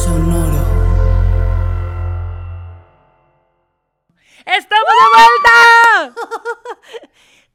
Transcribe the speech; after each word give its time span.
Sonoro. 0.00 0.56
¡Estamos 4.46 4.94
de 4.98 5.06
vuelta! 5.12 6.14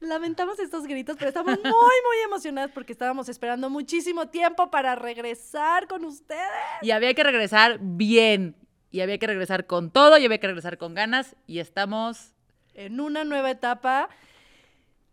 Lamentamos 0.00 0.60
estos 0.60 0.84
gritos, 0.84 1.16
pero 1.18 1.30
estamos 1.30 1.58
muy, 1.58 1.72
muy 1.72 2.18
emocionadas 2.24 2.70
porque 2.72 2.92
estábamos 2.92 3.28
esperando 3.28 3.68
muchísimo 3.68 4.28
tiempo 4.28 4.70
para 4.70 4.94
regresar 4.94 5.88
con 5.88 6.04
ustedes. 6.04 6.40
Y 6.82 6.92
había 6.92 7.14
que 7.14 7.24
regresar 7.24 7.78
bien. 7.80 8.54
Y 8.92 9.00
había 9.00 9.18
que 9.18 9.26
regresar 9.26 9.66
con 9.66 9.90
todo, 9.90 10.16
y 10.16 10.24
había 10.24 10.38
que 10.38 10.46
regresar 10.46 10.78
con 10.78 10.94
ganas. 10.94 11.34
Y 11.48 11.58
estamos. 11.58 12.32
En 12.74 13.00
una 13.00 13.24
nueva 13.24 13.50
etapa. 13.50 14.08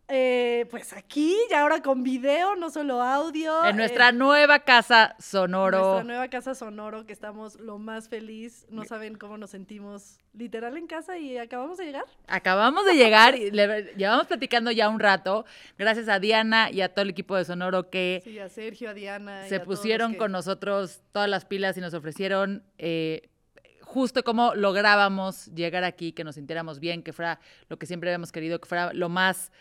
Eh, 0.08 0.66
pues 0.70 0.92
aquí, 0.92 1.34
y 1.50 1.54
ahora 1.54 1.80
con 1.80 2.02
video, 2.02 2.56
no 2.56 2.68
solo 2.70 3.00
audio. 3.02 3.64
En 3.64 3.76
nuestra 3.76 4.10
eh, 4.10 4.12
nueva 4.12 4.58
casa 4.60 5.16
sonoro. 5.18 5.78
Nuestra 5.78 6.04
nueva 6.04 6.28
casa 6.28 6.54
sonoro, 6.54 7.06
que 7.06 7.12
estamos 7.14 7.58
lo 7.58 7.78
más 7.78 8.08
feliz. 8.08 8.66
No 8.68 8.84
saben 8.84 9.16
cómo 9.16 9.38
nos 9.38 9.50
sentimos 9.50 10.18
literal 10.34 10.76
en 10.76 10.86
casa 10.86 11.16
y 11.16 11.38
acabamos 11.38 11.78
de 11.78 11.86
llegar. 11.86 12.04
Acabamos 12.26 12.84
de 12.84 12.94
llegar 12.96 13.34
y 13.34 13.50
le- 13.50 13.94
llevamos 13.96 14.26
platicando 14.26 14.70
ya 14.70 14.88
un 14.90 15.00
rato. 15.00 15.46
Gracias 15.78 16.08
a 16.08 16.18
Diana 16.18 16.70
y 16.70 16.82
a 16.82 16.90
todo 16.92 17.02
el 17.02 17.10
equipo 17.10 17.36
de 17.36 17.44
Sonoro 17.46 17.88
que 17.88 18.20
Sí, 18.24 18.38
a 18.38 18.48
Sergio, 18.50 18.90
a 18.90 18.94
Diana. 18.94 19.46
se 19.48 19.56
a 19.56 19.64
pusieron 19.64 20.12
que- 20.12 20.18
con 20.18 20.32
nosotros 20.32 21.00
todas 21.12 21.30
las 21.30 21.44
pilas 21.46 21.78
y 21.78 21.80
nos 21.80 21.94
ofrecieron 21.94 22.62
eh, 22.76 23.30
justo 23.80 24.22
cómo 24.24 24.54
lográbamos 24.54 25.46
llegar 25.54 25.84
aquí, 25.84 26.12
que 26.12 26.24
nos 26.24 26.34
sintiéramos 26.34 26.80
bien, 26.80 27.02
que 27.02 27.12
fuera 27.12 27.38
lo 27.68 27.78
que 27.78 27.86
siempre 27.86 28.10
habíamos 28.10 28.32
querido, 28.32 28.60
que 28.60 28.68
fuera 28.68 28.92
lo 28.92 29.08
más 29.08 29.52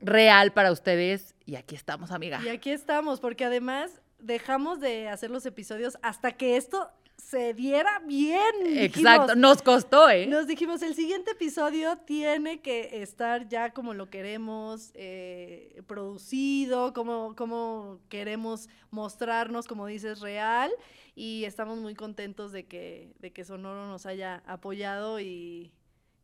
real 0.00 0.52
para 0.52 0.72
ustedes. 0.72 1.34
Y 1.44 1.56
aquí 1.56 1.74
estamos, 1.74 2.10
amiga. 2.10 2.40
Y 2.44 2.48
aquí 2.48 2.70
estamos, 2.70 3.20
porque 3.20 3.44
además 3.44 4.00
dejamos 4.18 4.80
de 4.80 5.08
hacer 5.08 5.30
los 5.30 5.46
episodios 5.46 5.98
hasta 6.02 6.32
que 6.32 6.56
esto 6.56 6.90
se 7.16 7.54
diera 7.54 8.00
bien. 8.06 8.54
Exacto, 8.64 9.28
dijimos. 9.28 9.36
nos 9.36 9.62
costó, 9.62 10.08
¿eh? 10.10 10.26
Nos 10.26 10.46
dijimos, 10.46 10.82
el 10.82 10.94
siguiente 10.94 11.32
episodio 11.32 11.96
tiene 11.98 12.60
que 12.60 13.02
estar 13.02 13.48
ya 13.48 13.72
como 13.72 13.94
lo 13.94 14.10
queremos, 14.10 14.90
eh, 14.94 15.82
producido, 15.86 16.92
como, 16.92 17.34
como 17.34 18.00
queremos 18.08 18.68
mostrarnos, 18.90 19.66
como 19.66 19.86
dices, 19.86 20.20
real. 20.20 20.70
Y 21.14 21.44
estamos 21.44 21.78
muy 21.78 21.94
contentos 21.94 22.52
de 22.52 22.66
que, 22.66 23.14
de 23.18 23.32
que 23.32 23.44
Sonoro 23.44 23.86
nos 23.86 24.04
haya 24.04 24.42
apoyado 24.46 25.18
y, 25.18 25.72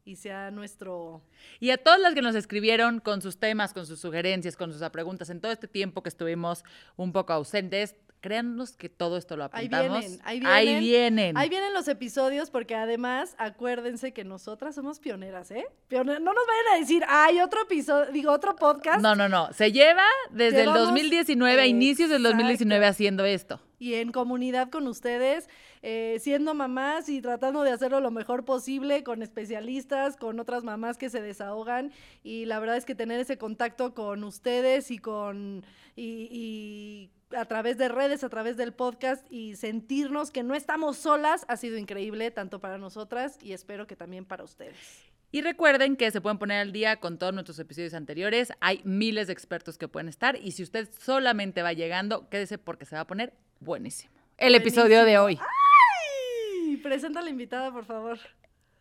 y 0.04 0.16
sea 0.16 0.50
nuestro... 0.50 1.22
Y 1.60 1.70
a 1.70 1.78
todas 1.78 2.00
las 2.00 2.14
que 2.14 2.22
nos 2.22 2.34
escribieron 2.34 2.98
con 3.00 3.22
sus 3.22 3.38
temas, 3.38 3.72
con 3.72 3.86
sus 3.86 4.00
sugerencias, 4.00 4.56
con 4.56 4.72
sus 4.72 4.82
preguntas 4.90 5.30
en 5.30 5.40
todo 5.40 5.52
este 5.52 5.68
tiempo 5.68 6.02
que 6.02 6.08
estuvimos 6.08 6.64
un 6.96 7.12
poco 7.12 7.32
ausentes, 7.32 7.94
créanos 8.20 8.76
que 8.76 8.88
todo 8.88 9.16
esto 9.16 9.36
lo 9.36 9.44
Ahí 9.52 9.66
apuntamos. 9.66 10.00
vienen, 10.00 10.20
ahí 10.24 10.40
Ahí 10.44 10.64
vienen. 10.66 10.80
vienen. 10.82 11.36
Ahí 11.36 11.48
vienen 11.48 11.72
los 11.74 11.86
episodios 11.88 12.50
porque 12.50 12.74
además 12.74 13.34
acuérdense 13.38 14.12
que 14.12 14.24
nosotras 14.24 14.74
somos 14.74 14.98
pioneras, 15.00 15.50
¿eh? 15.52 15.66
Pioner- 15.88 16.20
no 16.20 16.32
nos 16.32 16.46
vayan 16.46 16.74
a 16.74 16.78
decir, 16.80 17.04
hay 17.08 17.40
otro 17.40 17.62
episodio, 17.62 18.10
digo, 18.12 18.32
otro 18.32 18.54
podcast. 18.56 19.00
No, 19.02 19.14
no, 19.14 19.28
no. 19.28 19.52
Se 19.52 19.70
lleva 19.72 20.04
desde 20.30 20.62
el 20.62 20.66
Llevamos- 20.68 20.86
2019, 20.88 21.62
a 21.62 21.66
inicios 21.66 22.10
del 22.10 22.22
2019 22.24 22.84
Exacto. 22.84 22.90
haciendo 22.92 23.24
esto. 23.24 23.60
Y 23.82 23.94
en 23.94 24.12
comunidad 24.12 24.70
con 24.70 24.86
ustedes, 24.86 25.48
eh, 25.82 26.18
siendo 26.20 26.54
mamás 26.54 27.08
y 27.08 27.20
tratando 27.20 27.64
de 27.64 27.72
hacerlo 27.72 27.98
lo 27.98 28.12
mejor 28.12 28.44
posible 28.44 29.02
con 29.02 29.24
especialistas, 29.24 30.16
con 30.16 30.38
otras 30.38 30.62
mamás 30.62 30.98
que 30.98 31.10
se 31.10 31.20
desahogan. 31.20 31.90
Y 32.22 32.44
la 32.44 32.60
verdad 32.60 32.76
es 32.76 32.84
que 32.84 32.94
tener 32.94 33.18
ese 33.18 33.38
contacto 33.38 33.92
con 33.92 34.22
ustedes 34.22 34.92
y 34.92 34.98
con 34.98 35.64
y, 35.96 36.28
y 36.30 37.36
a 37.36 37.44
través 37.46 37.76
de 37.76 37.88
redes, 37.88 38.22
a 38.22 38.28
través 38.28 38.56
del 38.56 38.72
podcast 38.72 39.26
y 39.32 39.56
sentirnos 39.56 40.30
que 40.30 40.44
no 40.44 40.54
estamos 40.54 40.96
solas 40.96 41.44
ha 41.48 41.56
sido 41.56 41.76
increíble 41.76 42.30
tanto 42.30 42.60
para 42.60 42.78
nosotras 42.78 43.36
y 43.42 43.52
espero 43.52 43.88
que 43.88 43.96
también 43.96 44.24
para 44.24 44.44
ustedes. 44.44 45.10
Y 45.34 45.40
recuerden 45.40 45.96
que 45.96 46.10
se 46.10 46.20
pueden 46.20 46.38
poner 46.38 46.58
al 46.58 46.72
día 46.72 47.00
con 47.00 47.18
todos 47.18 47.32
nuestros 47.32 47.58
episodios 47.58 47.94
anteriores. 47.94 48.52
Hay 48.60 48.80
miles 48.84 49.26
de 49.26 49.32
expertos 49.32 49.78
que 49.78 49.88
pueden 49.88 50.08
estar. 50.08 50.36
Y 50.36 50.52
si 50.52 50.62
usted 50.62 50.88
solamente 51.00 51.62
va 51.62 51.72
llegando, 51.72 52.28
quédese 52.28 52.58
porque 52.58 52.84
se 52.84 52.96
va 52.96 53.00
a 53.00 53.06
poner 53.06 53.32
buenísimo. 53.62 54.12
El 54.38 54.54
episodio 54.54 55.04
de 55.04 55.18
hoy. 55.18 55.38
¡Ay! 55.40 56.76
Presenta 56.78 57.20
a 57.20 57.22
la 57.22 57.30
invitada, 57.30 57.70
por 57.72 57.84
favor. 57.84 58.18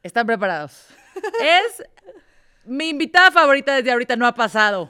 ¿Están 0.04 0.26
preparados? 0.26 0.88
Es 1.42 1.84
mi 2.66 2.90
invitada 2.90 3.32
favorita 3.32 3.76
desde 3.76 3.92
ahorita, 3.92 4.16
no 4.16 4.26
ha 4.26 4.34
pasado. 4.34 4.90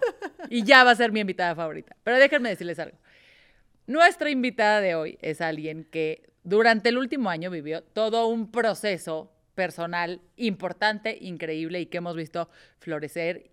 Y 0.49 0.63
ya 0.63 0.83
va 0.83 0.91
a 0.91 0.95
ser 0.95 1.11
mi 1.11 1.19
invitada 1.19 1.55
favorita. 1.55 1.95
Pero 2.03 2.17
déjenme 2.17 2.49
decirles 2.49 2.79
algo. 2.79 2.97
Nuestra 3.87 4.29
invitada 4.29 4.81
de 4.81 4.95
hoy 4.95 5.17
es 5.21 5.41
alguien 5.41 5.83
que 5.85 6.29
durante 6.43 6.89
el 6.89 6.97
último 6.97 7.29
año 7.29 7.49
vivió 7.49 7.83
todo 7.83 8.27
un 8.27 8.51
proceso 8.51 9.31
personal 9.55 10.21
importante, 10.37 11.17
increíble 11.19 11.81
y 11.81 11.85
que 11.87 11.97
hemos 11.97 12.15
visto 12.15 12.49
florecer 12.79 13.51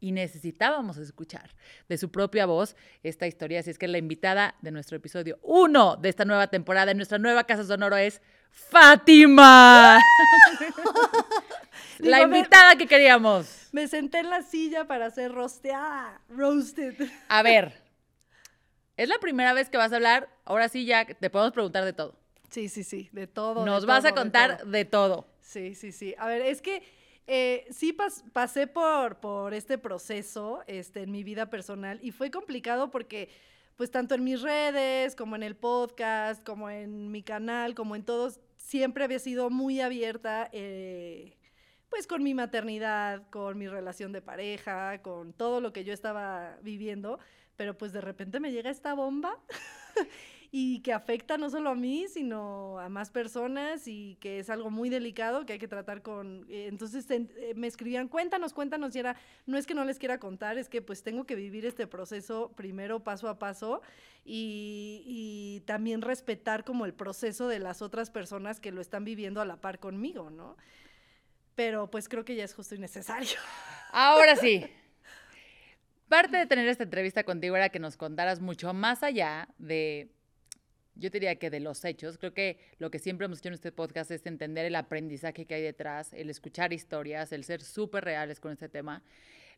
y 0.00 0.12
necesitábamos 0.12 0.96
escuchar 0.98 1.50
de 1.88 1.98
su 1.98 2.10
propia 2.10 2.46
voz 2.46 2.76
esta 3.02 3.26
historia. 3.26 3.60
Así 3.60 3.70
es 3.70 3.78
que 3.78 3.88
la 3.88 3.98
invitada 3.98 4.54
de 4.62 4.70
nuestro 4.70 4.96
episodio 4.96 5.38
uno 5.42 5.96
de 5.96 6.08
esta 6.08 6.24
nueva 6.24 6.46
temporada 6.48 6.90
en 6.90 6.96
nuestra 6.96 7.18
nueva 7.18 7.44
Casa 7.44 7.64
Sonoro 7.64 7.96
es 7.96 8.20
Fátima. 8.50 9.98
la 11.98 12.18
Digo, 12.18 12.28
invitada 12.36 12.76
que 12.76 12.86
queríamos. 12.86 13.68
Me 13.72 13.88
senté 13.88 14.20
en 14.20 14.30
la 14.30 14.42
silla 14.42 14.86
para 14.86 15.10
ser 15.10 15.32
rosteada, 15.32 16.20
roasted. 16.28 16.94
A 17.28 17.42
ver, 17.42 17.72
es 18.96 19.08
la 19.08 19.18
primera 19.18 19.52
vez 19.52 19.68
que 19.68 19.76
vas 19.76 19.92
a 19.92 19.96
hablar. 19.96 20.28
Ahora 20.44 20.68
sí, 20.68 20.84
ya 20.84 21.04
te 21.04 21.30
podemos 21.30 21.52
preguntar 21.52 21.84
de 21.84 21.92
todo. 21.92 22.16
Sí, 22.50 22.68
sí, 22.68 22.82
sí, 22.84 23.10
de 23.12 23.26
todo. 23.26 23.60
de 23.60 23.66
Nos 23.66 23.84
vas 23.84 24.04
a 24.04 24.08
de 24.08 24.14
contar 24.14 24.58
todo. 24.58 24.70
de 24.70 24.84
todo. 24.84 25.26
Sí, 25.40 25.74
sí, 25.74 25.92
sí. 25.92 26.14
A 26.18 26.26
ver, 26.26 26.42
es 26.42 26.62
que 26.62 26.82
eh, 27.28 27.66
sí 27.70 27.92
pas- 27.92 28.24
pasé 28.32 28.66
por, 28.66 29.20
por 29.20 29.54
este 29.54 29.78
proceso 29.78 30.62
este, 30.66 31.02
en 31.02 31.12
mi 31.12 31.22
vida 31.22 31.50
personal 31.50 32.00
y 32.02 32.10
fue 32.10 32.30
complicado 32.30 32.90
porque, 32.90 33.28
pues, 33.76 33.90
tanto 33.90 34.14
en 34.16 34.24
mis 34.24 34.40
redes, 34.42 35.14
como 35.14 35.36
en 35.36 35.42
el 35.42 35.54
podcast, 35.54 36.42
como 36.44 36.70
en 36.70 37.10
mi 37.12 37.22
canal, 37.22 37.74
como 37.74 37.94
en 37.96 38.02
todos, 38.04 38.40
siempre 38.56 39.04
había 39.04 39.18
sido 39.18 39.50
muy 39.50 39.80
abierta, 39.80 40.48
eh, 40.52 41.36
pues, 41.90 42.06
con 42.06 42.22
mi 42.22 42.34
maternidad, 42.34 43.28
con 43.30 43.58
mi 43.58 43.68
relación 43.68 44.12
de 44.12 44.22
pareja, 44.22 45.00
con 45.02 45.32
todo 45.32 45.60
lo 45.60 45.72
que 45.72 45.84
yo 45.84 45.92
estaba 45.92 46.56
viviendo, 46.62 47.18
pero 47.56 47.76
pues 47.76 47.92
de 47.92 48.00
repente 48.00 48.40
me 48.40 48.52
llega 48.52 48.70
esta 48.70 48.94
bomba 48.94 49.36
y 50.50 50.80
que 50.80 50.94
afecta 50.94 51.36
no 51.36 51.50
solo 51.50 51.70
a 51.70 51.74
mí, 51.74 52.06
sino 52.08 52.78
a 52.78 52.88
más 52.88 53.10
personas 53.10 53.86
y 53.86 54.16
que 54.20 54.38
es 54.38 54.48
algo 54.48 54.70
muy 54.70 54.88
delicado 54.88 55.44
que 55.44 55.52
hay 55.54 55.58
que 55.58 55.68
tratar 55.68 56.00
con... 56.00 56.46
eh, 56.48 56.68
entonces 56.68 57.10
en- 57.10 57.30
eh, 57.36 57.52
me 57.54 57.66
escribían, 57.66 58.08
cuéntanos, 58.08 58.54
cuéntanos, 58.54 58.96
y 58.96 59.00
era, 59.00 59.14
no 59.46 59.58
es 59.58 59.66
que 59.66 59.74
no 59.74 59.84
les 59.84 59.98
quiera 59.98 60.18
contar, 60.18 60.56
es 60.56 60.68
que 60.70 60.80
pues 60.80 61.02
tengo 61.02 61.24
que 61.24 61.34
vivir 61.34 61.66
este 61.66 61.86
proceso 61.86 62.50
primero 62.56 63.04
paso 63.04 63.28
a 63.28 63.38
paso 63.38 63.82
y, 64.24 65.02
y 65.06 65.60
también 65.66 66.00
respetar 66.00 66.64
como 66.64 66.86
el 66.86 66.94
proceso 66.94 67.46
de 67.48 67.58
las 67.58 67.82
otras 67.82 68.10
personas 68.10 68.58
que 68.58 68.72
lo 68.72 68.80
están 68.80 69.04
viviendo 69.04 69.42
a 69.42 69.44
la 69.44 69.60
par 69.60 69.78
conmigo, 69.80 70.30
¿no? 70.30 70.56
Pero 71.54 71.90
pues 71.90 72.08
creo 72.08 72.24
que 72.24 72.36
ya 72.36 72.44
es 72.44 72.54
justo 72.54 72.74
y 72.74 72.78
necesario. 72.78 73.38
Ahora 73.92 74.36
sí. 74.36 74.64
Parte 76.08 76.38
de 76.38 76.46
tener 76.46 76.66
esta 76.68 76.84
entrevista 76.84 77.22
contigo 77.24 77.54
era 77.56 77.68
que 77.68 77.78
nos 77.80 77.98
contaras 77.98 78.40
mucho 78.40 78.72
más 78.72 79.02
allá 79.02 79.48
de, 79.58 80.08
yo 80.98 81.10
diría 81.10 81.36
que 81.36 81.50
de 81.50 81.60
los 81.60 81.84
hechos. 81.84 82.18
Creo 82.18 82.34
que 82.34 82.58
lo 82.78 82.90
que 82.90 82.98
siempre 82.98 83.24
hemos 83.24 83.38
hecho 83.38 83.48
en 83.48 83.54
este 83.54 83.72
podcast 83.72 84.10
es 84.10 84.26
entender 84.26 84.66
el 84.66 84.74
aprendizaje 84.74 85.46
que 85.46 85.54
hay 85.54 85.62
detrás, 85.62 86.12
el 86.12 86.28
escuchar 86.28 86.72
historias, 86.72 87.32
el 87.32 87.44
ser 87.44 87.62
súper 87.62 88.04
reales 88.04 88.40
con 88.40 88.52
este 88.52 88.68
tema. 88.68 89.02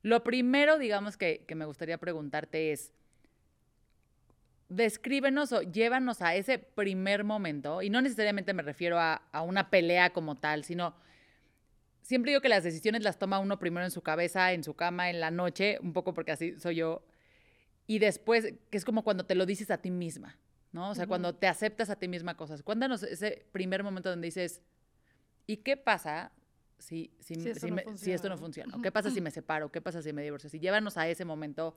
Lo 0.03 0.23
primero, 0.23 0.79
digamos, 0.79 1.17
que, 1.17 1.45
que 1.47 1.55
me 1.55 1.65
gustaría 1.65 1.99
preguntarte 1.99 2.73
es, 2.73 2.93
descríbenos 4.69 5.53
o 5.53 5.63
llévanos 5.63 6.23
a 6.23 6.35
ese 6.35 6.59
primer 6.59 7.25
momento, 7.25 7.83
y 7.83 7.91
no 7.91 8.01
necesariamente 8.01 8.55
me 8.55 8.63
refiero 8.63 8.99
a, 8.99 9.15
a 9.33 9.43
una 9.43 9.69
pelea 9.69 10.11
como 10.11 10.37
tal, 10.37 10.65
sino 10.65 10.95
siempre 12.03 12.31
digo 12.31 12.41
que 12.41 12.49
las 12.49 12.65
decisiones 12.65 13.03
las 13.03 13.19
toma 13.19 13.41
uno 13.41 13.59
primero 13.59 13.85
en 13.85 13.91
su 13.91 14.03
cabeza, 14.03 14.53
en 14.53 14.63
su 14.63 14.75
cama, 14.75 15.11
en 15.11 15.21
la 15.21 15.31
noche, 15.31 15.79
un 15.83 15.93
poco 15.93 16.15
porque 16.15 16.33
así 16.33 16.59
soy 16.59 16.77
yo. 16.77 17.03
y 17.87 17.99
después, 17.99 18.55
que 18.71 18.79
es 18.79 18.85
como 18.85 19.03
cuando 19.03 19.27
te 19.27 19.35
lo 19.35 19.47
dices 19.47 19.71
a 19.71 19.79
ti 19.79 19.91
misma, 19.91 20.39
¿no? 20.73 20.91
O 20.91 20.95
sea, 20.95 21.07
cuando 21.07 21.35
te 21.35 21.47
aceptas 21.47 21.91
a 21.91 21.97
ti 21.97 22.09
misma 22.09 22.37
cosas. 22.37 22.63
Cuéntanos 22.63 23.03
ese 23.03 23.47
primer 23.53 23.83
momento 23.83 24.09
donde 24.11 24.27
dices, 24.29 24.63
¿y 25.47 25.59
qué 25.59 25.77
pasa 25.77 26.33
si, 26.79 27.11
si, 27.21 27.35
Si 27.35 27.49
esto 27.51 27.67
si 27.67 27.71
no 27.71 27.77
me- 27.77 27.99
si 27.99 28.13
esto 28.13 28.29
no 28.29 28.37
funciona. 28.39 28.73
funciona? 28.73 28.77
¿O 28.77 28.83
¿Qué 28.83 28.93
pasa 28.93 29.11
si 29.11 29.21
me 29.21 29.31
separo? 29.31 29.71
¿Qué 29.73 29.81
pasa 29.81 30.01
si 30.03 30.13
me 30.13 30.23
divorcio? 30.23 30.49
Si 30.49 30.59
llévanos 30.61 30.97
a 30.97 31.09
ese 31.09 31.25
momento. 31.25 31.77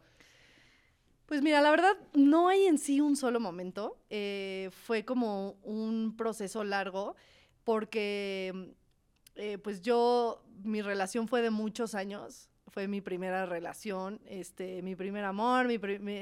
Pues 1.26 1.42
mira, 1.42 1.62
la 1.62 1.72
verdad, 1.72 1.98
no 2.14 2.50
hay 2.50 2.66
en 2.66 2.78
sí 2.78 3.02
un 3.02 3.16
solo 3.16 3.40
momento. 3.40 3.98
eh, 4.10 4.70
fue 4.72 5.04
como 5.06 5.52
un 5.64 6.16
proceso 6.16 6.64
largo 6.64 7.16
porque, 7.64 8.74
eh, 9.36 9.58
pues 9.58 9.82
yo, 9.82 10.44
mi 10.64 10.82
relación 10.82 11.28
fue 11.28 11.42
de 11.42 11.50
muchos 11.50 11.96
años. 11.96 12.50
Fue 12.70 12.88
mi 12.88 13.02
primera 13.02 13.46
relación, 13.46 14.20
este, 14.26 14.82
mi 14.82 14.96
primer 14.96 15.26
amor, 15.26 15.68
mi, 15.68 15.78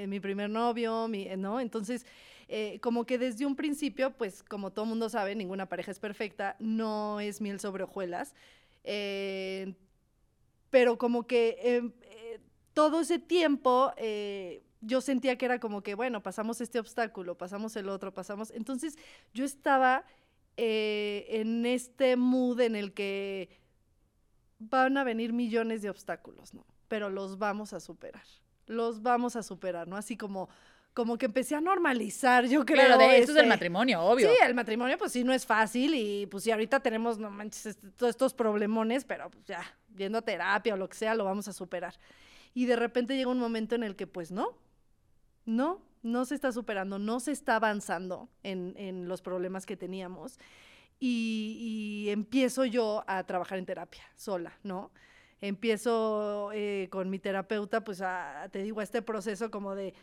mi- 0.08 0.20
primer 0.20 0.50
novio, 0.50 1.08
mi, 1.08 1.26
¿no? 1.38 1.60
Entonces, 1.62 2.06
eh, 2.50 2.80
como 2.82 3.06
que 3.06 3.18
desde 3.18 3.46
un 3.46 3.56
principio, 3.56 4.12
pues 4.18 4.44
como 4.44 4.72
todo 4.72 4.86
mundo 4.86 5.08
sabe, 5.08 5.34
ninguna 5.36 5.68
pareja 5.70 5.92
es 5.92 6.00
perfecta, 6.00 6.58
no 6.60 7.20
es 7.22 7.40
miel 7.42 7.60
sobre 7.60 7.84
hojuelas. 7.84 8.34
eh, 8.84 9.76
pero 10.70 10.98
como 10.98 11.28
que 11.28 11.58
eh, 11.62 11.92
eh, 12.04 12.40
todo 12.74 13.02
ese 13.02 13.20
tiempo 13.20 13.94
yo 14.82 15.02
sentía 15.02 15.38
que 15.38 15.46
era 15.46 15.60
como 15.60 15.84
que, 15.84 15.96
bueno, 15.96 16.24
pasamos 16.24 16.62
este 16.62 16.80
obstáculo, 16.80 17.38
pasamos 17.38 17.76
el 17.76 17.90
otro, 17.90 18.14
pasamos. 18.14 18.52
Entonces 18.52 18.98
yo 19.34 19.46
estaba 19.46 20.06
en 20.58 21.66
este 21.66 22.16
mood 22.16 22.60
en 22.62 22.76
el 22.76 22.94
que 22.94 23.50
van 24.69 24.98
a 24.98 25.04
venir 25.04 25.34
millones 25.34 25.81
de 25.81 25.90
obstáculos, 25.90 26.54
¿no? 26.54 26.66
Pero 26.88 27.10
los 27.10 27.38
vamos 27.38 27.74
a 27.74 27.80
superar, 27.80 28.24
los 28.68 29.02
vamos 29.02 29.36
a 29.36 29.44
superar, 29.44 29.88
¿no? 29.88 29.98
Así 29.98 30.16
como, 30.16 30.50
como 30.94 31.18
que 31.18 31.25
empecé 31.25 31.56
a 31.56 31.62
normalizar, 31.62 32.46
yo 32.46 32.66
creo. 32.66 32.86
Claro, 32.86 32.98
de 32.98 33.19
esto 33.19 33.31
es 33.31 33.38
el 33.40 33.48
matrimonio, 33.48 34.02
obvio. 34.02 34.30
Sí, 34.30 34.36
el 34.46 34.54
matrimonio 34.54 34.98
pues 34.98 35.12
sí 35.12 35.24
no 35.24 35.34
es 35.34 35.46
fácil 35.46 35.96
y 35.96 36.28
pues 36.28 36.44
sí 36.44 36.52
ahorita 36.52 36.80
tenemos, 36.81 37.18
no 37.18 37.31
manches, 37.31 37.66
este, 37.66 37.90
todos 37.92 38.12
estos 38.12 38.34
problemones, 38.34 39.04
pero 39.06 39.30
pues 39.31 39.46
ya, 39.46 39.63
yendo 39.96 40.19
a 40.19 40.22
terapia 40.22 40.74
o 40.74 40.78
lo 40.78 40.88
que 40.90 40.98
sea, 40.98 41.16
lo 41.16 41.24
vamos 41.25 41.48
a 41.48 41.54
superar. 41.54 41.96
Y 42.54 42.66
de 42.66 42.75
repente 42.75 43.16
llega 43.16 43.30
un 43.30 43.40
momento 43.40 43.75
en 43.75 43.84
el 43.84 43.96
que 43.96 44.06
pues 44.06 44.31
no, 44.31 44.57
no, 45.46 45.81
no 46.04 46.25
se 46.25 46.36
está 46.36 46.52
superando, 46.52 47.00
no 47.00 47.19
se 47.19 47.31
está 47.31 47.56
avanzando 47.56 48.30
en, 48.44 48.74
en 48.78 49.07
los 49.07 49.22
problemas 49.22 49.66
que 49.66 49.78
teníamos. 49.78 50.38
Y, 51.03 52.06
y 52.06 52.09
empiezo 52.12 52.63
yo 52.63 53.03
a 53.07 53.24
trabajar 53.25 53.57
en 53.57 53.65
terapia 53.65 54.03
sola, 54.15 54.53
¿no? 54.62 54.92
Empiezo 55.42 56.51
eh, 56.53 56.89
con 56.92 57.09
mi 57.09 57.18
terapeuta, 57.18 57.83
pues 57.83 58.01
a, 58.01 58.48
te 58.51 58.62
digo, 58.62 58.80
a 58.80 58.83
este 58.83 59.01
proceso 59.01 59.50
como 59.50 59.74
de, 59.74 59.95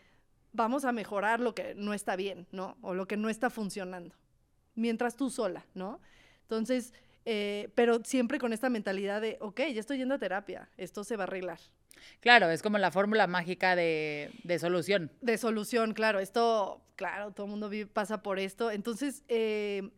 vamos 0.52 0.84
a 0.84 0.90
mejorar 0.90 1.38
lo 1.38 1.54
que 1.54 1.76
no 1.76 1.94
está 1.94 2.16
bien, 2.16 2.48
¿no? 2.50 2.76
O 2.82 2.94
lo 2.94 3.06
que 3.06 3.16
no 3.16 3.28
está 3.28 3.48
funcionando, 3.48 4.16
mientras 4.74 5.14
tú 5.16 5.30
sola, 5.30 5.64
¿no? 5.74 6.00
Entonces, 6.42 6.92
eh, 7.24 7.70
pero 7.76 8.02
siempre 8.02 8.40
con 8.40 8.52
esta 8.52 8.68
mentalidad 8.68 9.20
de, 9.20 9.36
ok, 9.40 9.60
ya 9.72 9.78
estoy 9.78 9.98
yendo 9.98 10.16
a 10.16 10.18
terapia, 10.18 10.68
esto 10.76 11.04
se 11.04 11.16
va 11.16 11.22
a 11.22 11.26
arreglar. 11.28 11.60
Claro, 12.20 12.50
es 12.50 12.60
como 12.60 12.78
la 12.78 12.90
fórmula 12.90 13.28
mágica 13.28 13.76
de, 13.76 14.32
de 14.42 14.58
solución. 14.58 15.12
De 15.20 15.38
solución, 15.38 15.94
claro, 15.94 16.18
esto, 16.18 16.82
claro, 16.96 17.30
todo 17.30 17.46
el 17.46 17.50
mundo 17.50 17.68
vive- 17.68 17.86
pasa 17.92 18.22
por 18.22 18.38
esto. 18.40 18.70
Entonces, 18.70 19.22
eh, 19.28 19.90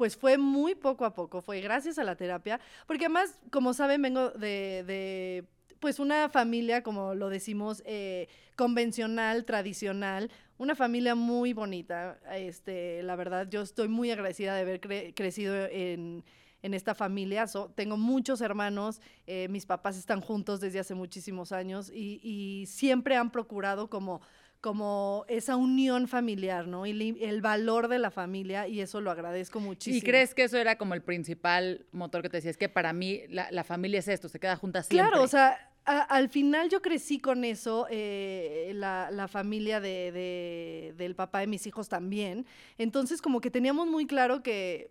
pues 0.00 0.16
fue 0.16 0.38
muy 0.38 0.74
poco 0.74 1.04
a 1.04 1.12
poco, 1.12 1.42
fue 1.42 1.60
gracias 1.60 1.98
a 1.98 2.04
la 2.04 2.16
terapia, 2.16 2.58
porque 2.86 3.04
además, 3.04 3.38
como 3.50 3.74
saben, 3.74 4.00
vengo 4.00 4.30
de, 4.30 4.82
de, 4.86 5.44
pues 5.78 5.98
una 5.98 6.30
familia, 6.30 6.82
como 6.82 7.14
lo 7.14 7.28
decimos, 7.28 7.82
eh, 7.84 8.26
convencional, 8.56 9.44
tradicional, 9.44 10.30
una 10.56 10.74
familia 10.74 11.14
muy 11.14 11.52
bonita. 11.52 12.18
Este, 12.34 13.02
la 13.02 13.14
verdad, 13.14 13.46
yo 13.50 13.60
estoy 13.60 13.88
muy 13.88 14.10
agradecida 14.10 14.54
de 14.54 14.62
haber 14.62 14.80
cre- 14.80 15.12
crecido 15.14 15.54
en, 15.66 16.24
en 16.62 16.72
esta 16.72 16.94
familia. 16.94 17.44
Tengo 17.74 17.98
muchos 17.98 18.40
hermanos, 18.40 19.02
eh, 19.26 19.48
mis 19.50 19.66
papás 19.66 19.98
están 19.98 20.22
juntos 20.22 20.60
desde 20.62 20.78
hace 20.78 20.94
muchísimos 20.94 21.52
años 21.52 21.90
y, 21.92 22.20
y 22.22 22.64
siempre 22.68 23.16
han 23.16 23.30
procurado 23.30 23.90
como 23.90 24.22
como 24.60 25.24
esa 25.28 25.56
unión 25.56 26.06
familiar, 26.06 26.66
¿no? 26.66 26.84
Y 26.86 27.16
el 27.22 27.40
valor 27.40 27.88
de 27.88 27.98
la 27.98 28.10
familia, 28.10 28.68
y 28.68 28.80
eso 28.80 29.00
lo 29.00 29.10
agradezco 29.10 29.58
muchísimo. 29.58 29.96
¿Y 29.98 30.02
crees 30.02 30.34
que 30.34 30.44
eso 30.44 30.58
era 30.58 30.76
como 30.76 30.92
el 30.94 31.02
principal 31.02 31.86
motor 31.92 32.20
que 32.22 32.28
te 32.28 32.36
decía? 32.38 32.50
Es 32.50 32.58
que 32.58 32.68
para 32.68 32.92
mí 32.92 33.22
la, 33.28 33.50
la 33.50 33.64
familia 33.64 34.00
es 34.00 34.08
esto, 34.08 34.28
se 34.28 34.38
queda 34.38 34.56
junta 34.56 34.82
siempre. 34.82 35.08
Claro, 35.10 35.24
o 35.24 35.28
sea, 35.28 35.70
a- 35.86 36.02
al 36.02 36.28
final 36.28 36.68
yo 36.68 36.82
crecí 36.82 37.18
con 37.18 37.44
eso, 37.44 37.86
eh, 37.90 38.72
la, 38.74 39.10
la 39.10 39.28
familia 39.28 39.80
de, 39.80 40.12
de- 40.12 40.94
del 40.96 41.14
papá 41.14 41.40
de 41.40 41.46
mis 41.46 41.66
hijos 41.66 41.88
también. 41.88 42.44
Entonces, 42.76 43.22
como 43.22 43.40
que 43.40 43.50
teníamos 43.50 43.86
muy 43.88 44.06
claro 44.06 44.42
que, 44.42 44.90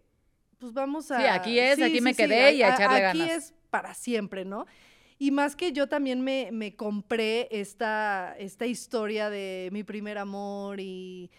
pues 0.58 0.74
vamos 0.74 1.12
a... 1.12 1.20
Sí, 1.20 1.26
aquí 1.28 1.60
es, 1.60 1.80
aquí 1.80 2.02
me 2.02 2.16
quedé 2.16 2.54
y 2.54 2.64
a 2.64 2.74
echarle 2.74 3.06
Aquí 3.06 3.20
ganas. 3.20 3.38
es 3.38 3.54
para 3.70 3.94
siempre, 3.94 4.46
¿no? 4.46 4.66
Y 5.22 5.32
más 5.32 5.58
que 5.58 5.74
yo 5.74 5.88
también 5.88 6.22
me, 6.22 6.50
me 6.54 6.76
compré 6.76 7.50
esta, 7.52 8.34
esta 8.40 8.66
historia 8.66 9.30
de 9.30 9.68
mi 9.74 9.84
primer 9.84 10.18
amor 10.18 10.80
y 10.80 11.30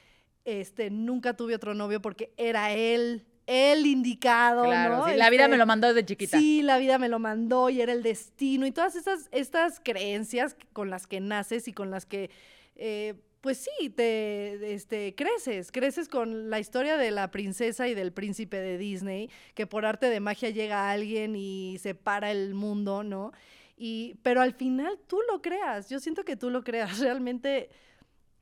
este, 0.45 0.91
nunca 0.91 1.35
tuve 1.35 1.55
otro 1.55 1.75
novio 1.75 2.03
porque 2.03 2.33
era 2.37 2.73
él, 2.73 3.25
el 3.47 3.87
indicado, 3.87 4.65
Claro, 4.65 4.99
¿no? 4.99 5.09
sí, 5.09 5.17
la 5.17 5.31
vida 5.31 5.45
Este, 5.45 5.53
me 5.53 5.57
lo 5.57 5.65
mandó 5.65 5.89
desde 5.89 6.05
chiquita. 6.05 6.39
Sí, 6.39 6.61
la 6.63 6.77
vida 6.77 6.99
me 6.99 7.09
lo 7.09 7.19
mandó 7.19 7.71
y 7.71 7.81
era 7.81 7.93
el 7.93 8.03
destino 8.03 8.67
y 8.67 8.71
todas 8.71 8.97
estas, 8.97 9.29
estas 9.33 9.81
creencias 9.81 10.57
con 10.75 10.91
las 10.91 11.07
que 11.07 11.21
naces 11.21 11.67
y 11.67 11.73
con 11.73 11.91
las 11.91 12.05
que, 12.05 12.31
eh, 12.77 13.15
pues 13.41 13.67
sí, 13.79 13.89
te 13.89 14.75
este, 14.75 15.15
creces, 15.15 15.73
creces 15.73 16.09
con 16.09 16.51
la 16.51 16.61
historia 16.61 16.99
de 16.99 17.11
la 17.11 17.31
princesa 17.31 17.89
y 17.89 17.95
del 17.95 18.13
príncipe 18.13 18.59
de 18.59 18.77
Disney, 18.77 19.31
que 19.55 19.67
por 19.67 19.87
arte 19.87 20.11
de 20.11 20.21
magia 20.21 20.51
llega 20.51 20.91
alguien 20.91 21.35
y 21.35 21.79
separa 21.79 22.31
el 22.31 22.53
mundo, 22.55 23.03
¿no? 23.03 23.33
Y, 23.83 24.17
pero 24.23 24.43
al 24.43 24.53
final 24.53 24.99
tú 25.07 25.21
lo 25.33 25.41
creas, 25.41 25.89
yo 25.89 26.01
siento 26.01 26.23
que 26.23 26.37
tú 26.37 26.51
lo 26.51 26.63
creas, 26.63 26.99
realmente 27.01 27.71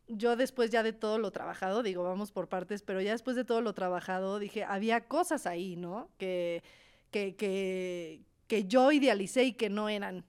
yo 0.09 0.35
después 0.35 0.73
ya 0.73 0.83
de 0.83 0.93
todo 0.93 1.17
lo 1.19 1.31
trabajado, 1.31 1.85
digo, 1.85 2.03
vamos 2.03 2.33
por 2.33 2.49
partes, 2.49 2.83
pero 2.83 3.01
ya 3.01 3.13
después 3.13 3.37
de 3.37 3.45
todo 3.45 3.61
lo 3.61 3.73
trabajado, 3.73 4.41
dije, 4.41 4.65
había 4.65 5.07
cosas 5.07 5.47
ahí, 5.47 5.77
¿no? 5.77 6.11
Que, 6.19 6.65
que, 7.13 7.37
que, 7.37 8.23
que 8.49 8.65
yo 8.65 8.91
idealicé 8.91 9.45
y 9.45 9.53
que 9.53 9.71
no 9.71 9.89
eran, 9.89 10.25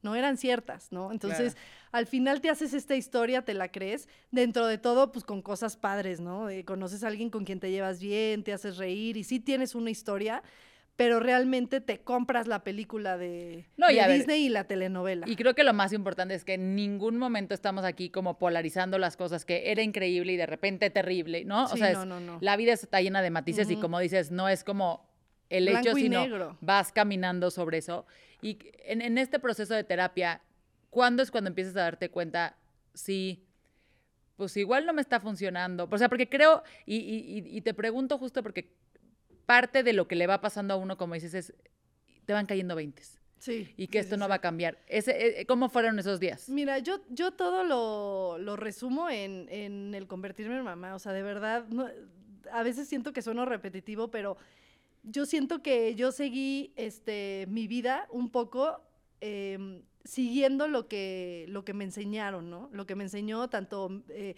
no 0.00 0.14
eran 0.14 0.38
ciertas, 0.38 0.90
¿no? 0.92 1.12
Entonces, 1.12 1.54
al 1.90 2.06
final 2.06 2.40
te 2.40 2.48
haces 2.48 2.72
esta 2.72 2.96
historia, 2.96 3.44
te 3.44 3.52
la 3.52 3.70
crees, 3.70 4.08
dentro 4.30 4.66
de 4.66 4.78
todo, 4.78 5.12
pues 5.12 5.26
con 5.26 5.42
cosas 5.42 5.76
padres, 5.76 6.20
¿no? 6.20 6.48
Eh, 6.48 6.64
conoces 6.64 7.04
a 7.04 7.08
alguien 7.08 7.28
con 7.28 7.44
quien 7.44 7.60
te 7.60 7.70
llevas 7.70 8.00
bien, 8.00 8.44
te 8.44 8.54
haces 8.54 8.78
reír 8.78 9.18
y 9.18 9.24
sí 9.24 9.40
tienes 9.40 9.74
una 9.74 9.90
historia, 9.90 10.42
pero 10.96 11.20
realmente 11.20 11.80
te 11.80 12.00
compras 12.00 12.46
la 12.46 12.62
película 12.64 13.16
de, 13.16 13.66
No, 13.76 13.90
y 13.90 13.96
ver, 13.96 14.12
Disney 14.12 14.46
y 14.46 14.48
la 14.50 14.64
telenovela. 14.64 15.26
Y 15.28 15.36
creo 15.36 15.54
que 15.54 15.64
lo 15.64 15.72
más 15.72 15.92
importante 15.92 16.34
es 16.34 16.44
que 16.44 16.54
en 16.54 16.76
ningún 16.76 17.16
momento 17.18 17.54
estamos 17.54 17.84
aquí 17.84 18.10
como 18.10 18.38
polarizando 18.38 18.98
las 18.98 19.16
cosas, 19.16 19.44
que 19.44 19.70
era 19.72 19.82
increíble 19.82 20.34
y 20.34 20.36
de 20.36 20.46
repente 20.46 20.90
terrible, 20.90 21.44
¿no? 21.44 21.66
Sí, 21.68 21.74
o 21.74 21.76
sea, 21.78 21.92
no, 22.04 22.16
es- 22.16 22.22
no, 22.22 22.38
la 22.40 22.56
vida 22.56 22.72
está 22.74 23.00
llena 23.00 23.22
de 23.22 23.30
matices 23.30 23.70
y 23.70 23.76
como 23.76 23.98
dices, 24.00 24.30
no 24.30 24.48
es 24.48 24.64
como 24.64 25.08
el 25.48 25.68
hecho, 25.68 25.80
Blanco 25.80 25.98
sino 25.98 26.20
negro. 26.22 26.58
vas 26.60 26.92
caminando 26.92 27.50
sobre 27.50 27.78
eso. 27.78 28.06
Y 28.42 28.58
en, 28.84 29.00
en 29.02 29.18
este 29.18 29.38
proceso 29.38 29.74
de 29.74 29.84
terapia, 29.84 30.42
¿cuándo 30.90 31.22
es 31.22 31.30
cuando 31.30 31.48
empiezas 31.48 31.74
a 31.76 31.80
darte 31.82 32.10
cuenta 32.10 32.56
si, 32.94 33.44
pues 34.36 34.56
igual 34.56 34.84
no 34.86 34.92
me 34.92 35.00
está 35.00 35.20
funcionando? 35.20 35.88
O 35.90 35.98
sea, 35.98 36.08
porque 36.08 36.28
creo, 36.28 36.62
y- 36.86 36.96
y- 36.96 37.56
y 37.56 37.60
te 37.62 37.72
pregunto 37.74 38.18
justo 38.18 38.42
porque 38.42 38.72
parte 39.52 39.82
de 39.82 39.92
lo 39.92 40.04
que 40.08 40.16
le 40.16 40.26
va 40.26 40.40
pasando 40.40 40.74
a 40.74 40.76
uno, 40.76 40.96
como 40.96 41.14
dices, 41.14 41.34
es, 41.34 41.54
te 42.26 42.32
van 42.32 42.46
cayendo 42.46 42.74
veintes 42.74 43.18
Sí. 43.38 43.74
y 43.76 43.88
que 43.88 43.98
esto 43.98 44.14
sí, 44.14 44.18
no 44.20 44.26
sí. 44.26 44.28
va 44.30 44.36
a 44.36 44.40
cambiar. 44.40 44.78
Ese, 44.86 45.40
eh, 45.40 45.46
¿Cómo 45.46 45.68
fueron 45.68 45.98
esos 45.98 46.18
días? 46.20 46.48
Mira, 46.48 46.78
yo, 46.78 47.00
yo 47.10 47.32
todo 47.32 47.64
lo, 47.64 48.38
lo 48.38 48.56
resumo 48.56 49.10
en, 49.10 49.48
en 49.50 49.94
el 49.94 50.06
convertirme 50.06 50.56
en 50.56 50.62
mamá. 50.64 50.94
O 50.94 50.98
sea, 50.98 51.12
de 51.12 51.22
verdad, 51.22 51.66
no- 51.68 51.88
a 52.52 52.62
veces 52.62 52.88
siento 52.88 53.12
que 53.12 53.20
sueno 53.20 53.44
repetitivo, 53.44 54.08
pero 54.10 54.36
yo 55.02 55.26
siento 55.26 55.60
que 55.62 55.94
yo 55.96 56.12
seguí 56.12 56.72
este, 56.76 57.46
mi 57.48 57.66
vida 57.66 58.06
un 58.10 58.30
poco 58.30 58.80
em, 59.20 59.82
siguiendo 60.04 60.68
lo 60.68 60.86
que, 60.86 61.46
lo 61.48 61.64
que 61.64 61.74
me 61.74 61.84
enseñaron, 61.84 62.48
¿no? 62.48 62.68
Lo 62.72 62.86
que 62.86 62.94
me 62.94 63.04
enseñó 63.04 63.48
tanto... 63.48 64.02
eh, 64.08 64.34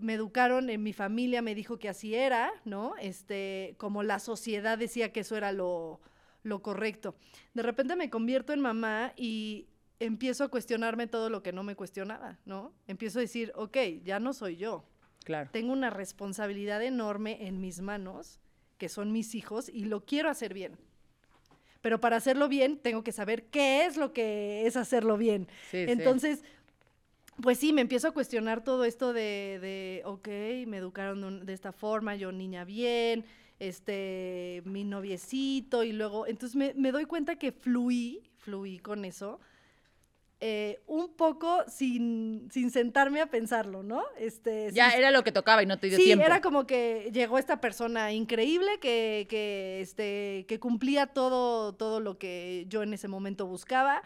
me 0.00 0.14
educaron 0.14 0.70
en 0.70 0.82
mi 0.82 0.92
familia, 0.92 1.42
me 1.42 1.54
dijo 1.54 1.78
que 1.78 1.88
así 1.88 2.14
era, 2.14 2.52
¿no? 2.64 2.94
Este, 3.00 3.74
como 3.78 4.02
la 4.02 4.18
sociedad 4.18 4.78
decía 4.78 5.12
que 5.12 5.20
eso 5.20 5.36
era 5.36 5.52
lo, 5.52 6.00
lo 6.42 6.62
correcto. 6.62 7.16
De 7.54 7.62
repente 7.62 7.96
me 7.96 8.10
convierto 8.10 8.52
en 8.52 8.60
mamá 8.60 9.12
y 9.16 9.68
empiezo 9.98 10.44
a 10.44 10.48
cuestionarme 10.48 11.06
todo 11.06 11.30
lo 11.30 11.42
que 11.42 11.52
no 11.52 11.62
me 11.62 11.76
cuestionaba, 11.76 12.38
¿no? 12.44 12.72
Empiezo 12.86 13.18
a 13.18 13.22
decir, 13.22 13.52
ok, 13.54 13.76
ya 14.02 14.18
no 14.18 14.32
soy 14.32 14.56
yo. 14.56 14.84
Claro. 15.24 15.50
Tengo 15.52 15.72
una 15.72 15.90
responsabilidad 15.90 16.82
enorme 16.82 17.46
en 17.46 17.60
mis 17.60 17.80
manos, 17.80 18.40
que 18.78 18.88
son 18.88 19.12
mis 19.12 19.34
hijos, 19.34 19.68
y 19.68 19.84
lo 19.84 20.04
quiero 20.04 20.30
hacer 20.30 20.54
bien. 20.54 20.78
Pero 21.82 22.00
para 22.00 22.16
hacerlo 22.16 22.48
bien, 22.48 22.78
tengo 22.78 23.02
que 23.02 23.12
saber 23.12 23.44
qué 23.44 23.86
es 23.86 23.96
lo 23.96 24.12
que 24.12 24.66
es 24.66 24.76
hacerlo 24.76 25.16
bien. 25.16 25.48
Sí, 25.70 25.86
sí. 25.86 25.92
Pues 27.42 27.58
sí, 27.58 27.72
me 27.72 27.80
empiezo 27.80 28.08
a 28.08 28.10
cuestionar 28.12 28.62
todo 28.64 28.84
esto 28.84 29.12
de, 29.12 29.58
de 29.60 30.02
ok, 30.04 30.28
me 30.66 30.76
educaron 30.78 31.20
de, 31.20 31.26
un- 31.26 31.46
de 31.46 31.52
esta 31.52 31.72
forma, 31.72 32.14
yo 32.16 32.32
niña 32.32 32.64
bien, 32.64 33.24
este, 33.58 34.62
mi 34.64 34.84
noviecito, 34.84 35.84
y 35.84 35.92
luego, 35.92 36.26
entonces 36.26 36.56
me, 36.56 36.74
me 36.74 36.92
doy 36.92 37.04
cuenta 37.06 37.36
que 37.36 37.52
fluí, 37.52 38.22
fluí 38.38 38.78
con 38.78 39.04
eso, 39.04 39.40
eh, 40.42 40.80
un 40.86 41.14
poco 41.16 41.62
sin, 41.68 42.48
sin 42.50 42.70
sentarme 42.70 43.20
a 43.20 43.26
pensarlo, 43.26 43.82
¿no? 43.82 44.02
Este, 44.18 44.70
Ya 44.72 44.90
sin- 44.90 44.98
era 45.00 45.10
lo 45.10 45.22
que 45.22 45.32
tocaba 45.32 45.62
y 45.62 45.66
no 45.66 45.78
te 45.78 45.88
dio 45.88 45.98
Sí, 45.98 46.04
tiempo. 46.04 46.24
era 46.24 46.40
como 46.40 46.66
que 46.66 47.10
llegó 47.12 47.38
esta 47.38 47.60
persona 47.60 48.12
increíble 48.12 48.78
que, 48.80 49.26
que, 49.28 49.80
este, 49.82 50.46
que 50.48 50.58
cumplía 50.58 51.06
todo, 51.08 51.74
todo 51.74 52.00
lo 52.00 52.16
que 52.18 52.64
yo 52.68 52.82
en 52.82 52.94
ese 52.94 53.06
momento 53.08 53.46
buscaba 53.46 54.02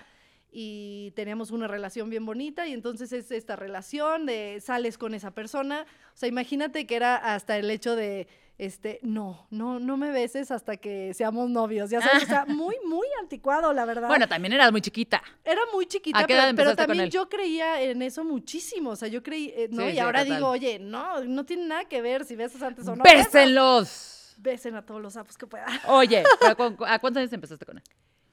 y 0.57 1.11
teníamos 1.17 1.51
una 1.51 1.67
relación 1.67 2.09
bien 2.09 2.25
bonita 2.25 2.65
y 2.69 2.73
entonces 2.73 3.13
es 3.13 3.33
esta 3.33 3.57
relación 3.57 4.25
de 4.25 4.61
sales 4.65 4.97
con 4.99 5.13
esa 5.13 5.33
persona. 5.33 5.85
O 6.15 6.17
sea, 6.17 6.29
imagínate 6.29 6.87
que 6.87 6.95
era 6.95 7.17
hasta 7.17 7.57
el 7.59 7.69
hecho 7.73 7.97
de, 7.97 8.29
este, 8.57 9.01
no, 9.03 9.49
no, 9.51 9.81
no 9.81 9.97
me 9.97 10.13
beses 10.13 10.53
hasta 10.53 10.77
que 10.77 11.13
seamos 11.13 11.51
novios. 11.51 11.91
Ya 11.91 12.01
sabes, 12.01 12.23
o 12.23 12.27
sea, 12.27 12.45
muy, 12.47 12.77
muy 12.87 13.09
anticuado, 13.21 13.73
la 13.73 13.85
verdad. 13.85 14.07
Bueno, 14.07 14.29
también 14.29 14.53
eras 14.53 14.71
muy 14.71 14.81
chiquita. 14.81 15.21
Era 15.45 15.61
muy 15.73 15.87
chiquita, 15.87 16.21
¿A 16.21 16.23
qué 16.23 16.35
pero, 16.35 16.45
edad 16.45 16.55
pero 16.55 16.69
con 16.71 16.77
también 16.77 17.05
él? 17.07 17.11
yo 17.11 17.29
creía 17.29 17.83
en 17.83 18.01
eso 18.03 18.23
muchísimo. 18.23 18.91
O 18.91 18.97
sea, 18.97 19.09
yo 19.09 19.25
creí, 19.25 19.53
eh, 19.57 19.69
¿no? 19.73 19.83
Sí, 19.83 19.89
y 19.89 19.93
sí, 19.95 19.99
ahora 19.99 20.21
total. 20.23 20.37
digo, 20.37 20.49
oye, 20.51 20.79
no, 20.79 21.25
no 21.25 21.45
tiene 21.45 21.67
nada 21.67 21.85
que 21.87 22.01
ver 22.01 22.25
si 22.25 22.37
besas 22.37 22.63
antes 22.63 22.87
o 22.87 22.95
no. 22.95 23.03
¡Bésenlos! 23.03 24.35
Besen 24.37 24.77
a 24.77 24.87
todos 24.87 25.01
los 25.03 25.15
sapos 25.15 25.37
que 25.37 25.47
puedan. 25.49 25.69
Oye, 25.89 26.23
¿pero 26.41 26.57
cu- 26.77 26.85
¿a 26.87 26.99
cuántos 27.01 27.21
años 27.21 27.33
empezaste 27.33 27.67
con 27.67 27.79
él? 27.79 27.85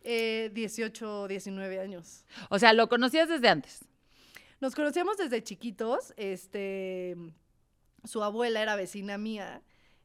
Eh, 0.03 0.49
18, 0.53 1.27
19 1.27 1.79
años. 1.79 2.25
O 2.49 2.57
sea, 2.59 2.73
lo 2.73 2.89
conocías 2.89 3.29
desde 3.29 3.47
antes. 3.49 3.85
Nos 4.59 4.75
conocíamos 4.75 5.17
desde 5.17 5.43
chiquitos. 5.43 6.13
Este, 6.17 7.15
su 8.03 8.23
abuela 8.23 8.61
era 8.61 8.75
vecina 8.75 9.17
mía. 9.17 9.61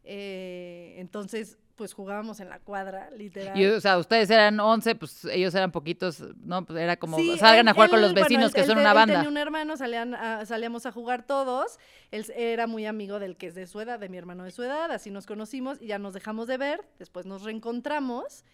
eh, 0.08 0.94
entonces, 0.98 1.58
pues 1.74 1.92
jugábamos 1.92 2.38
en 2.40 2.48
la 2.48 2.58
cuadra, 2.60 3.10
literal. 3.10 3.58
Y, 3.60 3.66
o 3.66 3.80
sea, 3.80 3.98
ustedes 3.98 4.30
eran 4.30 4.58
11, 4.60 4.94
pues 4.94 5.24
ellos 5.26 5.52
eran 5.54 5.72
poquitos, 5.72 6.20
¿no? 6.38 6.64
Pues 6.64 6.78
era 6.78 6.96
como, 6.96 7.18
Sí, 7.18 7.36
salgan 7.38 7.66
él- 7.66 7.68
a 7.68 7.74
jugar 7.74 7.90
con 7.90 7.98
él, 7.98 8.02
los 8.04 8.12
bueno, 8.12 8.24
vecinos 8.24 8.46
él- 8.50 8.54
que 8.54 8.60
él 8.60 8.66
son 8.66 8.78
una 8.78 8.90
él 8.90 8.94
banda. 8.94 9.14
tenía 9.14 9.28
un 9.28 9.36
hermano, 9.36 9.76
salían 9.76 10.14
a- 10.14 10.46
salíamos 10.46 10.86
a 10.86 10.92
jugar 10.92 11.26
todos. 11.26 11.78
Él 12.12 12.24
era 12.36 12.66
muy 12.68 12.86
amigo 12.86 13.18
del 13.18 13.36
que 13.36 13.48
es 13.48 13.54
de 13.56 13.66
su 13.66 13.80
edad, 13.80 13.98
de 13.98 14.08
mi 14.08 14.16
hermano 14.16 14.44
de 14.44 14.52
su 14.52 14.62
edad, 14.62 14.90
así 14.92 15.10
nos 15.10 15.26
conocimos 15.26 15.82
y 15.82 15.88
ya 15.88 15.98
nos 15.98 16.14
dejamos 16.14 16.46
de 16.46 16.56
ver. 16.56 16.88
Después 17.00 17.26
nos 17.26 17.42
reencontramos 17.42 18.44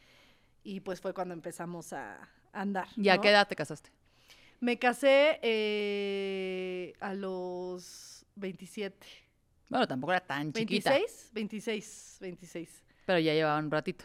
y 0.65 0.81
pues 0.81 1.01
fue 1.01 1.13
cuando 1.15 1.35
empezamos 1.35 1.93
a 1.93 2.29
andar. 2.53 2.89
¿Y 2.97 3.09
a 3.09 3.17
¿no? 3.17 3.23
qué 3.23 3.31
edad 3.31 3.49
te 3.49 3.57
casaste? 3.57 3.91
Me 4.61 4.79
casé 4.79 5.41
eh, 5.43 6.95
a 7.01 7.15
los 7.15 8.25
27. 8.37 9.07
Bueno, 9.69 9.89
tampoco 9.89 10.13
era 10.13 10.21
tan 10.21 10.53
chiquita, 10.53 10.91
26, 10.91 11.31
26, 11.33 12.19
26. 12.21 12.83
pero 13.07 13.19
ya 13.19 13.33
llevaban 13.33 13.65
un 13.65 13.71
ratito. 13.71 14.05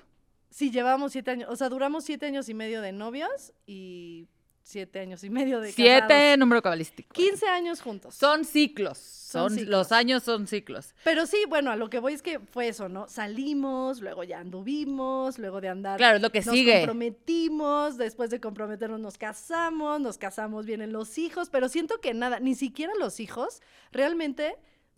Sí, 0.50 0.72
llevábamos 0.72 1.12
siete 1.12 1.32
años, 1.32 1.50
o 1.52 1.56
sea, 1.56 1.70
duramos 1.70 2.06
siete 2.06 2.26
años 2.26 2.50
y 2.50 2.54
medio 2.54 2.82
de 2.82 2.92
novios 2.94 3.54
y 3.66 4.28
siete 4.68 5.00
años 5.00 5.24
y 5.24 5.30
medio 5.30 5.62
de 5.62 5.72
Siete, 5.72 6.08
casados. 6.10 6.38
número 6.40 6.62
cabalístico. 6.62 7.14
15 7.14 7.48
años 7.48 7.82
juntos. 7.82 8.14
Son 8.16 8.44
ciclos. 8.44 8.98
Son 8.98 9.50
Son, 9.50 9.60
ciclos. 9.60 9.70
Los 9.70 9.92
años 9.94 10.24
son 10.24 10.46
ciclos. 10.48 10.94
Pero 11.06 11.26
sí, 11.26 11.38
bueno, 11.48 11.72
a 11.72 11.76
lo 11.78 11.90
que 11.90 12.00
voy 12.00 12.14
es 12.14 12.22
que 12.22 12.40
fue 12.40 12.68
eso, 12.68 12.90
¿no? 12.90 13.08
Salimos, 13.08 14.02
luego 14.02 14.24
ya 14.26 14.40
anduvimos, 14.40 15.40
luego 15.40 15.62
de 15.62 15.70
andar 15.70 15.98
Claro, 15.98 16.18
es 16.18 16.22
lo 16.22 16.32
que 16.32 16.42
nos 16.42 16.54
sigue. 16.54 16.74
comprometimos, 16.80 17.98
después 17.98 18.30
de 18.30 18.40
comprometernos 18.42 19.00
nos 19.00 19.18
casamos, 19.18 20.00
nos 20.02 20.18
casamos, 20.18 20.66
vienen 20.66 20.92
los 20.92 21.18
hijos, 21.18 21.50
pero 21.50 21.70
siento 21.70 22.00
que 22.02 22.14
nada, 22.14 22.40
ni 22.40 22.54
siquiera 22.56 22.94
los 23.00 23.20
hijos, 23.20 23.62
realmente 23.92 24.56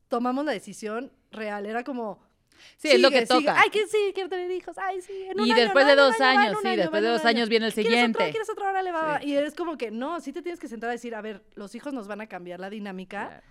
tomamos 0.08 0.46
la 0.46 0.52
decisión 0.52 1.12
real, 1.32 1.66
era 1.68 1.84
como... 1.84 2.28
Sí, 2.78 2.90
es 2.90 3.00
lo 3.00 3.10
que 3.10 3.26
sigue. 3.26 3.40
toca. 3.40 3.60
Ay, 3.60 3.70
que 3.70 3.88
sí, 3.88 4.12
quiero 4.14 4.30
tener 4.30 4.50
hijos, 4.52 4.78
ay, 4.78 5.02
sí, 5.02 5.24
en 5.30 5.40
un 5.40 5.48
Y 5.48 5.52
año, 5.52 5.62
después 5.64 5.86
no, 5.86 5.90
de 5.92 5.96
dos 5.98 6.22
año, 6.22 6.40
años, 6.40 6.58
sí, 6.62 6.68
año, 6.68 6.78
después 6.82 7.02
de 7.02 7.10
dos 7.10 7.22
año. 7.22 7.30
años 7.30 7.50
viene 7.50 7.66
el 7.68 7.72
siguiente. 7.74 8.30
¿Quieres 8.32 8.50
otro? 8.50 8.68
Órale, 8.68 8.92
va, 8.92 9.02
va. 9.04 9.20
Sí. 9.22 9.30
Y 9.30 9.36
es 9.38 9.54
como 9.56 9.78
que, 9.78 9.92
no, 9.92 10.20
sí 10.22 10.32
te 10.34 10.42
tienes 10.42 10.60
que 10.60 10.68
sentar 10.68 10.90
a 10.90 10.94
decir, 10.94 11.16
a 11.16 11.22
ver, 11.22 11.44
los 11.56 11.74
hijos 11.76 11.94
nos 11.94 12.08
van 12.08 12.22
a 12.22 12.28
cambiar 12.28 12.60
la 12.60 12.70
dinámica, 12.70 13.28
Claro. 13.28 13.44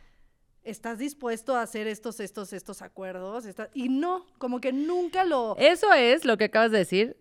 ¿estás 0.65 0.99
dispuesto 0.99 1.57
a 1.57 1.63
hacer 1.63 1.87
estos, 1.87 2.21
estos, 2.21 2.53
estos 2.53 2.83
acuerdos? 2.83 3.47
Esta- 3.47 3.71
Y 3.75 3.89
no, 3.89 4.27
como 4.39 4.61
que 4.61 4.73
nunca 4.73 5.25
lo... 5.25 5.57
Eso 5.59 5.93
es 5.93 6.25
lo 6.25 6.37
que 6.37 6.45
acabas 6.45 6.71
de 6.71 6.79
decir. 6.79 7.17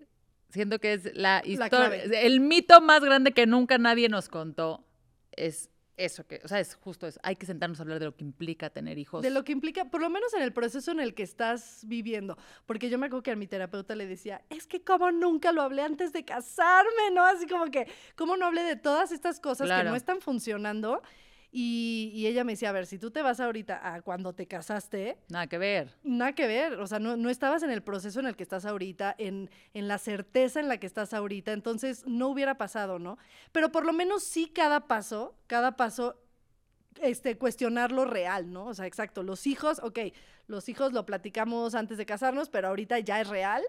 Siento 0.49 0.79
que 0.79 0.93
es 0.93 1.13
la 1.15 1.41
historia. 1.45 2.03
el 2.21 2.39
mito 2.39 2.79
más 2.81 3.01
grande 3.03 3.31
que 3.33 3.45
nunca 3.45 3.77
nadie 3.77 4.07
nos 4.09 4.29
contó 4.29 4.85
es 5.33 5.69
eso 5.97 6.25
que, 6.25 6.39
o 6.43 6.47
sea, 6.47 6.59
es 6.59 6.75
justo 6.75 7.07
eso. 7.07 7.19
Hay 7.23 7.35
que 7.35 7.45
sentarnos 7.45 7.79
a 7.79 7.83
hablar 7.83 7.99
de 7.99 8.05
lo 8.05 8.15
que 8.15 8.23
implica 8.23 8.69
tener 8.69 8.97
hijos. 8.97 9.21
De 9.23 9.31
lo 9.31 9.43
que 9.43 9.51
implica, 9.51 9.85
por 9.85 9.99
lo 9.99 10.09
menos 10.09 10.33
en 10.33 10.43
el 10.43 10.53
proceso 10.53 10.91
en 10.91 10.99
el 10.99 11.13
que 11.13 11.23
estás 11.23 11.81
viviendo. 11.85 12.37
Porque 12.65 12.89
yo 12.89 12.97
me 12.97 13.07
acuerdo 13.07 13.23
que 13.23 13.31
a 13.31 13.35
mi 13.35 13.47
terapeuta 13.47 13.95
le 13.95 14.05
decía, 14.05 14.43
es 14.49 14.67
que 14.67 14.83
como 14.83 15.11
nunca 15.11 15.51
lo 15.51 15.61
hablé 15.61 15.81
antes 15.81 16.13
de 16.13 16.23
casarme, 16.23 17.11
¿no? 17.11 17.25
Así 17.25 17.47
como 17.47 17.65
que, 17.71 17.87
¿cómo 18.15 18.37
no 18.37 18.45
hablé 18.45 18.63
de 18.63 18.75
todas 18.75 19.11
estas 19.11 19.39
cosas 19.39 19.67
que 19.67 19.83
no 19.83 19.95
están 19.95 20.21
funcionando? 20.21 21.01
Y, 21.49 22.11
y 22.13 22.27
ella 22.27 22.43
me 22.43 22.53
decía, 22.53 22.69
a 22.69 22.73
ver, 22.73 22.85
si 22.85 22.99
tú 22.99 23.09
te 23.09 23.21
vas 23.21 23.39
ahorita 23.39 23.93
a 23.93 24.01
cuando 24.01 24.33
te 24.33 24.47
casaste, 24.47 25.17
Nada 25.29 25.47
que 25.47 25.57
ver. 25.57 25.95
nada 26.03 26.33
que 26.33 26.45
ver, 26.45 26.73
o 26.73 26.85
sea, 26.87 26.99
no, 26.99 27.15
no 27.15 27.29
estabas 27.29 27.63
en 27.63 27.71
el 27.71 27.81
proceso 27.81 28.19
en 28.19 28.27
el 28.27 28.35
que 28.35 28.43
estás 28.43 28.65
ahorita, 28.65 29.15
en, 29.17 29.49
en 29.73 29.87
la 29.87 29.97
certeza 29.97 30.59
en 30.59 30.67
la 30.67 30.77
que 30.77 30.87
estás 30.87 31.13
ahorita, 31.13 31.53
entonces 31.53 32.03
no 32.05 32.27
hubiera 32.27 32.57
pasado, 32.57 32.99
¿no? 32.99 33.17
Pero 33.53 33.71
por 33.71 33.85
lo 33.85 33.93
menos 33.93 34.23
sí 34.23 34.47
cada 34.53 34.87
paso, 34.87 35.35
cada 35.47 35.77
paso, 35.77 36.19
este, 37.01 37.37
cuestionar 37.37 37.91
lo 37.93 38.03
real, 38.05 38.51
¿no? 38.51 38.65
O 38.65 38.73
sea, 38.73 38.85
exacto, 38.85 39.23
los 39.23 39.47
hijos, 39.47 39.79
ok, 39.81 39.99
los 40.47 40.67
hijos 40.67 40.91
lo 40.91 41.05
platicamos 41.05 41.75
antes 41.75 41.97
de 41.97 42.05
casarnos, 42.05 42.49
pero 42.49 42.67
ahorita 42.67 42.99
ya 42.99 43.21
es 43.21 43.27
real, 43.29 43.63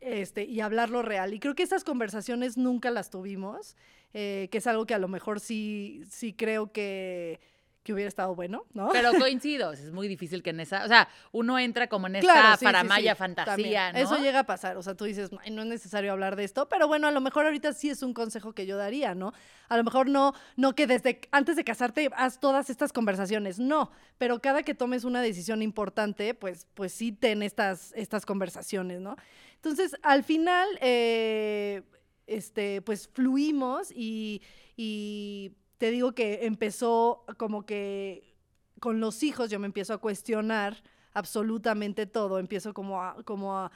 este, 0.00 0.44
y 0.44 0.60
hablarlo 0.60 1.02
real. 1.02 1.32
Y 1.34 1.40
creo 1.40 1.54
que 1.54 1.62
esas 1.62 1.84
conversaciones 1.84 2.56
nunca 2.56 2.90
las 2.90 3.10
tuvimos, 3.10 3.76
eh, 4.18 4.48
que 4.50 4.56
es 4.58 4.66
algo 4.66 4.86
que 4.86 4.94
a 4.94 4.98
lo 4.98 5.08
mejor 5.08 5.40
sí, 5.40 6.00
sí 6.08 6.32
creo 6.32 6.72
que, 6.72 7.38
que 7.82 7.92
hubiera 7.92 8.08
estado 8.08 8.34
bueno, 8.34 8.64
¿no? 8.72 8.88
Pero 8.90 9.10
coincido, 9.30 9.74
es 9.74 9.92
muy 9.92 10.08
difícil 10.08 10.42
que 10.42 10.48
en 10.48 10.60
esa, 10.60 10.86
o 10.86 10.88
sea, 10.88 11.06
uno 11.32 11.58
entra 11.58 11.86
como 11.88 12.06
en 12.06 12.16
esta 12.16 12.32
Claro, 12.32 12.52
sí, 12.52 12.60
sí, 12.60 12.64
faramaya 12.64 13.12
sí, 13.14 13.18
fantasía. 13.18 13.92
¿no? 13.92 13.98
Eso 13.98 14.16
llega 14.16 14.38
a 14.38 14.44
pasar, 14.44 14.78
o 14.78 14.82
sea, 14.82 14.94
tú 14.94 15.04
dices, 15.04 15.28
"Ay, 15.44 15.50
no 15.50 15.60
es 15.60 15.68
necesario 15.68 16.12
hablar 16.12 16.34
de 16.34 16.44
esto, 16.44 16.66
pero 16.66 16.88
bueno, 16.88 17.08
a 17.08 17.10
lo 17.10 17.20
mejor 17.20 17.44
ahorita 17.44 17.74
sí 17.74 17.90
es 17.90 18.02
un 18.02 18.14
consejo 18.14 18.54
que 18.54 18.64
yo 18.64 18.78
daría, 18.78 19.14
¿no? 19.14 19.34
A 19.68 19.76
lo 19.76 19.84
mejor 19.84 20.08
no, 20.08 20.32
no 20.56 20.74
que 20.74 20.86
desde 20.86 21.20
antes 21.30 21.56
de 21.56 21.64
casarte 21.64 22.08
haz 22.16 22.40
todas 22.40 22.70
estas 22.70 22.94
conversaciones, 22.94 23.58
no, 23.58 23.90
pero 24.16 24.40
cada 24.40 24.62
que 24.62 24.74
tomes 24.74 25.04
una 25.04 25.20
decisión 25.20 25.60
importante, 25.60 26.32
pues, 26.32 26.66
pues 26.72 26.94
sí 26.94 27.12
ten 27.12 27.42
estas, 27.42 27.92
estas 27.96 28.24
conversaciones, 28.24 29.02
¿no? 29.02 29.16
Entonces, 29.56 29.94
al 30.02 30.24
final, 30.24 30.66
eh, 30.80 31.82
este, 32.26 32.82
pues 32.82 33.08
fluimos 33.08 33.90
y, 33.92 34.42
y 34.76 35.52
te 35.78 35.90
digo 35.90 36.12
que 36.12 36.46
empezó 36.46 37.24
como 37.38 37.64
que 37.64 38.34
con 38.80 39.00
los 39.00 39.22
hijos 39.22 39.50
yo 39.50 39.58
me 39.58 39.66
empiezo 39.66 39.94
a 39.94 39.98
cuestionar 39.98 40.82
absolutamente 41.12 42.06
todo, 42.06 42.38
empiezo 42.38 42.74
como 42.74 43.02
a, 43.02 43.22
como 43.24 43.56
a, 43.56 43.70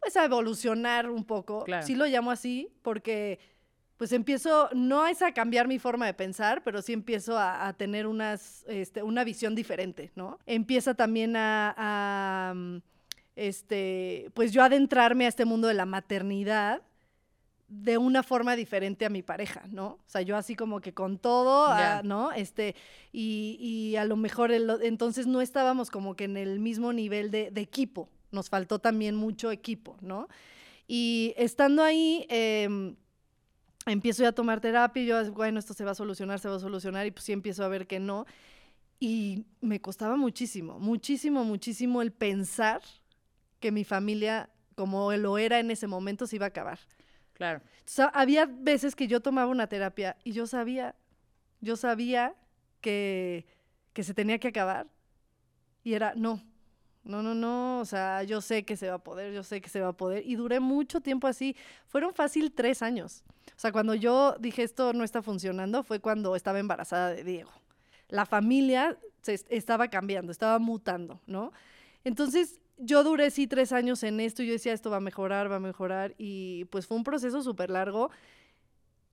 pues 0.00 0.16
a 0.16 0.24
evolucionar 0.24 1.08
un 1.10 1.24
poco. 1.24 1.64
Claro. 1.64 1.86
Sí 1.86 1.94
lo 1.94 2.06
llamo 2.06 2.30
así 2.30 2.72
porque 2.82 3.38
pues 3.96 4.12
empiezo, 4.12 4.68
no 4.74 5.06
es 5.06 5.22
a 5.22 5.32
cambiar 5.32 5.68
mi 5.68 5.78
forma 5.78 6.06
de 6.06 6.12
pensar, 6.12 6.62
pero 6.62 6.82
sí 6.82 6.92
empiezo 6.92 7.38
a, 7.38 7.66
a 7.66 7.72
tener 7.72 8.06
unas, 8.06 8.64
este, 8.68 9.02
una 9.02 9.24
visión 9.24 9.54
diferente, 9.54 10.12
¿no? 10.14 10.38
Empieza 10.44 10.94
también 10.94 11.34
a, 11.34 11.74
a, 11.78 12.54
este, 13.36 14.30
pues 14.34 14.52
yo 14.52 14.62
adentrarme 14.62 15.24
a 15.24 15.28
este 15.28 15.44
mundo 15.44 15.68
de 15.68 15.74
la 15.74 15.86
maternidad 15.86 16.82
de 17.68 17.98
una 17.98 18.22
forma 18.22 18.54
diferente 18.54 19.04
a 19.04 19.10
mi 19.10 19.22
pareja, 19.22 19.62
¿no? 19.70 19.86
O 19.86 20.04
sea, 20.06 20.22
yo 20.22 20.36
así 20.36 20.54
como 20.54 20.80
que 20.80 20.94
con 20.94 21.18
todo, 21.18 21.66
ah, 21.66 22.00
¿no? 22.04 22.32
Este, 22.32 22.76
y, 23.12 23.56
y 23.60 23.96
a 23.96 24.04
lo 24.04 24.16
mejor 24.16 24.52
el- 24.52 24.70
entonces 24.82 25.26
no 25.26 25.40
estábamos 25.40 25.90
como 25.90 26.14
que 26.14 26.24
en 26.24 26.36
el 26.36 26.60
mismo 26.60 26.92
nivel 26.92 27.30
de, 27.30 27.50
de 27.50 27.60
equipo, 27.60 28.08
nos 28.30 28.48
faltó 28.50 28.78
también 28.78 29.16
mucho 29.16 29.50
equipo, 29.50 29.96
¿no? 30.00 30.28
Y 30.86 31.34
estando 31.36 31.82
ahí, 31.82 32.24
em, 32.28 32.94
empiezo 33.86 34.22
ya 34.22 34.28
a 34.30 34.32
tomar 34.32 34.60
terapia 34.60 35.02
y 35.02 35.06
yo, 35.06 35.32
bueno, 35.32 35.58
esto 35.58 35.74
se 35.74 35.84
va 35.84 35.92
a 35.92 35.94
solucionar, 35.96 36.38
se 36.38 36.48
va 36.48 36.56
a 36.56 36.60
solucionar, 36.60 37.06
y 37.06 37.10
pues 37.10 37.24
sí 37.24 37.32
empiezo 37.32 37.64
a 37.64 37.68
ver 37.68 37.86
que 37.86 37.98
no. 37.98 38.26
Y 39.00 39.44
me 39.60 39.80
costaba 39.80 40.16
muchísimo, 40.16 40.78
muchísimo, 40.78 41.44
muchísimo 41.44 42.00
el 42.02 42.12
pensar 42.12 42.80
que 43.60 43.72
mi 43.72 43.84
familia, 43.84 44.50
como 44.74 45.12
lo 45.12 45.38
era 45.38 45.58
en 45.58 45.70
ese 45.70 45.86
momento, 45.86 46.26
se 46.26 46.36
iba 46.36 46.46
a 46.46 46.48
acabar. 46.48 46.78
Claro. 47.36 47.60
Había 48.14 48.46
veces 48.46 48.96
que 48.96 49.06
yo 49.06 49.20
tomaba 49.20 49.50
una 49.50 49.66
terapia 49.66 50.16
y 50.24 50.32
yo 50.32 50.46
sabía, 50.46 50.94
yo 51.60 51.76
sabía 51.76 52.34
que, 52.80 53.46
que 53.92 54.02
se 54.02 54.14
tenía 54.14 54.38
que 54.38 54.48
acabar. 54.48 54.86
Y 55.84 55.92
era, 55.92 56.14
no, 56.16 56.42
no, 57.04 57.22
no, 57.22 57.34
no, 57.34 57.80
o 57.80 57.84
sea, 57.84 58.22
yo 58.22 58.40
sé 58.40 58.64
que 58.64 58.76
se 58.76 58.88
va 58.88 58.94
a 58.96 59.04
poder, 59.04 59.34
yo 59.34 59.42
sé 59.42 59.60
que 59.60 59.68
se 59.68 59.80
va 59.82 59.88
a 59.88 59.92
poder. 59.92 60.26
Y 60.26 60.36
duré 60.36 60.60
mucho 60.60 61.02
tiempo 61.02 61.26
así, 61.26 61.54
fueron 61.86 62.14
fácil 62.14 62.52
tres 62.52 62.80
años. 62.80 63.22
O 63.48 63.58
sea, 63.58 63.70
cuando 63.70 63.94
yo 63.94 64.34
dije 64.40 64.62
esto 64.62 64.94
no 64.94 65.04
está 65.04 65.20
funcionando, 65.20 65.84
fue 65.84 66.00
cuando 66.00 66.36
estaba 66.36 66.58
embarazada 66.58 67.10
de 67.10 67.22
Diego. 67.22 67.52
La 68.08 68.24
familia 68.24 68.96
se 69.20 69.34
estaba 69.50 69.88
cambiando, 69.88 70.32
estaba 70.32 70.58
mutando, 70.58 71.20
¿no? 71.26 71.52
Entonces, 72.02 72.60
yo 72.76 73.04
duré 73.04 73.30
sí 73.30 73.46
tres 73.46 73.72
años 73.72 74.02
en 74.02 74.20
esto 74.20 74.42
y 74.42 74.46
yo 74.46 74.52
decía, 74.52 74.72
esto 74.72 74.90
va 74.90 74.98
a 74.98 75.00
mejorar, 75.00 75.50
va 75.50 75.56
a 75.56 75.60
mejorar. 75.60 76.14
Y 76.18 76.66
pues 76.66 76.86
fue 76.86 76.96
un 76.96 77.04
proceso 77.04 77.42
súper 77.42 77.70
largo. 77.70 78.10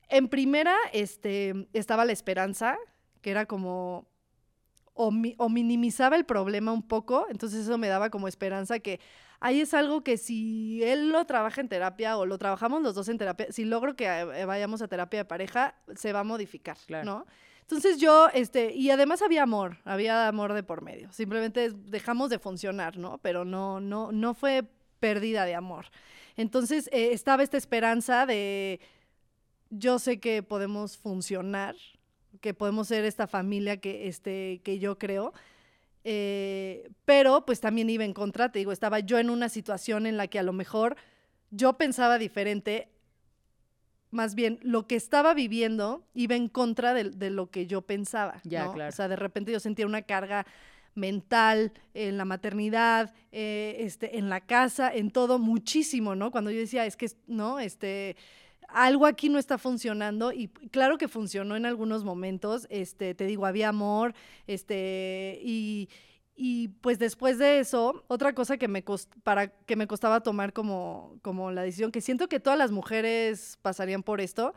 En 0.10 0.28
primera, 0.28 0.76
este, 0.92 1.68
estaba 1.74 2.06
la 2.06 2.12
esperanza, 2.12 2.78
que 3.22 3.32
era 3.32 3.46
como, 3.46 4.08
o, 4.94 5.12
minimizaba 5.12 6.16
el 6.16 6.26
problema 6.26 6.72
un 6.72 6.88
poco, 6.88 7.26
entonces 7.30 7.62
eso 7.62 7.78
me 7.78 7.88
daba 7.88 8.10
como 8.10 8.28
esperanza 8.28 8.80
que 8.80 9.00
ahí 9.40 9.62
es 9.62 9.74
algo 9.74 10.04
que 10.04 10.18
si 10.18 10.84
él 10.84 11.10
lo 11.10 11.26
trabaja 11.26 11.62
en 11.62 11.70
terapia 11.70 12.18
o 12.18 12.26
lo 12.26 12.38
trabajamos 12.38 12.82
los 12.82 12.94
dos 12.94 13.10
en 13.10 13.18
terapia, 13.18 13.48
si 13.50 13.66
logro 13.66 13.96
que 13.96 14.06
eh, 14.06 14.46
vayamos 14.46 14.82
a 14.82 14.88
terapia 14.88 15.22
de 15.22 15.26
pareja, 15.26 15.76
se 15.96 16.14
va 16.14 16.20
a 16.20 16.24
modificar, 16.24 16.78
¿no? 17.04 17.26
Entonces 17.76 18.00
yo, 18.00 18.30
este, 18.36 18.72
y 18.72 18.92
además 18.92 19.24
había 19.24 19.42
amor, 19.42 19.78
había 19.84 20.28
amor 20.28 20.54
de 20.54 20.62
por 20.62 20.84
medio. 20.84 21.12
Simplemente 21.12 21.72
dejamos 21.72 22.30
de 22.30 22.38
funcionar, 22.38 22.98
¿no? 22.98 23.18
Pero 23.18 23.46
no, 23.46 23.80
no, 23.80 24.12
no 24.12 24.36
fue 24.36 24.64
pérdida 25.00 25.44
de 25.46 25.56
amor. 25.56 25.88
Entonces 26.38 26.88
eh, 26.92 27.14
estaba 27.14 27.42
esta 27.42 27.58
esperanza 27.58 28.28
de, 28.28 28.80
yo 29.72 29.98
sé 29.98 30.20
que 30.20 30.44
podemos 30.44 30.98
funcionar, 30.98 31.76
que 32.42 32.54
podemos 32.54 32.90
ser 32.90 33.06
esta 33.06 33.26
familia 33.26 33.78
que, 33.78 34.08
este, 34.08 34.62
que 34.64 34.78
yo 34.78 35.00
creo. 35.00 35.34
Eh, 36.04 36.92
pero 37.06 37.44
pues 37.44 37.60
también 37.60 37.90
iba 37.90 38.06
en 38.06 38.14
contra, 38.14 38.52
te 38.52 38.60
digo, 38.60 38.72
estaba 38.72 39.00
yo 39.00 39.18
en 39.18 39.32
una 39.32 39.50
situación 39.50 40.06
en 40.06 40.16
la 40.16 40.28
que 40.28 40.38
a 40.38 40.44
lo 40.44 40.54
mejor 40.54 40.96
yo 41.50 41.74
pensaba 41.74 42.20
diferente, 42.20 42.93
más 44.14 44.36
bien 44.36 44.60
lo 44.62 44.88
que 44.88 44.96
estaba 44.96 45.34
viviendo 45.34 46.04
iba 46.14 46.36
en 46.36 46.48
contra 46.48 46.94
de, 46.94 47.30
lo 47.30 47.50
que 47.50 47.68
yo 47.68 47.82
pensaba. 47.82 48.40
Ya, 48.44 48.72
claro. 48.72 48.90
O 48.90 48.92
sea, 48.92 49.08
de 49.08 49.16
repente 49.16 49.52
yo 49.52 49.60
sentía 49.60 49.86
una 49.86 50.04
carga 50.04 50.46
mental, 50.96 51.72
en 51.94 52.18
la 52.18 52.26
maternidad, 52.26 53.14
eh, 53.32 53.78
este, 53.80 54.18
en 54.18 54.30
la 54.30 54.42
casa, 54.42 54.94
en 54.94 55.12
todo, 55.12 55.40
muchísimo, 55.40 56.16
¿no? 56.16 56.32
Cuando 56.32 56.52
yo 56.52 56.60
decía, 56.60 56.86
es 56.86 56.96
que, 56.96 57.10
no, 57.28 57.60
este, 57.60 58.16
algo 58.68 59.06
aquí 59.06 59.30
no 59.30 59.40
está 59.40 59.58
funcionando 59.58 60.32
y 60.32 60.48
claro 60.48 60.98
que 60.98 61.08
funcionó 61.08 61.56
en 61.56 61.66
algunos 61.66 62.04
momentos, 62.04 62.68
este, 62.70 63.16
te 63.16 63.26
digo, 63.26 63.46
había 63.46 63.70
amor, 63.70 64.14
este, 64.48 65.40
y, 65.44 65.90
y 66.36 66.70
pues 66.70 67.00
después 67.00 67.38
de 67.38 67.60
eso, 67.60 68.04
otra 68.08 68.34
cosa 68.34 68.58
que 68.58 68.68
me, 68.68 68.84
para, 69.24 69.48
que 69.48 69.76
me 69.76 69.88
costaba 69.88 70.22
tomar 70.22 70.54
como, 70.54 71.18
como 71.22 71.52
la 71.52 71.62
decisión, 71.62 71.92
que 71.92 72.02
siento 72.02 72.28
que 72.28 72.40
todas 72.40 72.58
las 72.58 72.72
mujeres 72.72 73.58
pasarían 73.62 74.04
por 74.04 74.22
esto, 74.22 74.54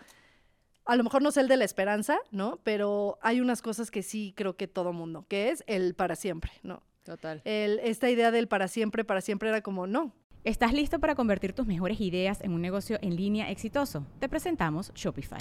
a 0.84 0.96
lo 0.96 1.04
mejor 1.04 1.22
no 1.22 1.30
es 1.30 1.36
el 1.36 1.48
de 1.48 1.56
la 1.56 1.64
esperanza, 1.64 2.16
¿no? 2.30 2.60
Pero 2.62 3.18
hay 3.20 3.40
unas 3.40 3.60
cosas 3.60 3.90
que 3.90 4.02
sí 4.02 4.32
creo 4.36 4.56
que 4.56 4.68
todo 4.68 4.92
mundo, 4.92 5.26
que 5.28 5.50
es 5.50 5.64
el 5.66 5.94
para 5.94 6.16
siempre, 6.16 6.52
¿no? 6.62 6.82
Total. 7.02 7.42
El, 7.44 7.78
esta 7.80 8.08
idea 8.08 8.30
del 8.30 8.48
para 8.48 8.68
siempre, 8.68 9.04
para 9.04 9.20
siempre 9.20 9.48
era 9.48 9.62
como, 9.62 9.86
no, 9.86 10.12
¿Estás 10.46 10.72
listo 10.72 11.00
para 11.00 11.16
convertir 11.16 11.54
tus 11.54 11.66
mejores 11.66 12.00
ideas 12.00 12.40
en 12.40 12.52
un 12.52 12.62
negocio 12.62 13.00
en 13.02 13.16
línea 13.16 13.50
exitoso? 13.50 14.06
Te 14.20 14.28
presentamos 14.28 14.92
Shopify. 14.94 15.40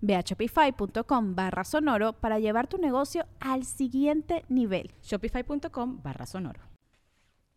Ve 0.00 0.14
a 0.14 0.20
shopify.com 0.20 1.34
barra 1.34 1.64
sonoro 1.64 2.12
para 2.12 2.38
llevar 2.38 2.66
tu 2.66 2.78
negocio 2.78 3.26
al 3.40 3.64
siguiente 3.64 4.44
nivel. 4.48 4.92
Shopify.com 5.02 6.02
barra 6.02 6.26
sonoro. 6.26 6.60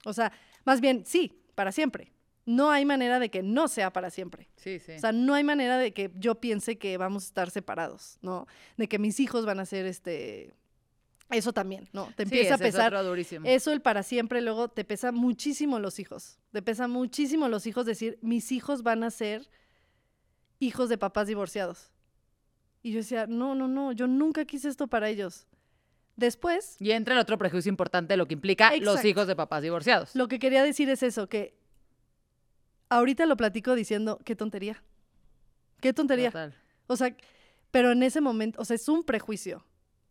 O 0.05 0.13
sea, 0.13 0.31
más 0.65 0.81
bien, 0.81 1.05
sí, 1.05 1.43
para 1.55 1.71
siempre. 1.71 2.13
No 2.45 2.71
hay 2.71 2.85
manera 2.85 3.19
de 3.19 3.29
que 3.29 3.43
no 3.43 3.67
sea 3.67 3.91
para 3.91 4.09
siempre. 4.09 4.47
Sí, 4.55 4.79
sí. 4.79 4.93
O 4.93 4.99
sea, 4.99 5.11
no 5.11 5.33
hay 5.33 5.43
manera 5.43 5.77
de 5.77 5.91
que 5.93 6.11
yo 6.15 6.35
piense 6.35 6.77
que 6.77 6.97
vamos 6.97 7.25
a 7.25 7.27
estar 7.27 7.51
separados, 7.51 8.17
¿no? 8.21 8.47
De 8.77 8.87
que 8.87 8.99
mis 8.99 9.19
hijos 9.19 9.45
van 9.45 9.59
a 9.59 9.65
ser 9.65 9.85
este 9.85 10.53
eso 11.29 11.51
también, 11.51 11.89
¿no? 11.91 12.09
Te 12.15 12.23
empieza 12.23 12.55
a 12.55 12.57
pesar. 12.57 12.93
Eso 13.43 13.71
el 13.73 13.81
para 13.81 14.03
siempre, 14.03 14.41
luego 14.41 14.69
te 14.69 14.85
pesa 14.85 15.11
muchísimo 15.11 15.77
los 15.79 15.99
hijos. 15.99 16.39
Te 16.51 16.61
pesa 16.61 16.87
muchísimo 16.87 17.49
los 17.49 17.67
hijos 17.67 17.85
decir, 17.85 18.17
mis 18.21 18.51
hijos 18.53 18.81
van 18.81 19.03
a 19.03 19.11
ser 19.11 19.49
hijos 20.59 20.87
de 20.87 20.97
papás 20.97 21.27
divorciados. 21.27 21.91
Y 22.87 22.91
yo 22.91 22.99
decía, 22.99 23.27
no, 23.27 23.53
no, 23.53 23.67
no, 23.67 23.91
yo 23.91 24.07
nunca 24.07 24.45
quise 24.45 24.69
esto 24.69 24.87
para 24.87 25.09
ellos. 25.09 25.45
Después... 26.15 26.77
Y 26.79 26.91
entra 26.91 27.15
el 27.15 27.19
otro 27.19 27.37
prejuicio 27.37 27.67
importante, 27.67 28.15
lo 28.15 28.27
que 28.27 28.33
implica 28.33 28.71
los 28.77 29.03
hijos 29.03 29.27
de 29.27 29.35
papás 29.35 29.61
divorciados. 29.61 30.15
Lo 30.15 30.29
que 30.29 30.39
quería 30.39 30.63
decir 30.63 30.89
es 30.89 31.03
eso, 31.03 31.27
que 31.27 31.53
ahorita 32.87 33.25
lo 33.25 33.35
platico 33.35 33.75
diciendo, 33.75 34.21
qué 34.23 34.37
tontería. 34.37 34.81
Qué 35.81 35.91
tontería. 35.91 36.31
O 36.87 36.95
sea, 36.95 37.13
pero 37.71 37.91
en 37.91 38.03
ese 38.03 38.21
momento, 38.21 38.61
o 38.61 38.63
sea, 38.63 38.75
es 38.75 38.87
un 38.87 39.03
prejuicio 39.03 39.65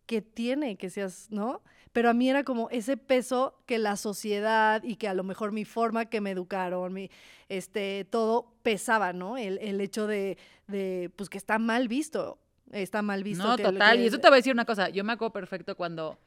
que 0.04 0.20
tiene 0.20 0.76
que 0.76 0.90
seas, 0.90 1.28
¿no? 1.30 1.62
Pero 1.94 2.10
a 2.10 2.12
mí 2.12 2.28
era 2.28 2.44
como 2.44 2.68
ese 2.68 2.98
peso 2.98 3.58
que 3.64 3.78
la 3.78 3.96
sociedad 3.96 4.82
y 4.84 4.96
que 4.96 5.08
a 5.08 5.14
lo 5.14 5.24
mejor 5.24 5.50
mi 5.50 5.64
forma 5.64 6.04
que 6.04 6.20
me 6.20 6.32
educaron, 6.32 6.92
mi, 6.92 7.10
este, 7.48 8.04
todo 8.04 8.52
pesaba, 8.62 9.14
¿no? 9.14 9.38
El, 9.38 9.56
el 9.62 9.80
hecho 9.80 10.06
de, 10.06 10.36
de, 10.66 11.10
pues 11.16 11.30
que 11.30 11.38
está 11.38 11.58
mal 11.58 11.88
visto 11.88 12.38
está 12.72 13.02
mal 13.02 13.22
visto. 13.22 13.44
No, 13.44 13.56
total. 13.56 14.00
Y 14.00 14.06
eso 14.06 14.18
te 14.18 14.28
voy 14.28 14.36
a 14.36 14.36
decir 14.36 14.52
una 14.52 14.64
cosa. 14.64 14.88
Yo 14.88 15.04
me 15.04 15.12
acuerdo 15.12 15.32
perfecto 15.32 15.76
cuando 15.76 16.18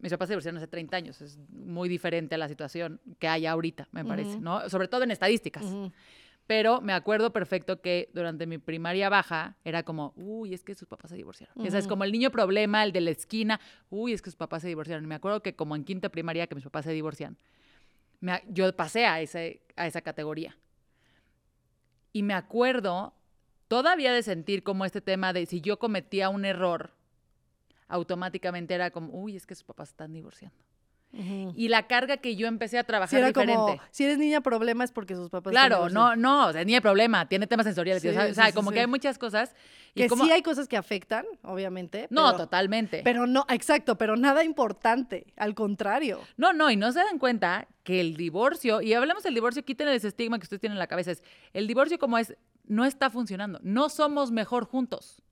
mis 0.00 0.12
papás 0.12 0.28
se 0.28 0.32
divorciaron 0.32 0.58
hace 0.58 0.68
30 0.68 0.96
años. 0.96 1.20
Es 1.20 1.38
muy 1.50 1.88
diferente 1.88 2.34
a 2.34 2.38
la 2.38 2.48
situación 2.48 3.00
que 3.18 3.26
hay 3.26 3.46
ahorita, 3.46 3.88
me 3.92 4.04
parece, 4.04 4.38
¿no? 4.38 4.68
Sobre 4.68 4.88
todo 4.88 5.02
en 5.02 5.10
estadísticas. 5.10 5.64
Pero 6.46 6.82
me 6.82 6.92
acuerdo 6.92 7.32
perfecto 7.32 7.80
que 7.80 8.10
durante 8.12 8.46
mi 8.46 8.58
primaria 8.58 9.08
baja 9.08 9.56
era 9.64 9.82
como, 9.82 10.12
uy, 10.16 10.52
es 10.52 10.62
que 10.62 10.74
sus 10.74 10.86
papás 10.86 11.10
se 11.10 11.16
divorciaron. 11.16 11.66
Ese 11.66 11.78
es 11.78 11.86
como 11.86 12.04
el 12.04 12.12
niño 12.12 12.30
problema, 12.30 12.84
el 12.84 12.92
de 12.92 13.00
la 13.00 13.10
esquina, 13.10 13.60
uy, 13.88 14.12
es 14.12 14.20
que 14.20 14.28
sus 14.28 14.36
papás 14.36 14.60
se 14.60 14.68
divorciaron. 14.68 15.06
me 15.06 15.14
acuerdo 15.14 15.42
que 15.42 15.56
como 15.56 15.74
en 15.74 15.84
quinta 15.84 16.10
primaria 16.10 16.46
que 16.46 16.54
mis 16.54 16.64
papás 16.64 16.84
se 16.84 16.92
divorcian, 16.92 17.38
yo 18.48 18.74
pasé 18.76 19.06
a, 19.06 19.22
ese, 19.22 19.62
a 19.76 19.86
esa 19.86 20.02
categoría. 20.02 20.56
Y 22.12 22.22
me 22.22 22.34
acuerdo 22.34 23.14
todavía 23.74 24.12
de 24.12 24.22
sentir 24.22 24.62
como 24.62 24.84
este 24.84 25.00
tema 25.00 25.32
de 25.32 25.46
si 25.46 25.60
yo 25.60 25.80
cometía 25.80 26.28
un 26.28 26.44
error, 26.44 26.92
automáticamente 27.88 28.72
era 28.72 28.92
como, 28.92 29.12
uy, 29.12 29.34
es 29.34 29.46
que 29.46 29.56
sus 29.56 29.64
papás 29.64 29.88
están 29.88 30.12
divorciando. 30.12 30.56
Y 31.56 31.68
la 31.68 31.88
carga 31.88 32.18
que 32.18 32.36
yo 32.36 32.46
empecé 32.46 32.78
a 32.78 32.84
trabajar 32.84 33.10
si 33.10 33.16
era 33.16 33.28
diferente. 33.28 33.54
Como, 33.54 33.80
si 33.90 34.04
eres 34.04 34.18
niña 34.18 34.40
problema 34.42 34.84
es 34.84 34.92
porque 34.92 35.16
sus 35.16 35.28
papás 35.28 35.50
Claro, 35.50 35.88
no, 35.88 36.14
no, 36.14 36.46
o 36.46 36.52
sea, 36.52 36.64
niña 36.64 36.80
problema, 36.80 37.28
tiene 37.28 37.48
temas 37.48 37.66
sensoriales, 37.66 38.04
o 38.04 38.34
sea, 38.34 38.52
como 38.52 38.70
que 38.70 38.78
hay 38.78 38.86
muchas 38.86 39.18
cosas 39.18 39.56
y 39.92 40.02
que 40.02 40.08
sí 40.08 40.30
hay 40.30 40.42
cosas 40.42 40.68
que 40.68 40.76
afectan, 40.76 41.26
obviamente. 41.42 42.06
No, 42.10 42.36
totalmente. 42.36 43.00
Pero 43.02 43.26
no, 43.26 43.44
exacto, 43.48 43.98
pero 43.98 44.16
nada 44.16 44.44
importante, 44.44 45.26
al 45.36 45.56
contrario. 45.56 46.20
No, 46.36 46.52
no, 46.52 46.70
y 46.70 46.76
no 46.76 46.92
se 46.92 47.00
dan 47.00 47.18
cuenta 47.18 47.66
que 47.82 48.00
el 48.00 48.16
divorcio, 48.16 48.82
y 48.82 48.94
hablamos 48.94 49.24
del 49.24 49.34
divorcio, 49.34 49.64
quiten 49.64 49.88
ese 49.88 50.08
estigma 50.08 50.38
que 50.38 50.44
ustedes 50.44 50.60
tienen 50.60 50.76
en 50.76 50.80
la 50.80 50.86
cabeza, 50.86 51.10
es 51.10 51.24
el 51.52 51.66
divorcio 51.66 51.98
como 51.98 52.18
es 52.18 52.36
no 52.64 52.84
está 52.84 53.10
funcionando. 53.10 53.60
No 53.62 53.88
somos 53.88 54.30
mejor 54.30 54.64
juntos. 54.64 55.22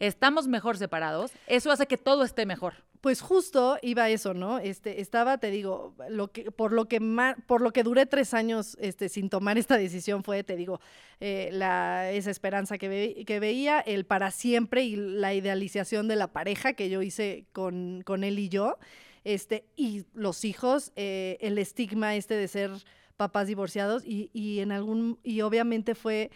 Estamos 0.00 0.48
mejor 0.48 0.76
separados. 0.76 1.32
Eso 1.46 1.70
hace 1.70 1.86
que 1.86 1.96
todo 1.96 2.24
esté 2.24 2.44
mejor. 2.44 2.74
Pues 3.00 3.20
justo 3.20 3.78
iba 3.82 4.08
eso, 4.10 4.34
¿no? 4.34 4.58
Este, 4.58 5.00
estaba, 5.00 5.38
te 5.38 5.50
digo, 5.50 5.94
lo 6.08 6.32
que, 6.32 6.50
por 6.50 6.72
lo 6.72 6.86
que 6.88 7.00
por 7.46 7.60
lo 7.60 7.72
que 7.72 7.82
duré 7.82 8.04
tres 8.04 8.34
años 8.34 8.76
este, 8.80 9.08
sin 9.08 9.30
tomar 9.30 9.58
esta 9.58 9.78
decisión 9.78 10.24
fue, 10.24 10.42
te 10.44 10.56
digo, 10.56 10.80
eh, 11.20 11.50
la, 11.52 12.10
esa 12.10 12.30
esperanza 12.30 12.78
que, 12.78 13.24
que, 13.26 13.40
veía, 13.40 13.80
el 13.80 14.06
para 14.06 14.30
siempre 14.30 14.84
y 14.84 14.96
la 14.96 15.34
idealización 15.34 16.08
de 16.08 16.16
la 16.16 16.32
pareja 16.32 16.72
que 16.72 16.90
yo 16.90 17.00
hice 17.00 17.46
con, 17.52 18.02
con 18.04 18.24
él 18.24 18.38
y 18.38 18.48
yo. 18.48 18.76
este, 19.24 19.64
y 19.76 20.04
los 20.14 20.44
hijos, 20.44 20.92
eh, 20.96 21.38
el 21.40 21.58
estigma 21.58 22.14
este 22.14 22.34
de 22.34 22.48
ser 22.48 22.70
papás 23.16 23.46
divorciados 23.46 24.04
y, 24.04 24.30
y 24.32 24.60
en 24.60 24.72
algún, 24.72 25.18
y 25.22 25.40
obviamente 25.40 25.94
fue, 25.94 26.30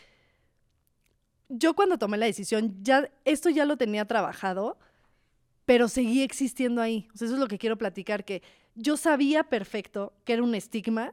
yo 1.50 1.74
cuando 1.74 1.98
tomé 1.98 2.16
la 2.16 2.26
decisión, 2.26 2.76
ya, 2.82 3.10
esto 3.24 3.50
ya 3.50 3.64
lo 3.64 3.76
tenía 3.76 4.04
trabajado, 4.06 4.78
pero 5.66 5.88
seguía 5.88 6.24
existiendo 6.24 6.80
ahí. 6.80 7.08
O 7.14 7.18
sea, 7.18 7.26
eso 7.26 7.34
es 7.34 7.40
lo 7.40 7.48
que 7.48 7.58
quiero 7.58 7.76
platicar, 7.76 8.24
que 8.24 8.42
yo 8.76 8.96
sabía 8.96 9.44
perfecto 9.44 10.12
que 10.24 10.32
era 10.32 10.42
un 10.42 10.54
estigma, 10.54 11.12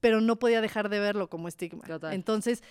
pero 0.00 0.20
no 0.20 0.38
podía 0.38 0.60
dejar 0.60 0.88
de 0.88 1.00
verlo 1.00 1.28
como 1.28 1.48
estigma. 1.48 1.84
Total. 1.84 2.12
Entonces, 2.12 2.62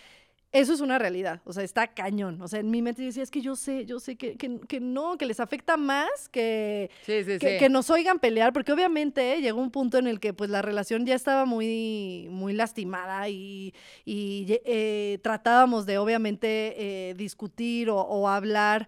eso 0.60 0.74
es 0.74 0.80
una 0.82 0.98
realidad, 0.98 1.42
o 1.46 1.54
sea, 1.54 1.64
está 1.64 1.88
cañón. 1.88 2.42
O 2.42 2.48
sea, 2.48 2.60
en 2.60 2.72
mi 2.72 2.82
mente 2.82 3.02
yo 3.02 3.08
decía, 3.08 3.24
es 3.24 3.32
que 3.32 3.42
yo 3.42 3.56
sé, 3.56 3.86
yo 3.86 4.00
sé 4.00 4.16
que, 4.16 4.36
que, 4.38 4.60
que 4.68 4.80
no, 4.80 5.18
que 5.18 5.26
les 5.26 5.40
afecta 5.40 5.78
más 5.78 6.30
que, 6.32 6.90
Sí, 7.06 7.24
sí, 7.24 7.38
que, 7.40 7.54
sí. 7.54 7.58
que 7.60 7.70
nos 7.70 7.90
oigan 7.90 8.20
pelear, 8.20 8.54
porque 8.54 8.72
obviamente 8.72 9.34
eh, 9.34 9.42
llegó 9.42 9.62
un 9.62 9.72
punto 9.72 9.98
en 9.98 10.08
el 10.08 10.20
que 10.20 10.34
pues 10.34 10.50
la 10.50 10.62
relación 10.62 11.06
ya 11.06 11.16
estaba 11.16 11.46
muy, 11.46 12.28
muy 12.32 12.54
lastimada 12.54 13.28
y, 13.30 13.74
y 14.06 14.46
eh, 14.66 15.20
tratábamos 15.22 15.86
de 15.86 15.98
obviamente 15.98 17.10
eh, 17.10 17.14
discutir 17.16 17.90
o, 17.90 17.98
o 18.00 18.28
hablar 18.28 18.88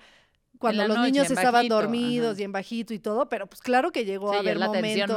cuando 0.60 0.88
los 0.88 0.98
noche, 0.98 1.12
niños 1.12 1.30
estaban 1.30 1.54
bajito, 1.54 1.76
dormidos 1.76 2.32
ajá. 2.34 2.42
y 2.42 2.44
en 2.46 2.52
bajito 2.52 2.94
y 2.94 3.00
todo, 3.00 3.30
pero 3.30 3.46
pues 3.48 3.62
claro 3.62 3.92
que 3.92 4.06
llegó 4.06 4.32
Sí, 4.32 4.38
a 4.38 4.40
haber 4.40 4.58
la 4.58 4.68
momentos. 4.68 5.16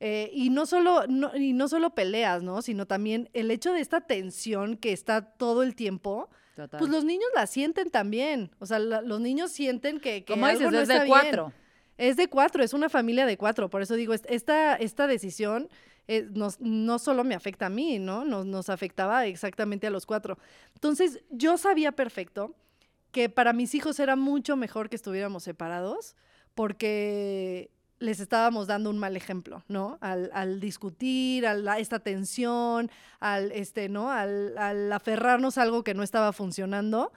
Eh, 0.00 0.30
y 0.32 0.50
no 0.50 0.64
solo, 0.66 1.06
no, 1.08 1.34
y 1.36 1.52
no 1.52 1.68
solo 1.68 1.90
peleas, 1.94 2.42
¿no? 2.42 2.62
Sino 2.62 2.86
también 2.86 3.28
el 3.32 3.50
hecho 3.50 3.72
de 3.72 3.80
esta 3.80 4.00
tensión 4.02 4.76
que 4.76 4.92
está 4.92 5.22
todo 5.22 5.62
el 5.62 5.74
tiempo, 5.74 6.28
Total. 6.54 6.78
pues 6.78 6.90
los 6.90 7.04
niños 7.04 7.28
la 7.34 7.46
sienten 7.46 7.90
también. 7.90 8.50
O 8.60 8.66
sea, 8.66 8.78
la- 8.78 9.02
los 9.02 9.20
niños 9.20 9.50
sienten 9.50 9.98
que, 10.00 10.24
que 10.24 10.32
Como 10.34 10.46
algo 10.46 10.58
dices, 10.60 10.72
no 10.72 10.78
es 10.78 10.82
está 10.88 10.94
de 11.00 11.04
bien. 11.06 11.10
cuatro. 11.20 11.52
Es 11.96 12.16
de 12.16 12.28
cuatro, 12.28 12.62
es 12.62 12.72
una 12.74 12.88
familia 12.88 13.26
de 13.26 13.36
cuatro. 13.36 13.68
Por 13.70 13.82
eso 13.82 13.94
digo, 13.94 14.14
es- 14.14 14.22
esta, 14.28 14.76
esta 14.76 15.06
decisión 15.08 15.68
eh, 16.10 16.26
nos- 16.32 16.58
no 16.60 16.98
solo 16.98 17.22
me 17.24 17.34
afecta 17.34 17.66
a 17.66 17.70
mí, 17.70 17.98
¿no? 17.98 18.24
Nos, 18.24 18.46
nos 18.46 18.70
afectaba 18.70 19.26
exactamente 19.26 19.86
a 19.86 19.90
los 19.90 20.06
cuatro. 20.06 20.38
Entonces, 20.74 21.20
yo 21.28 21.58
sabía 21.58 21.92
perfecto 21.92 22.54
que 23.10 23.28
para 23.28 23.52
mis 23.52 23.74
hijos 23.74 23.98
era 24.00 24.16
mucho 24.16 24.56
mejor 24.56 24.88
que 24.88 24.96
estuviéramos 24.96 25.42
separados 25.42 26.14
porque 26.54 27.70
les 28.00 28.20
estábamos 28.20 28.66
dando 28.66 28.90
un 28.90 28.98
mal 28.98 29.16
ejemplo, 29.16 29.64
¿no? 29.68 29.98
Al, 30.00 30.30
al 30.32 30.60
discutir, 30.60 31.46
a 31.46 31.54
la- 31.54 31.78
esta 31.78 31.98
tensión, 31.98 32.90
al, 33.20 33.50
este, 33.52 33.88
¿no? 33.88 34.10
Al, 34.10 34.56
al 34.58 34.92
aferrarnos 34.92 35.58
a 35.58 35.62
algo 35.62 35.82
que 35.82 35.94
no 35.94 36.02
estaba 36.02 36.32
funcionando, 36.32 37.12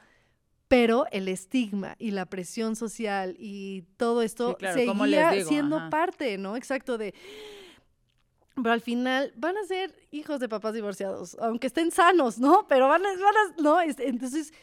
pero 0.67 1.05
el 1.11 1.27
estigma 1.27 1.95
y 1.99 2.11
la 2.11 2.25
presión 2.25 2.75
social 2.75 3.35
y 3.37 3.83
todo 3.97 4.21
esto 4.21 4.49
Sí, 4.51 4.55
claro, 4.55 4.81
¿cómo 4.87 5.05
les 5.05 5.19
seguía 5.19 5.31
digo? 5.37 5.49
siendo 5.49 5.77
Ajá. 5.77 5.89
parte, 5.89 6.37
¿no? 6.37 6.55
Exacto, 6.55 6.97
de... 6.97 7.13
Pero 8.55 8.71
al 8.71 8.81
final 8.81 9.33
van 9.37 9.57
a 9.57 9.63
ser 9.65 9.95
hijos 10.11 10.39
de 10.39 10.49
papás 10.49 10.73
divorciados, 10.73 11.37
aunque 11.39 11.67
estén 11.67 11.89
sanos, 11.91 12.37
¿no? 12.37 12.65
Pero 12.67 12.87
van 12.89 13.05
a, 13.05 13.09
van 13.09 13.17
a- 13.19 13.61
¿no? 13.61 13.79
Es- 13.81 13.99
Entonces, 13.99 14.53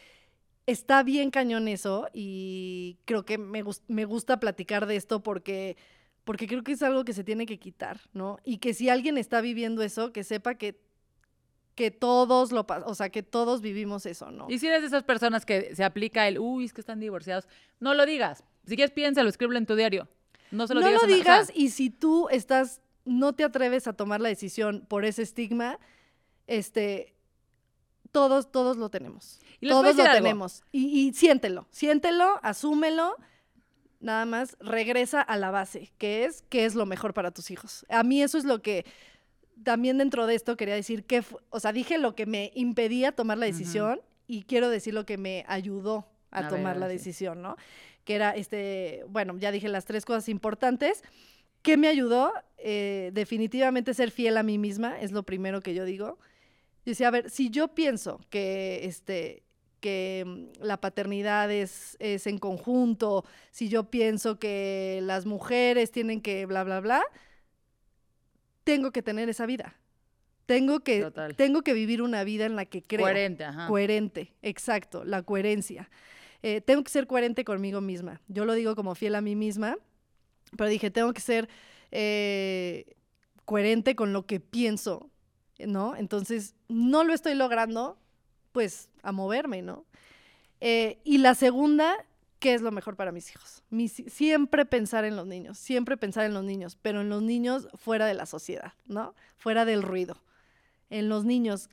está 0.67 1.03
bien 1.03 1.31
cañón 1.31 1.69
eso 1.69 2.09
y 2.13 2.99
creo 3.07 3.25
que 3.25 3.39
me, 3.39 3.63
me 3.89 4.05
gusta 4.05 4.39
platicar 4.41 4.87
de 4.87 4.97
esto 4.97 5.23
porque, 5.23 5.77
porque 6.29 6.47
creo 6.47 6.63
que 6.63 6.73
es 6.73 6.83
algo 6.83 7.07
que 7.07 7.15
se 7.15 7.25
tiene 7.25 7.47
que 7.47 7.59
quitar, 7.59 7.99
¿no? 8.13 8.37
Y 8.45 8.59
que 8.59 8.75
si 8.75 8.91
alguien 8.91 9.17
está 9.17 9.41
viviendo 9.41 9.83
eso, 9.83 10.13
que 10.13 10.25
sepa 10.25 10.57
que, 10.57 10.79
que 11.75 11.91
todos 11.91 12.53
lo 12.53 12.67
o 12.85 12.95
sea, 12.95 13.09
que 13.09 13.23
todos 13.23 13.63
vivimos 13.63 14.05
eso, 14.05 14.31
¿no? 14.31 14.45
Y 14.51 14.59
si 14.59 14.67
eres 14.67 14.83
de 14.83 14.89
esas 14.89 15.05
personas 15.05 15.47
que 15.47 15.75
se 15.75 15.85
aplica 15.85 16.29
el, 16.29 16.39
uy, 16.39 16.67
es 16.67 16.75
que 16.75 16.83
están 16.83 17.01
divorciados, 17.01 17.49
no 17.81 17.95
lo 17.95 18.05
digas. 18.05 18.45
Si 18.67 18.77
quieres, 18.77 18.91
piénsalo, 18.93 19.31
escríbelo 19.31 19.57
en 19.59 19.65
tu 19.65 19.75
diario. 19.75 20.07
No 20.51 20.67
se 20.67 20.75
lo 20.75 20.81
no 20.83 20.87
digas. 20.89 21.03
lo 21.03 21.09
en- 21.09 21.21
o 21.21 21.25
sea, 21.25 21.35
digas 21.39 21.53
y 21.55 21.71
si 21.71 21.89
tú 21.89 22.29
estás, 22.31 22.83
no 23.07 23.33
te 23.33 23.45
atreves 23.45 23.87
a 23.89 23.95
tomar 23.95 24.21
la 24.21 24.29
decisión 24.29 24.85
por 24.87 25.07
ese 25.07 25.23
estigma, 25.23 25.79
este, 26.47 27.15
todos, 28.13 28.53
todos 28.53 28.77
lo 28.77 28.91
tenemos. 28.91 29.41
Y 29.63 29.69
Todos 29.71 29.97
lo 29.97 30.03
algo. 30.03 30.15
tenemos. 30.15 30.63
Y, 30.73 31.09
y 31.09 31.15
siéntelo, 31.15 31.67
siéntelo, 31.71 32.39
asúmelo. 32.43 33.17
Nada 34.01 34.25
más 34.27 34.57
regresa 34.61 35.21
a 35.21 35.37
la 35.37 35.51
base, 35.51 35.91
que 35.99 36.25
es 36.25 36.43
qué 36.49 36.65
es 36.65 36.75
lo 36.75 36.87
mejor 36.87 37.15
para 37.15 37.33
tus 37.33 37.51
hijos. 37.51 37.85
A 37.89 38.03
mí 38.05 38.23
eso 38.23 38.39
es 38.39 38.45
lo 38.45 38.63
que 38.63 38.85
también 39.65 39.99
dentro 39.99 40.27
de 40.27 40.35
esto 40.35 40.57
quería 40.57 40.75
decir 40.75 41.05
que, 41.05 41.25
o 41.51 41.61
sea, 41.61 41.73
dije 41.73 41.99
lo 41.99 42.15
que 42.15 42.27
me 42.27 42.53
impedía 42.55 43.13
tomar 43.13 43.39
la 43.39 43.47
decisión 43.47 44.01
y 44.27 44.43
quiero 44.43 44.71
decir 44.71 44.95
lo 44.95 45.05
que 45.05 45.19
me 45.19 45.45
ayudó 45.49 46.07
a, 46.31 46.49
tomar 46.49 46.77
la 46.77 46.87
sí. 46.87 46.93
decisión, 46.93 47.43
¿no? 47.43 47.57
Que 48.05 48.15
era 48.15 48.31
este, 48.31 49.05
bueno, 49.09 49.37
ya 49.39 49.51
dije 49.51 49.69
las 49.69 49.85
tres 49.85 50.05
cosas 50.05 50.29
importantes. 50.29 51.03
¿Qué 51.63 51.77
me 51.77 51.89
ayudó? 51.89 52.33
Eh, 52.59 53.11
definitivamente 53.15 53.95
ser 53.95 54.11
fiel 54.11 54.37
a 54.37 54.43
mí 54.43 54.59
misma, 54.59 55.01
es 55.01 55.13
lo 55.13 55.25
primero 55.25 55.61
que 55.61 55.75
yo 55.75 55.85
digo. 55.85 56.19
Yo 56.85 56.93
decía, 56.93 57.09
a 57.09 57.11
ver, 57.11 57.31
si 57.31 57.51
yo 57.51 57.75
pienso 57.75 58.21
que, 58.31 58.85
este, 58.85 59.43
que 59.81 60.25
mm, 60.27 60.65
la 60.65 60.81
paternidad 60.81 61.51
es, 61.51 61.97
es 62.01 62.27
en 62.27 62.39
conjunto, 62.39 63.25
si 63.51 63.69
yo 63.69 63.91
pienso 63.91 64.39
que 64.39 65.01
las 65.03 65.27
mujeres 65.27 65.91
tienen 65.91 66.21
que 66.21 66.47
bla, 66.47 66.65
bla, 66.65 66.81
bla, 66.81 67.03
tengo 68.65 68.91
que 68.93 69.03
tener 69.03 69.29
esa 69.29 69.47
vida. 69.47 69.77
Tengo 70.47 70.81
que, 70.81 71.03
Total. 71.03 71.37
tengo 71.37 71.63
que 71.63 71.75
vivir 71.75 72.01
una 72.01 72.25
vida 72.25 72.47
en 72.47 72.57
la 72.57 72.65
que 72.65 72.83
creo. 72.83 73.03
Coherente, 73.03 73.45
ajá. 73.45 73.67
Coherente, 73.67 74.35
exacto, 74.41 75.05
la 75.05 75.23
coherencia. 75.23 75.91
Eh, 76.43 76.61
tengo 76.61 76.83
que 76.85 76.91
ser 76.91 77.07
coherente 77.07 77.45
conmigo 77.45 77.81
misma. 77.81 78.21
Yo 78.29 78.45
lo 78.45 78.55
digo 78.55 78.75
como 78.77 78.95
fiel 78.95 79.15
a 79.15 79.21
mí 79.21 79.37
misma, 79.37 79.77
pero 80.57 80.71
dije, 80.71 80.91
tengo 80.91 81.13
que 81.13 81.21
ser 81.21 81.49
eh, 81.91 82.97
coherente 83.45 83.97
con 83.97 84.13
lo 84.13 84.27
que 84.27 84.41
pienso, 84.41 85.11
¿no? 85.59 85.97
Entonces, 85.97 86.55
no 86.69 87.05
lo 87.05 87.13
estoy 87.13 87.35
logrando, 87.35 87.99
pues 88.53 88.89
a 89.03 89.13
moverme, 89.13 89.63
¿no? 89.63 89.85
Eh, 90.61 90.99
y 91.05 91.19
la 91.19 91.35
segunda, 91.35 91.97
¿qué 92.39 92.55
es 92.55 92.63
lo 92.63 92.71
mejor 92.71 92.97
para 92.97 93.13
mis 93.13 93.31
hijos? 93.31 93.63
Siempre 94.09 94.65
pensar 94.65 95.05
en 95.05 95.17
los 95.17 95.27
niños, 95.27 95.59
siempre 95.59 95.97
pensar 95.97 96.25
en 96.25 96.35
los 96.35 96.45
niños, 96.45 96.77
pero 96.81 97.01
en 97.01 97.09
los 97.09 97.23
niños 97.23 97.69
fuera 97.75 98.07
de 98.07 98.15
la 98.15 98.27
sociedad, 98.27 98.73
¿no? 98.87 99.15
Fuera 99.37 99.65
del 99.65 99.83
ruido. 99.83 100.23
En 100.91 101.09
los 101.09 101.25
niños, 101.25 101.69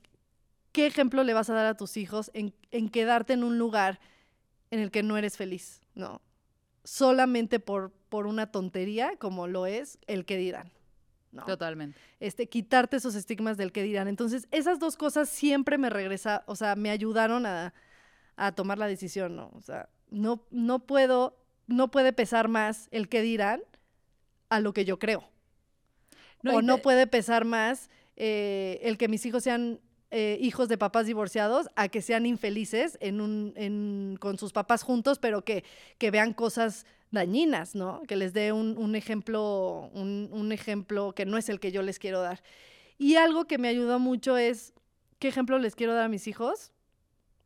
¿qué 0.72 0.86
ejemplo 0.86 1.24
le 1.24 1.34
vas 1.34 1.50
a 1.50 1.54
dar 1.54 1.66
a 1.66 1.76
tus 1.76 1.96
hijos 1.96 2.30
en, 2.34 2.54
en 2.70 2.88
quedarte 2.88 3.32
en 3.32 3.44
un 3.44 3.58
lugar 3.58 3.98
en 4.70 4.80
el 4.80 4.90
que 4.90 5.02
no 5.02 5.16
eres 5.16 5.36
feliz? 5.36 5.80
No. 5.94 6.20
Solamente 6.84 7.58
por, 7.58 7.90
por 8.08 8.26
una 8.26 8.52
tontería 8.52 9.16
como 9.18 9.46
lo 9.48 9.66
es 9.66 9.98
el 10.06 10.24
que 10.24 10.36
dirán. 10.36 10.70
¿No? 11.36 11.44
Totalmente. 11.44 11.98
este, 12.20 12.48
quitarte 12.48 12.96
esos 12.96 13.14
estigmas 13.14 13.56
del 13.56 13.70
que 13.72 13.82
dirán. 13.82 14.08
Entonces, 14.08 14.48
esas 14.50 14.78
dos 14.78 14.96
cosas 14.96 15.28
siempre 15.28 15.78
me 15.78 15.90
regresa, 15.90 16.42
o 16.46 16.56
sea, 16.56 16.74
me 16.76 16.90
ayudaron 16.90 17.46
a, 17.46 17.72
a 18.36 18.52
tomar 18.52 18.78
la 18.78 18.86
decisión, 18.86 19.36
¿no? 19.36 19.50
O 19.54 19.60
sea, 19.60 19.88
no, 20.10 20.44
no 20.50 20.80
puedo, 20.86 21.36
no 21.66 21.90
puede 21.90 22.12
pesar 22.12 22.48
más 22.48 22.88
el 22.90 23.08
que 23.08 23.22
dirán 23.22 23.62
a 24.48 24.60
lo 24.60 24.72
que 24.72 24.84
yo 24.84 24.98
creo. 24.98 25.28
No, 26.42 26.56
o 26.56 26.62
no 26.62 26.78
puede 26.78 27.06
pesar 27.06 27.44
más 27.44 27.90
eh, 28.16 28.78
el 28.82 28.98
que 28.98 29.08
mis 29.08 29.24
hijos 29.26 29.42
sean 29.42 29.80
eh, 30.12 30.38
hijos 30.40 30.68
de 30.68 30.78
papás 30.78 31.06
divorciados 31.06 31.68
a 31.74 31.88
que 31.88 32.00
sean 32.02 32.26
infelices 32.26 32.96
en 33.00 33.20
un, 33.20 33.52
en- 33.56 34.16
con 34.20 34.38
sus 34.38 34.52
papás 34.52 34.82
juntos, 34.84 35.18
pero 35.18 35.44
que, 35.44 35.64
que 35.98 36.10
vean 36.12 36.32
cosas 36.32 36.86
dañinas, 37.10 37.74
¿no? 37.74 38.02
Que 38.08 38.16
les 38.16 38.32
dé 38.32 38.52
un, 38.52 38.76
un 38.78 38.94
ejemplo, 38.96 39.90
un, 39.94 40.28
un 40.32 40.52
ejemplo 40.52 41.12
que 41.14 41.24
no 41.26 41.38
es 41.38 41.48
el 41.48 41.60
que 41.60 41.72
yo 41.72 41.82
les 41.82 41.98
quiero 41.98 42.20
dar. 42.20 42.42
Y 42.98 43.16
algo 43.16 43.46
que 43.46 43.58
me 43.58 43.68
ayudó 43.68 43.98
mucho 43.98 44.36
es, 44.36 44.72
¿qué 45.18 45.28
ejemplo 45.28 45.58
les 45.58 45.74
quiero 45.74 45.94
dar 45.94 46.04
a 46.04 46.08
mis 46.08 46.26
hijos? 46.26 46.72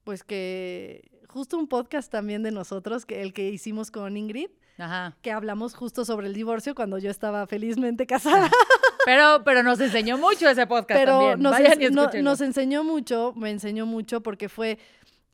Pues 0.05 0.25
que 0.25 1.11
justo 1.29 1.57
un 1.59 1.69
podcast 1.69 2.11
también 2.11 2.43
de 2.43 2.51
nosotros, 2.51 3.05
que 3.07 3.23
el 3.23 3.33
que 3.33 3.51
hicimos 3.51 3.91
con 3.91 4.17
Ingrid, 4.17 4.49
Ajá. 4.79 5.17
que 5.23 5.31
hablamos 5.31 5.75
justo 5.75 6.05
sobre 6.05 6.27
el 6.27 6.35
divorcio 6.35 6.75
cuando 6.75 6.99
yo 6.99 7.11
estaba 7.11 7.47
felizmente 7.47 8.07
casada. 8.07 8.51
Pero, 9.07 9.43
pero 9.47 9.63
nos 9.63 9.81
enseñó 9.81 10.19
mucho 10.19 10.47
ese 10.47 10.67
podcast 10.67 11.01
pero 11.01 11.13
también. 11.13 11.41
nos, 11.41 11.53
Vayan 11.53 11.81
y 11.83 11.87
no- 11.89 12.11
nos 12.23 12.41
enseñó 12.43 12.85
mucho, 12.85 13.33
me 13.35 13.51
enseñó 13.51 13.87
mucho 13.87 14.23
porque 14.23 14.51
fue... 14.51 14.79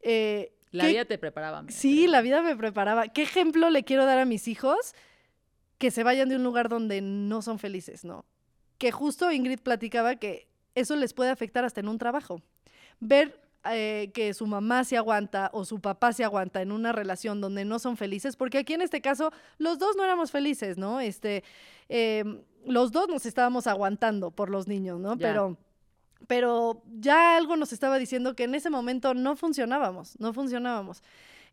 eh, 0.02 0.52
La 0.76 0.84
¿qué- 0.84 0.90
vida 0.90 1.04
te 1.04 1.18
preparaba. 1.18 1.58
amiga, 1.58 1.74
Sí, 1.76 2.06
la 2.06 2.20
vida 2.20 2.42
me 2.42 2.54
preparaba. 2.56 3.08
¿Qué 3.08 3.22
ejemplo 3.22 3.70
le 3.70 3.82
quiero 3.84 4.04
dar 4.04 4.18
a 4.18 4.24
mis 4.24 4.46
hijos? 4.48 4.94
Que 5.78 5.90
se 5.90 6.02
vayan 6.04 6.28
de 6.28 6.36
un 6.36 6.44
lugar 6.44 6.68
donde 6.68 7.00
no 7.00 7.42
son 7.42 7.58
felices, 7.58 8.04
¿no? 8.04 8.24
Que 8.78 8.92
justo 8.92 9.30
Ingrid 9.32 9.60
platicaba 9.60 10.16
que 10.16 10.48
eso 10.74 10.96
les 10.96 11.12
puede 11.14 11.30
afectar 11.30 11.64
hasta 11.64 11.80
en 11.80 11.88
un 11.88 11.98
trabajo. 11.98 12.40
Ver 13.00 13.40
eh, 13.68 14.10
que 14.14 14.32
su 14.32 14.46
mamá 14.46 14.84
se 14.84 14.96
aguanta 14.96 15.50
o 15.52 15.64
su 15.64 15.80
papá 15.80 16.12
se 16.12 16.22
aguanta 16.22 16.62
en 16.62 16.70
una 16.70 16.92
relación 16.92 17.40
donde 17.40 17.64
no 17.64 17.78
son 17.80 17.96
felices, 17.96 18.36
porque 18.36 18.58
aquí 18.58 18.74
en 18.74 18.80
este 18.82 19.00
caso 19.00 19.32
los 19.58 19.78
dos 19.80 19.96
no 19.96 20.04
éramos 20.04 20.30
felices, 20.30 20.78
¿no? 20.78 21.00
Este, 21.00 21.42
em, 21.88 22.42
los 22.64 22.92
dos 22.92 23.08
nos 23.08 23.26
estábamos 23.26 23.66
aguantando 23.66 24.30
por 24.30 24.50
los 24.50 24.68
niños, 24.68 25.00
¿no? 25.00 25.16
Ya. 25.16 25.26
Pero 25.26 25.56
pero 26.26 26.82
ya 26.98 27.36
algo 27.36 27.56
nos 27.56 27.72
estaba 27.72 27.98
diciendo 27.98 28.34
que 28.34 28.44
en 28.44 28.54
ese 28.54 28.70
momento 28.70 29.14
no 29.14 29.36
funcionábamos, 29.36 30.18
no 30.18 30.32
funcionábamos. 30.32 31.02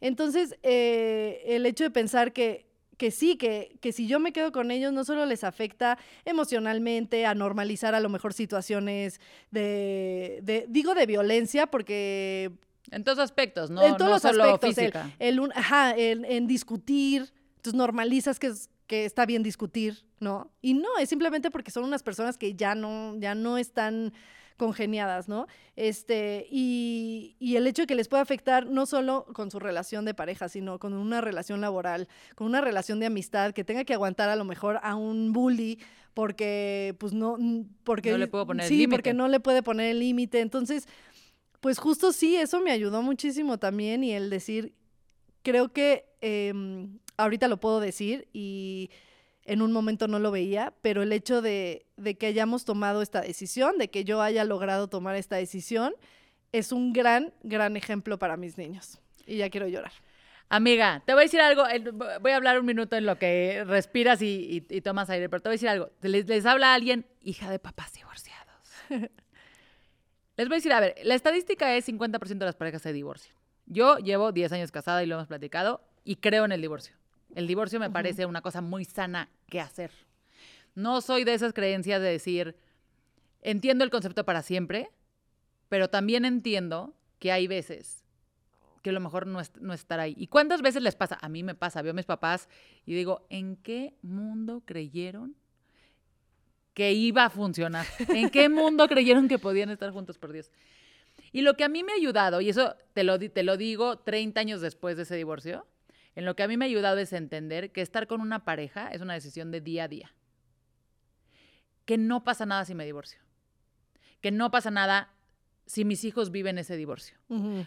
Entonces, 0.01 0.55
eh, 0.63 1.43
el 1.47 1.65
hecho 1.65 1.83
de 1.83 1.91
pensar 1.91 2.33
que, 2.33 2.65
que 2.97 3.09
sí, 3.11 3.37
que, 3.37 3.77
que 3.81 3.91
si 3.91 4.07
yo 4.07 4.19
me 4.19 4.33
quedo 4.33 4.51
con 4.51 4.69
ellos, 4.71 4.91
no 4.93 5.03
solo 5.05 5.25
les 5.25 5.43
afecta 5.43 5.97
emocionalmente, 6.25 7.25
a 7.25 7.33
normalizar 7.35 7.95
a 7.95 7.99
lo 7.99 8.09
mejor 8.09 8.33
situaciones 8.33 9.19
de, 9.51 10.39
de 10.43 10.65
digo 10.69 10.93
de 10.93 11.05
violencia, 11.05 11.67
porque 11.67 12.51
En 12.91 13.03
todos 13.03 13.19
aspectos, 13.19 13.69
no, 13.69 13.81
en 13.81 13.95
todos 13.97 13.99
no 14.09 14.09
los 14.15 14.21
solo 14.21 14.43
aspectos, 14.43 14.75
física. 14.75 15.11
el 15.19 15.39
un- 15.39 15.51
ajá, 15.55 15.91
el- 15.91 16.25
en 16.25 16.47
discutir, 16.47 17.31
entonces 17.55 17.73
normalizas 17.75 18.39
que, 18.39 18.51
que 18.87 19.05
está 19.05 19.25
bien 19.25 19.41
discutir, 19.41 20.03
¿no? 20.19 20.51
Y 20.61 20.73
no, 20.73 20.89
es 20.99 21.09
simplemente 21.09 21.49
porque 21.49 21.71
son 21.71 21.85
unas 21.85 22.03
personas 22.03 22.37
que 22.37 22.53
ya 22.55 22.75
no, 22.75 23.15
ya 23.19 23.35
no 23.35 23.57
están 23.57 24.13
congeniadas, 24.57 25.27
¿no? 25.27 25.47
Este, 25.75 26.47
y, 26.49 27.35
y 27.39 27.55
el 27.55 27.67
hecho 27.67 27.83
de 27.83 27.87
que 27.87 27.95
les 27.95 28.07
pueda 28.07 28.23
afectar 28.23 28.67
no 28.67 28.85
solo 28.85 29.25
con 29.33 29.51
su 29.51 29.59
relación 29.59 30.05
de 30.05 30.13
pareja, 30.13 30.49
sino 30.49 30.79
con 30.79 30.93
una 30.93 31.21
relación 31.21 31.61
laboral, 31.61 32.07
con 32.35 32.47
una 32.47 32.61
relación 32.61 32.99
de 32.99 33.07
amistad, 33.07 33.53
que 33.53 33.63
tenga 33.63 33.83
que 33.83 33.93
aguantar 33.93 34.29
a 34.29 34.35
lo 34.35 34.45
mejor 34.45 34.79
a 34.83 34.95
un 34.95 35.33
bully 35.33 35.79
porque, 36.13 36.95
pues 36.99 37.13
no, 37.13 37.37
porque... 37.83 38.11
No 38.11 38.17
le 38.17 38.27
puedo 38.27 38.45
poner 38.45 38.65
el 38.65 38.69
Sí, 38.69 38.87
porque 38.87 39.13
no 39.13 39.27
le 39.27 39.39
puede 39.39 39.63
poner 39.63 39.89
el 39.89 39.99
límite. 39.99 40.41
Entonces, 40.41 40.87
pues 41.59 41.79
justo 41.79 42.11
sí, 42.11 42.35
eso 42.35 42.61
me 42.61 42.71
ayudó 42.71 43.01
muchísimo 43.01 43.57
también 43.57 44.03
y 44.03 44.13
el 44.13 44.29
decir, 44.29 44.75
creo 45.43 45.71
que 45.71 46.05
em, 46.21 46.99
ahorita 47.17 47.47
lo 47.47 47.57
puedo 47.59 47.79
decir 47.79 48.27
y 48.33 48.89
en 49.45 49.61
un 49.61 49.71
momento 49.71 50.07
no 50.07 50.19
lo 50.19 50.31
veía, 50.31 50.73
pero 50.81 51.01
el 51.03 51.11
hecho 51.11 51.41
de, 51.41 51.85
de 51.97 52.15
que 52.15 52.27
hayamos 52.27 52.65
tomado 52.65 53.01
esta 53.01 53.21
decisión, 53.21 53.77
de 53.77 53.89
que 53.89 54.03
yo 54.03 54.21
haya 54.21 54.43
logrado 54.45 54.87
tomar 54.87 55.15
esta 55.15 55.35
decisión, 55.35 55.93
es 56.51 56.71
un 56.71 56.93
gran, 56.93 57.33
gran 57.43 57.75
ejemplo 57.77 58.17
para 58.19 58.37
mis 58.37 58.57
niños. 58.57 58.99
Y 59.25 59.37
ya 59.37 59.49
quiero 59.49 59.67
llorar. 59.67 59.91
Amiga, 60.49 61.01
te 61.05 61.13
voy 61.13 61.21
a 61.21 61.25
decir 61.25 61.41
algo. 61.41 61.63
Voy 62.21 62.31
a 62.31 62.35
hablar 62.35 62.59
un 62.59 62.65
minuto 62.65 62.95
en 62.95 63.05
lo 63.05 63.17
que 63.17 63.63
respiras 63.65 64.21
y, 64.21 64.65
y- 64.69 64.75
y 64.77 64.81
tomas 64.81 65.09
aire, 65.09 65.27
pero 65.29 65.41
te 65.41 65.49
voy 65.49 65.53
a 65.53 65.55
decir 65.55 65.69
algo. 65.69 65.89
Les, 66.01 66.27
les 66.27 66.45
habla 66.45 66.73
alguien, 66.75 67.05
hija 67.21 67.49
de 67.49 67.57
papás 67.59 67.91
divorciados. 67.93 68.53
les 70.37 70.47
voy 70.47 70.55
a 70.55 70.57
decir, 70.57 70.73
a 70.73 70.79
ver, 70.79 70.95
la 71.03 71.15
estadística 71.15 71.75
es 71.75 71.87
50% 71.87 72.37
de 72.37 72.45
las 72.45 72.55
parejas 72.55 72.81
se 72.81 72.93
divorcian. 72.93 73.35
Yo 73.65 73.97
llevo 73.97 74.31
10 74.31 74.51
años 74.51 74.71
casada 74.71 75.03
y 75.03 75.07
lo 75.07 75.15
hemos 75.15 75.27
platicado 75.27 75.81
y 76.03 76.17
creo 76.17 76.45
en 76.45 76.51
el 76.51 76.61
divorcio. 76.61 76.95
El 77.35 77.47
divorcio 77.47 77.79
me 77.79 77.89
parece 77.89 78.25
una 78.25 78.41
cosa 78.41 78.61
muy 78.61 78.85
sana 78.85 79.29
que 79.47 79.59
hacer. 79.59 79.91
No 80.75 81.01
soy 81.01 81.23
de 81.23 81.33
esas 81.33 81.53
creencias 81.53 82.01
de 82.01 82.07
decir, 82.09 82.55
entiendo 83.41 83.83
el 83.83 83.89
concepto 83.89 84.23
para 84.25 84.41
siempre, 84.41 84.89
pero 85.69 85.89
también 85.89 86.25
entiendo 86.25 86.93
que 87.19 87.31
hay 87.31 87.47
veces 87.47 88.03
que 88.81 88.89
a 88.89 88.93
lo 88.93 88.99
mejor 88.99 89.27
no, 89.27 89.39
es- 89.39 89.55
no 89.61 89.73
estar 89.73 89.99
ahí. 89.99 90.13
¿Y 90.17 90.27
cuántas 90.27 90.61
veces 90.61 90.83
les 90.83 90.95
pasa? 90.95 91.17
A 91.21 91.29
mí 91.29 91.41
me 91.41 91.55
pasa, 91.55 91.81
veo 91.81 91.91
a 91.91 91.95
mis 91.95 92.05
papás 92.05 92.49
y 92.85 92.93
digo, 92.93 93.25
¿en 93.29 93.55
qué 93.55 93.93
mundo 94.01 94.61
creyeron 94.65 95.35
que 96.73 96.91
iba 96.93 97.25
a 97.25 97.29
funcionar? 97.29 97.85
¿En 98.09 98.29
qué 98.29 98.49
mundo 98.49 98.87
creyeron 98.87 99.27
que 99.27 99.39
podían 99.39 99.69
estar 99.69 99.91
juntos, 99.91 100.17
por 100.17 100.33
Dios? 100.33 100.51
Y 101.31 101.41
lo 101.41 101.55
que 101.55 101.63
a 101.63 101.69
mí 101.69 101.83
me 101.83 101.93
ha 101.93 101.95
ayudado, 101.95 102.41
y 102.41 102.49
eso 102.49 102.75
te 102.93 103.03
lo, 103.03 103.17
te 103.19 103.43
lo 103.43 103.57
digo 103.57 103.99
30 103.99 104.41
años 104.41 104.61
después 104.61 104.97
de 104.97 105.03
ese 105.03 105.15
divorcio, 105.15 105.65
en 106.15 106.25
lo 106.25 106.35
que 106.35 106.43
a 106.43 106.47
mí 106.47 106.57
me 106.57 106.65
ha 106.65 106.67
ayudado 106.67 106.97
es 106.97 107.13
entender 107.13 107.71
que 107.71 107.81
estar 107.81 108.07
con 108.07 108.21
una 108.21 108.45
pareja 108.45 108.87
es 108.89 109.01
una 109.01 109.13
decisión 109.13 109.51
de 109.51 109.61
día 109.61 109.85
a 109.85 109.87
día. 109.87 110.13
Que 111.85 111.97
no 111.97 112.23
pasa 112.23 112.45
nada 112.45 112.65
si 112.65 112.75
me 112.75 112.85
divorcio. 112.85 113.19
Que 114.21 114.31
no 114.31 114.51
pasa 114.51 114.71
nada 114.71 115.13
si 115.65 115.85
mis 115.85 116.03
hijos 116.03 116.31
viven 116.31 116.57
ese 116.57 116.77
divorcio. 116.77 117.17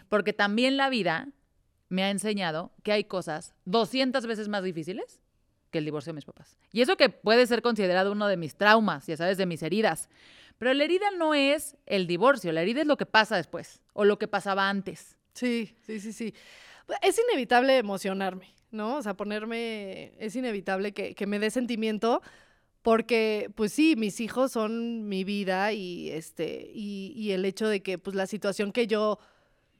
Porque 0.09 0.33
también 0.33 0.77
la 0.77 0.89
vida 0.89 1.27
me 1.89 2.03
ha 2.03 2.09
enseñado 2.09 2.71
que 2.83 2.91
hay 2.91 3.03
cosas 3.03 3.53
200 3.65 4.25
veces 4.25 4.47
más 4.47 4.63
difíciles 4.63 5.21
que 5.71 5.79
el 5.79 5.85
divorcio 5.85 6.11
de 6.11 6.15
mis 6.15 6.25
papás. 6.25 6.57
Y 6.71 6.81
eso 6.81 6.97
que 6.97 7.09
puede 7.09 7.45
ser 7.47 7.61
considerado 7.61 8.11
uno 8.11 8.27
de 8.27 8.37
mis 8.37 8.55
traumas, 8.55 9.07
ya 9.07 9.17
sabes, 9.17 9.37
de 9.37 9.45
mis 9.45 9.61
heridas. 9.63 10.09
Pero 10.57 10.73
la 10.73 10.83
herida 10.83 11.11
no 11.17 11.33
es 11.33 11.77
el 11.85 12.07
divorcio, 12.07 12.51
la 12.51 12.61
herida 12.61 12.81
es 12.81 12.87
lo 12.87 12.97
que 12.97 13.05
pasa 13.05 13.35
después 13.35 13.81
o 13.93 14.05
lo 14.05 14.17
que 14.17 14.27
pasaba 14.27 14.69
antes. 14.69 15.17
Sí, 15.33 15.75
sí, 15.85 15.99
sí, 15.99 16.13
sí. 16.13 16.33
Es 17.01 17.19
inevitable 17.19 17.77
emocionarme, 17.77 18.53
¿no? 18.71 18.97
O 18.97 19.01
sea, 19.01 19.15
ponerme, 19.15 20.13
es 20.19 20.35
inevitable 20.35 20.93
que, 20.93 21.15
que 21.15 21.27
me 21.27 21.39
dé 21.39 21.51
sentimiento 21.51 22.21
porque, 22.81 23.51
pues 23.55 23.73
sí, 23.73 23.95
mis 23.97 24.21
hijos 24.21 24.53
son 24.53 25.09
mi 25.09 25.23
vida 25.25 25.73
y, 25.73 26.09
este, 26.09 26.71
y, 26.73 27.11
y 27.15 27.31
el 27.31 27.43
hecho 27.43 27.67
de 27.67 27.81
que, 27.81 27.97
pues, 27.97 28.15
la 28.15 28.27
situación 28.27 28.71
que 28.71 28.87
yo 28.87 29.19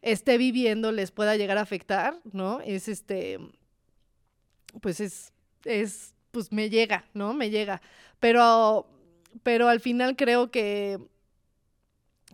esté 0.01 0.37
viviendo 0.37 0.91
les 0.91 1.11
pueda 1.11 1.37
llegar 1.37 1.57
a 1.57 1.61
afectar, 1.61 2.19
¿no? 2.33 2.59
Es, 2.61 2.87
este, 2.87 3.39
pues 4.81 4.99
es, 4.99 5.33
es, 5.63 6.13
pues 6.31 6.51
me 6.51 6.69
llega, 6.69 7.05
¿no? 7.13 7.33
Me 7.33 7.49
llega. 7.49 7.81
Pero, 8.19 8.87
pero 9.43 9.69
al 9.69 9.79
final 9.79 10.15
creo 10.15 10.51
que, 10.51 10.99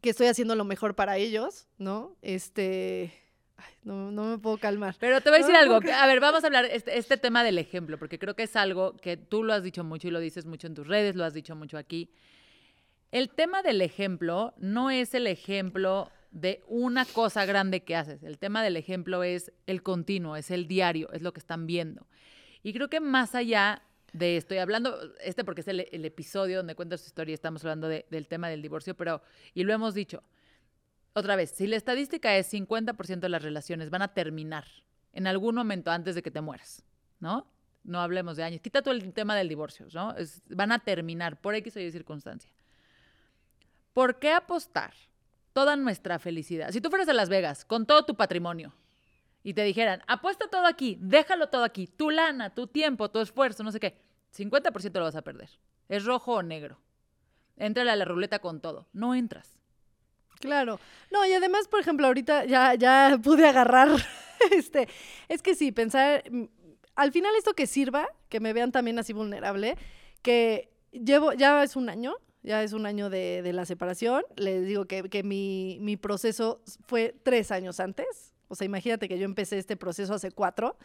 que 0.02 0.10
estoy 0.10 0.28
haciendo 0.28 0.56
lo 0.56 0.66
mejor 0.66 0.96
para 0.96 1.18
ellos, 1.18 1.68
¿no? 1.78 2.16
Este, 2.22 3.14
ay, 3.66 3.74
no, 3.84 4.12
no 4.12 4.26
me 4.26 4.38
puedo 4.38 4.58
calmar. 4.58 4.96
Pero 5.00 5.22
te 5.22 5.30
voy 5.30 5.38
a 5.38 5.42
decir 5.42 5.56
algo. 5.56 5.80
que-. 5.80 5.92
A 5.92 6.06
ver, 6.08 6.20
vamos 6.20 6.44
a 6.44 6.48
hablar 6.48 6.66
este, 6.66 6.98
este 6.98 7.18
tema 7.18 7.44
del 7.44 7.58
ejemplo, 7.58 7.98
porque 7.98 8.20
creo 8.20 8.36
que 8.36 8.44
es 8.44 8.56
algo 8.56 8.96
que 8.98 9.18
tú 9.18 9.44
lo 9.44 9.54
has 9.54 9.64
dicho 9.64 9.84
mucho 9.84 10.08
y 10.08 10.12
lo 10.12 10.20
dices 10.20 10.46
mucho 10.46 10.68
en 10.68 10.74
tus 10.76 10.88
redes, 10.88 11.16
lo 11.16 11.24
has 11.24 11.34
dicho 11.34 11.56
mucho 11.56 11.78
aquí. 11.78 12.10
El 13.12 13.30
tema 13.30 13.62
del 13.62 13.82
ejemplo 13.82 14.54
no 14.58 14.90
es 14.90 15.14
el 15.14 15.28
ejemplo 15.28 16.10
de 16.32 16.64
una 16.68 17.06
cosa 17.06 17.46
grande 17.46 17.84
que 17.84 17.96
haces. 17.96 18.24
El 18.24 18.40
tema 18.40 18.64
del 18.64 18.76
ejemplo 18.76 19.24
es 19.24 19.52
el 19.68 19.84
continuo, 19.84 20.36
es 20.36 20.50
el 20.50 20.68
diario, 20.68 21.12
es 21.14 21.22
lo 21.22 21.32
que 21.32 21.40
están 21.40 21.68
viendo. 21.68 22.08
Y 22.64 22.74
creo 22.74 22.90
que 22.90 23.00
más 23.00 23.36
allá 23.36 23.84
de 24.14 24.38
estoy 24.38 24.58
hablando, 24.58 24.98
este 25.24 25.44
porque 25.44 25.62
es 25.62 25.68
el, 25.68 25.88
el 25.92 26.06
episodio 26.06 26.58
donde 26.58 26.76
cuentas 26.76 27.02
tu 27.02 27.08
historia, 27.08 27.34
estamos 27.36 27.64
hablando 27.64 27.88
de- 27.88 28.06
del 28.10 28.28
tema 28.28 28.48
del 28.50 28.62
divorcio, 28.64 28.96
pero, 28.96 29.22
y 29.54 29.64
lo 29.64 29.74
hemos 29.74 29.94
dicho, 29.94 30.24
otra 31.14 31.36
vez, 31.36 31.52
si 31.52 31.68
la 31.68 31.76
estadística 31.76 32.36
es 32.38 32.52
50% 32.52 33.20
de 33.20 33.30
las 33.30 33.42
relaciones 33.44 33.90
van 33.90 34.02
a 34.02 34.14
terminar 34.14 34.66
en 35.14 35.28
algún 35.28 35.56
momento 35.56 35.92
antes 35.92 36.16
de 36.16 36.24
que 36.24 36.32
te 36.32 36.42
mueras, 36.42 36.84
¿no? 37.20 37.48
No 37.84 38.00
hablemos 38.02 38.38
de 38.38 38.44
años. 38.44 38.62
Quita 38.62 38.82
todo 38.82 38.94
el 38.94 39.14
tema 39.14 39.36
del 39.36 39.50
divorcio, 39.50 39.88
¿no? 39.94 40.16
Es- 40.16 40.42
van 40.50 40.72
a 40.72 40.80
terminar 40.80 41.40
por 41.40 41.54
X 41.56 41.76
o 41.76 41.80
Y 41.80 41.92
circunstancia. 41.92 42.50
¿Por 43.94 44.20
qué 44.20 44.32
apostar 44.32 44.94
toda 45.54 45.76
nuestra 45.76 46.18
felicidad? 46.20 46.72
Si 46.72 46.82
tú 46.82 46.90
fueras 46.90 47.08
a 47.10 47.14
Las 47.14 47.30
Vegas 47.30 47.66
con 47.66 47.86
todo 47.86 48.06
tu 48.06 48.16
patrimonio 48.16 48.74
y 49.44 49.54
te 49.54 49.64
dijeran, 49.64 50.02
apuesta 50.08 50.48
todo 50.50 50.66
aquí, 50.66 50.98
déjalo 51.00 51.50
todo 51.50 51.64
aquí, 51.64 51.88
tu 51.88 52.10
lana, 52.10 52.56
tu 52.56 52.68
tiempo, 52.68 53.12
tu 53.12 53.20
esfuerzo, 53.20 53.64
no 53.64 53.72
sé 53.72 53.80
qué, 53.80 54.00
50% 54.36 54.94
lo 55.00 55.06
vas 55.06 55.16
a 55.16 55.22
perder. 55.22 55.50
Es 55.90 56.06
rojo 56.06 56.34
o 56.36 56.42
negro. 56.44 56.80
Entrale 57.56 57.92
a 57.92 57.96
la 57.96 58.06
ruleta 58.06 58.40
con 58.40 58.62
todo. 58.62 58.88
No 58.94 59.14
entras. 59.14 59.60
Claro. 60.44 60.78
No, 61.10 61.26
y 61.26 61.32
además, 61.32 61.70
por 61.70 61.80
ejemplo, 61.80 62.06
ahorita 62.06 62.44
ya, 62.46 62.76
ya 62.76 63.18
pude 63.24 63.48
agarrar, 63.48 63.90
este, 64.52 64.90
es 65.30 65.42
que 65.42 65.56
sí, 65.56 65.72
pensar, 65.72 66.24
mm, 66.30 66.44
al 66.96 67.14
final 67.14 67.34
esto 67.38 67.54
que 67.54 67.66
sirva, 67.66 68.10
que 68.28 68.42
me 68.42 68.52
vean 68.52 68.74
también 68.74 69.00
así 69.00 69.14
vulnerable, 69.14 69.78
que 70.22 70.70
llevo, 70.92 71.32
ya 71.32 71.64
es 71.64 71.78
un 71.78 71.90
año, 71.90 72.16
ya 72.42 72.62
es 72.62 72.74
un 72.74 72.86
año 72.86 73.10
de, 73.10 73.42
de 73.42 73.54
la 73.54 73.66
separación, 73.66 74.24
les 74.36 74.68
digo 74.68 74.84
que, 74.86 75.04
que 75.04 75.24
mi, 75.24 75.78
mi 75.80 75.96
proceso 75.96 76.62
fue 76.86 77.16
tres 77.24 77.52
años 77.52 77.80
antes, 77.80 78.34
o 78.50 78.56
sea, 78.56 78.66
imagínate 78.66 79.08
que 79.08 79.18
yo 79.18 79.24
empecé 79.24 79.58
este 79.58 79.78
proceso 79.78 80.14
hace 80.14 80.32
cuatro, 80.32 80.78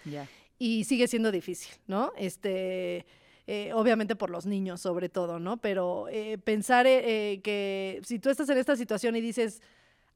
y 0.57 0.85
sigue 0.85 1.09
siendo 1.09 1.33
difícil, 1.33 1.75
¿no? 1.89 2.13
Este, 2.17 3.07
eh, 3.49 3.73
obviamente 3.73 4.15
por 4.15 4.29
los 4.29 4.45
niños 4.45 4.83
sobre 4.83 5.09
todo, 5.09 5.39
¿no? 5.41 5.57
Pero 5.57 6.07
eh, 6.11 6.37
pensar 6.37 6.87
eh, 6.87 7.33
eh, 7.33 7.41
que 7.41 7.99
si 8.05 8.19
tú 8.19 8.29
estás 8.29 8.47
en 8.51 8.59
esta 8.59 8.77
situación 8.77 9.17
y 9.17 9.23
dices, 9.23 9.63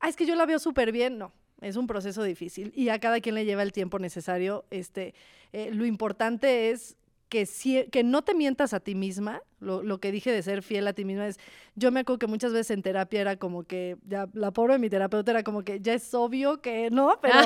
ah, 0.00 0.10
es 0.10 0.16
que 0.16 0.26
yo 0.26 0.36
la 0.36 0.44
veo 0.44 0.58
súper 0.58 0.92
bien, 0.92 1.16
no. 1.16 1.32
Es 1.62 1.76
un 1.76 1.86
proceso 1.86 2.22
difícil 2.24 2.72
y 2.76 2.90
a 2.90 2.98
cada 2.98 3.20
quien 3.20 3.34
le 3.36 3.46
lleva 3.46 3.62
el 3.62 3.72
tiempo 3.72 3.98
necesario. 3.98 4.66
Este, 4.70 5.14
lo 5.52 5.86
importante 5.86 6.70
es 6.70 6.96
que, 7.32 7.46
sí- 7.46 7.86
que 7.90 8.02
no 8.04 8.20
te 8.20 8.34
mientas 8.34 8.74
a 8.74 8.80
ti 8.80 8.94
misma. 8.94 9.40
Lo, 9.58 9.82
lo 9.82 10.00
que 10.00 10.12
dije 10.12 10.30
de 10.30 10.42
ser 10.42 10.62
fiel 10.62 10.86
a 10.86 10.92
ti 10.92 11.04
misma 11.06 11.26
es, 11.28 11.38
yo 11.76 11.90
me 11.92 12.00
acuerdo 12.00 12.18
que 12.18 12.26
muchas 12.26 12.52
veces 12.52 12.72
en 12.72 12.82
terapia 12.82 13.20
era 13.22 13.36
como 13.36 13.62
que, 13.62 13.96
ya, 14.06 14.26
la 14.34 14.50
pobre 14.50 14.74
de 14.74 14.80
mi 14.80 14.90
terapeuta 14.90 15.30
era 15.30 15.42
como 15.44 15.62
que 15.62 15.80
ya 15.80 15.94
es 15.94 16.12
obvio 16.12 16.60
que 16.60 16.90
no, 16.90 17.18
pero 17.22 17.38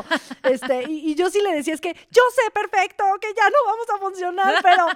este, 0.42 0.90
y, 0.90 1.10
y 1.10 1.14
yo 1.14 1.30
sí 1.30 1.40
le 1.40 1.54
decía, 1.54 1.74
es 1.74 1.80
que 1.80 1.92
yo 2.10 2.22
sé 2.34 2.50
perfecto 2.52 3.04
que 3.20 3.28
ya 3.36 3.48
no 3.48 3.56
vamos 3.66 3.86
a 3.94 3.98
funcionar, 3.98 4.54
pero, 4.62 4.86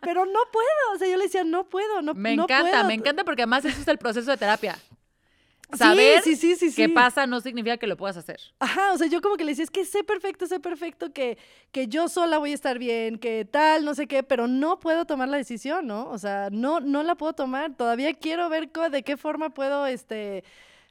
pero 0.00 0.26
no 0.26 0.40
puedo. 0.50 0.94
O 0.94 0.98
sea, 0.98 1.06
yo 1.06 1.16
le 1.16 1.24
decía, 1.24 1.44
no 1.44 1.64
puedo, 1.68 2.02
no, 2.02 2.14
Me 2.14 2.34
no 2.34 2.44
encanta, 2.44 2.70
puedo". 2.70 2.84
me 2.86 2.94
encanta 2.94 3.24
porque 3.24 3.42
además 3.42 3.64
eso 3.66 3.80
es 3.80 3.86
el 3.88 3.98
proceso 3.98 4.30
de 4.32 4.36
terapia. 4.38 4.76
Saber 5.76 6.22
sí, 6.22 6.36
sí, 6.36 6.56
sí, 6.56 6.72
qué 6.74 6.88
pasa 6.88 7.26
no 7.26 7.40
significa 7.40 7.76
que 7.76 7.86
lo 7.86 7.96
puedas 7.96 8.16
hacer. 8.16 8.40
Ajá, 8.58 8.92
o 8.92 8.98
sea, 8.98 9.06
yo 9.06 9.20
como 9.20 9.36
que 9.36 9.44
le 9.44 9.52
decía, 9.52 9.64
es 9.64 9.70
que 9.70 9.84
sé 9.84 10.04
perfecto, 10.04 10.46
sé 10.46 10.60
perfecto 10.60 11.12
que, 11.12 11.38
que 11.72 11.88
yo 11.88 12.08
sola 12.08 12.38
voy 12.38 12.52
a 12.52 12.54
estar 12.54 12.78
bien, 12.78 13.18
que 13.18 13.44
tal, 13.44 13.84
no 13.84 13.94
sé 13.94 14.06
qué, 14.06 14.22
pero 14.22 14.46
no 14.46 14.80
puedo 14.80 15.04
tomar 15.04 15.28
la 15.28 15.36
decisión, 15.36 15.86
¿no? 15.86 16.08
O 16.08 16.18
sea, 16.18 16.48
no, 16.50 16.80
no 16.80 17.02
la 17.02 17.14
puedo 17.14 17.32
tomar. 17.32 17.74
Todavía 17.74 18.14
quiero 18.14 18.48
ver 18.48 18.70
de 18.90 19.02
qué 19.02 19.16
forma 19.16 19.50
puedo, 19.50 19.86
este, 19.86 20.44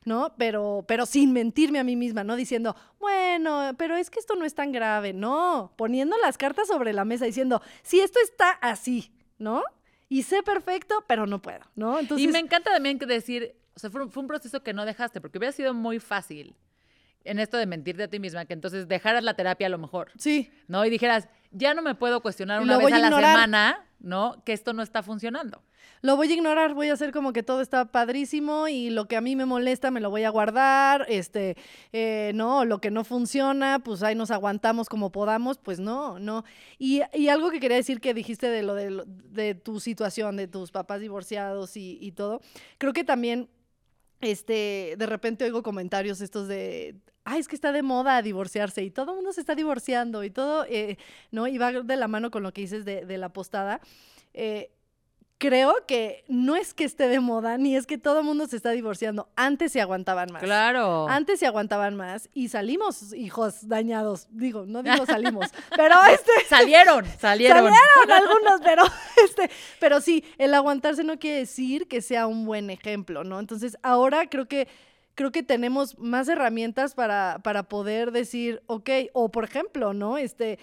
¿no? 0.05 0.33
Pero, 0.37 0.83
pero 0.87 1.05
sin 1.05 1.31
mentirme 1.33 1.79
a 1.79 1.83
mí 1.83 1.95
misma, 1.95 2.23
¿no? 2.23 2.35
Diciendo, 2.35 2.75
bueno, 2.99 3.73
pero 3.77 3.95
es 3.95 4.09
que 4.09 4.19
esto 4.19 4.35
no 4.35 4.45
es 4.45 4.55
tan 4.55 4.71
grave, 4.71 5.13
no, 5.13 5.73
poniendo 5.75 6.17
las 6.17 6.37
cartas 6.37 6.67
sobre 6.67 6.93
la 6.93 7.05
mesa, 7.05 7.25
diciendo, 7.25 7.61
si 7.83 7.99
esto 7.99 8.19
está 8.23 8.51
así, 8.51 9.11
¿no? 9.37 9.63
Y 10.07 10.23
sé 10.23 10.41
perfecto, 10.41 11.03
pero 11.07 11.27
no 11.27 11.41
puedo, 11.41 11.61
¿no? 11.75 11.99
Entonces, 11.99 12.27
y 12.27 12.31
me 12.31 12.39
encanta 12.39 12.71
también 12.71 12.97
que 12.97 13.05
decir, 13.05 13.55
o 13.79 13.81
sea, 13.81 13.89
fue 13.89 14.21
un, 14.21 14.27
proceso 14.27 14.61
que 14.61 14.73
no 14.73 14.85
dejaste, 14.85 15.21
porque 15.21 15.37
hubiera 15.37 15.53
sido 15.53 15.73
muy 15.73 15.99
fácil 15.99 16.53
en 17.23 17.39
esto 17.39 17.55
de 17.55 17.65
mentirte 17.65 18.03
a 18.03 18.07
ti 18.09 18.19
misma, 18.19 18.43
que 18.43 18.53
entonces 18.53 18.87
dejaras 18.87 19.23
la 19.23 19.35
terapia 19.35 19.67
a 19.67 19.69
lo 19.69 19.77
mejor. 19.77 20.11
Sí. 20.17 20.51
¿No? 20.67 20.85
Y 20.85 20.89
dijeras, 20.89 21.29
ya 21.51 21.73
no 21.73 21.81
me 21.81 21.95
puedo 21.95 22.21
cuestionar 22.21 22.61
una 22.61 22.77
vez 22.77 22.91
a, 22.91 22.99
la 22.99 23.09
semana, 23.09 23.85
¿no? 23.99 24.43
Que 24.43 24.51
esto 24.51 24.73
no 24.73 24.83
está 24.83 25.01
funcionando. 25.01 25.63
Lo 26.01 26.15
voy 26.15 26.29
a 26.29 26.33
ignorar, 26.33 26.73
voy 26.73 26.89
a 26.89 26.93
hacer 26.93 27.11
como 27.11 27.33
que 27.33 27.43
todo 27.43 27.61
está 27.61 27.91
padrísimo 27.91 28.67
y 28.67 28.89
lo 28.89 29.07
que 29.07 29.17
a 29.17 29.21
mí 29.21 29.35
me 29.35 29.45
molesta 29.45 29.91
me 29.91 29.99
lo 29.99 30.09
voy 30.09 30.23
a 30.23 30.29
guardar, 30.29 31.05
este, 31.09 31.57
eh, 31.91 32.31
no, 32.35 32.63
lo 32.63 32.79
que 32.79 32.89
no 32.89 33.03
funciona, 33.03 33.79
pues 33.79 34.01
ahí 34.03 34.15
nos 34.15 34.31
aguantamos 34.31 34.87
como 34.87 35.11
podamos, 35.11 35.57
pues 35.57 35.79
no, 35.79 36.19
no. 36.19 36.45
Y, 36.77 37.01
y 37.13 37.27
algo 37.27 37.49
que 37.51 37.59
quería 37.59 37.77
decir 37.77 37.99
que 37.99 38.13
dijiste 38.13 38.49
de 38.49 38.63
lo 38.63 38.75
de, 38.75 39.03
de 39.05 39.55
tu 39.55 39.79
situación, 39.79 40.37
de 40.37 40.47
tus 40.47 40.71
papás 40.71 41.01
divorciados 41.01 41.75
y, 41.75 41.97
y 42.01 42.13
todo, 42.13 42.41
creo 42.77 42.93
que 42.93 43.03
también 43.03 43.49
este, 44.21 44.95
de 44.97 45.05
repente 45.05 45.45
oigo 45.45 45.63
comentarios 45.63 46.21
estos 46.21 46.47
de, 46.47 46.95
ay, 47.23 47.39
es 47.39 47.47
que 47.47 47.55
está 47.55 47.71
de 47.71 47.83
moda 47.83 48.21
divorciarse 48.21 48.83
y 48.83 48.91
todo 48.91 49.11
el 49.11 49.17
mundo 49.17 49.33
se 49.33 49.41
está 49.41 49.55
divorciando 49.55 50.23
y 50.23 50.29
todo, 50.29 50.65
eh, 50.65 50.97
¿no? 51.31 51.47
Y 51.47 51.57
va 51.57 51.71
de 51.71 51.95
la 51.95 52.07
mano 52.07 52.31
con 52.31 52.43
lo 52.43 52.51
que 52.53 52.61
dices 52.61 52.85
de, 52.85 53.05
de 53.05 53.17
la 53.17 53.29
postada. 53.29 53.81
Eh, 54.33 54.71
creo 55.39 55.73
que 55.87 56.25
no 56.27 56.55
es 56.55 56.73
que 56.73 56.83
esté 56.83 57.07
de 57.07 57.19
moda, 57.21 57.57
ni 57.57 57.75
es 57.75 57.87
que 57.87 57.97
todo 57.97 58.19
el 58.19 58.25
mundo 58.25 58.45
se 58.45 58.57
está 58.57 58.71
divorciando. 58.71 59.29
Antes 59.35 59.71
se 59.71 59.81
aguantaban 59.81 60.31
más. 60.31 60.43
Claro. 60.43 61.07
Antes 61.07 61.39
se 61.39 61.47
aguantaban 61.47 61.95
más 61.95 62.29
y 62.33 62.49
salimos 62.49 63.13
hijos 63.13 63.67
dañados. 63.67 64.27
Digo, 64.31 64.65
no 64.67 64.83
digo 64.83 65.05
salimos, 65.05 65.47
pero 65.75 65.95
este... 66.11 66.31
Salieron, 66.47 67.05
salieron. 67.19 67.73
Salieron 67.73 68.11
algunos, 68.11 68.61
pero 68.63 68.83
este... 69.23 69.49
Pero 69.79 70.01
sí, 70.01 70.25
el 70.37 70.53
aguantarse 70.53 71.03
no 71.03 71.17
quiere 71.17 71.37
decir 71.39 71.87
que 71.87 72.01
sea 72.01 72.27
un 72.27 72.45
buen 72.45 72.69
ejemplo, 72.69 73.23
¿no? 73.23 73.39
Entonces, 73.39 73.77
ahora 73.81 74.27
creo 74.29 74.47
que 74.47 74.67
creo 75.15 75.31
que 75.33 75.43
tenemos 75.43 75.97
más 75.99 76.29
herramientas 76.29 76.95
para, 76.95 77.39
para 77.43 77.63
poder 77.63 78.11
decir, 78.11 78.61
ok, 78.67 78.89
o 79.11 79.29
por 79.29 79.43
ejemplo, 79.43 79.93
¿no? 79.93 80.17
Este, 80.17 80.59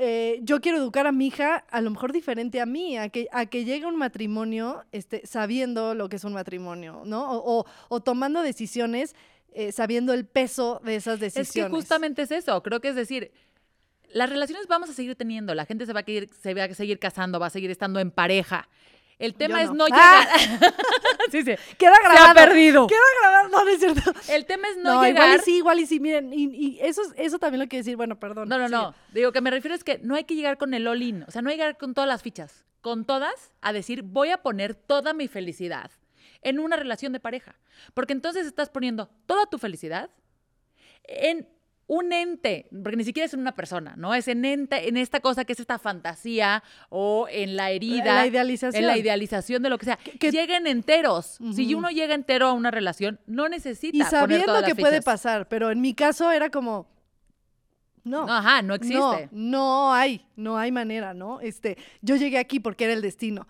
eh, 0.00 0.38
yo 0.42 0.60
quiero 0.60 0.78
educar 0.78 1.08
a 1.08 1.12
mi 1.12 1.26
hija 1.26 1.56
a 1.56 1.80
lo 1.80 1.90
mejor 1.90 2.12
diferente 2.12 2.60
a 2.60 2.66
mí, 2.66 2.96
a 2.96 3.08
que, 3.08 3.26
a 3.32 3.46
que 3.46 3.64
llegue 3.64 3.84
un 3.84 3.96
matrimonio 3.96 4.84
este, 4.92 5.26
sabiendo 5.26 5.96
lo 5.96 6.08
que 6.08 6.16
es 6.16 6.24
un 6.24 6.34
matrimonio, 6.34 7.02
¿no? 7.04 7.32
O, 7.32 7.66
o, 7.88 8.00
tomando 8.00 8.40
decisiones 8.42 9.16
eh, 9.52 9.72
sabiendo 9.72 10.14
el 10.14 10.24
peso 10.24 10.80
de 10.84 10.94
esas 10.94 11.18
decisiones. 11.18 11.48
Es 11.48 11.52
que 11.52 11.68
justamente 11.68 12.22
es 12.22 12.30
eso, 12.30 12.62
creo 12.62 12.80
que 12.80 12.90
es 12.90 12.94
decir, 12.94 13.32
las 14.12 14.30
relaciones 14.30 14.68
vamos 14.68 14.88
a 14.88 14.92
seguir 14.92 15.16
teniendo, 15.16 15.52
la 15.56 15.66
gente 15.66 15.84
se 15.84 15.92
va 15.92 16.00
a, 16.00 16.04
se 16.04 16.54
va 16.54 16.62
a 16.62 16.74
seguir 16.74 17.00
casando, 17.00 17.40
va 17.40 17.46
a 17.46 17.50
seguir 17.50 17.72
estando 17.72 17.98
en 17.98 18.12
pareja. 18.12 18.68
El 19.18 19.34
tema 19.34 19.62
es 19.62 19.72
no 19.72 19.86
llegar. 19.86 20.28
¡Ah! 20.30 20.38
sí, 21.30 21.42
sí. 21.42 21.54
Queda 21.76 21.98
grabado. 22.00 22.24
Se 22.24 22.30
ha 22.30 22.34
perdido. 22.34 22.86
Queda 22.86 23.00
grabado. 23.20 23.48
No, 23.48 23.64
no 23.64 23.70
es 23.70 23.80
cierto. 23.80 24.12
El 24.28 24.46
tema 24.46 24.68
es 24.68 24.76
no, 24.76 25.02
llegar. 25.02 25.24
Igual 25.24 25.40
y 25.40 25.44
sí, 25.44 25.56
igual 25.56 25.80
y 25.80 25.86
sí. 25.86 26.00
Miren, 26.00 26.32
y, 26.32 26.78
eso, 26.80 27.02
eso 27.16 27.38
también 27.38 27.60
lo 27.60 27.68
quiero 27.68 27.80
decir. 27.80 27.96
Bueno, 27.96 28.18
perdón. 28.20 28.48
No, 28.48 28.58
no, 28.58 28.68
no. 28.68 28.94
Digo 29.12 29.32
que 29.32 29.40
me 29.40 29.50
refiero 29.50 29.74
es 29.74 29.82
que 29.82 29.98
no 29.98 30.14
hay 30.14 30.24
que 30.24 30.36
llegar 30.36 30.56
con 30.56 30.72
el 30.72 30.86
all-in. 30.86 31.24
O 31.24 31.30
sea, 31.30 31.42
no 31.42 31.50
hay 31.50 31.56
que 31.56 31.62
llegar 31.62 31.78
con 31.78 31.94
todas 31.94 32.06
las 32.06 32.22
fichas. 32.22 32.64
Con 32.80 33.04
todas, 33.04 33.52
a 33.60 33.72
decir, 33.72 34.02
voy 34.02 34.30
a 34.30 34.42
poner 34.42 34.74
toda 34.74 35.12
mi 35.12 35.26
felicidad 35.26 35.90
en 36.42 36.60
una 36.60 36.76
relación 36.76 37.12
de 37.12 37.18
pareja. 37.18 37.56
Porque 37.94 38.12
entonces 38.12 38.46
estás 38.46 38.70
poniendo 38.70 39.08
toda 39.26 39.46
tu 39.46 39.58
felicidad 39.58 40.10
en 41.04 41.48
un 41.88 42.12
ente, 42.12 42.68
porque 42.82 42.98
ni 42.98 43.04
siquiera 43.04 43.24
es 43.24 43.32
una 43.32 43.54
persona, 43.54 43.94
¿no? 43.96 44.14
Es 44.14 44.28
en 44.28 44.44
ente, 44.44 44.88
en 44.88 44.98
esta 44.98 45.20
cosa 45.20 45.46
que 45.46 45.54
es 45.54 45.60
esta 45.60 45.78
fantasía 45.78 46.62
o 46.90 47.26
en 47.30 47.56
la 47.56 47.70
herida. 47.70 48.10
En 48.10 48.14
la 48.14 48.26
idealización. 48.26 48.82
En 48.82 48.86
la 48.86 48.98
idealización 48.98 49.62
de 49.62 49.70
lo 49.70 49.78
que 49.78 49.86
sea. 49.86 49.96
Que, 49.96 50.30
lleguen 50.30 50.66
enteros. 50.66 51.38
Si 51.54 51.74
uno 51.74 51.88
llega 51.88 52.14
entero 52.14 52.46
a 52.48 52.52
una 52.52 52.70
relación, 52.70 53.18
no 53.26 53.48
necesita. 53.48 53.96
Y 53.96 54.02
sabiendo 54.02 54.62
que 54.64 54.76
puede 54.76 55.00
pasar, 55.00 55.48
pero 55.48 55.70
en 55.70 55.80
mi 55.80 55.94
caso 55.94 56.30
era 56.30 56.50
como. 56.50 56.86
No. 58.04 58.28
Ajá, 58.28 58.60
no 58.60 58.74
existe. 58.74 59.30
No, 59.32 59.92
hay, 59.92 60.26
no 60.36 60.58
hay 60.58 60.70
manera, 60.70 61.14
¿no? 61.14 61.40
Este, 61.40 61.78
yo 62.02 62.16
llegué 62.16 62.38
aquí 62.38 62.60
porque 62.60 62.84
era 62.84 62.92
el 62.92 63.02
destino. 63.02 63.48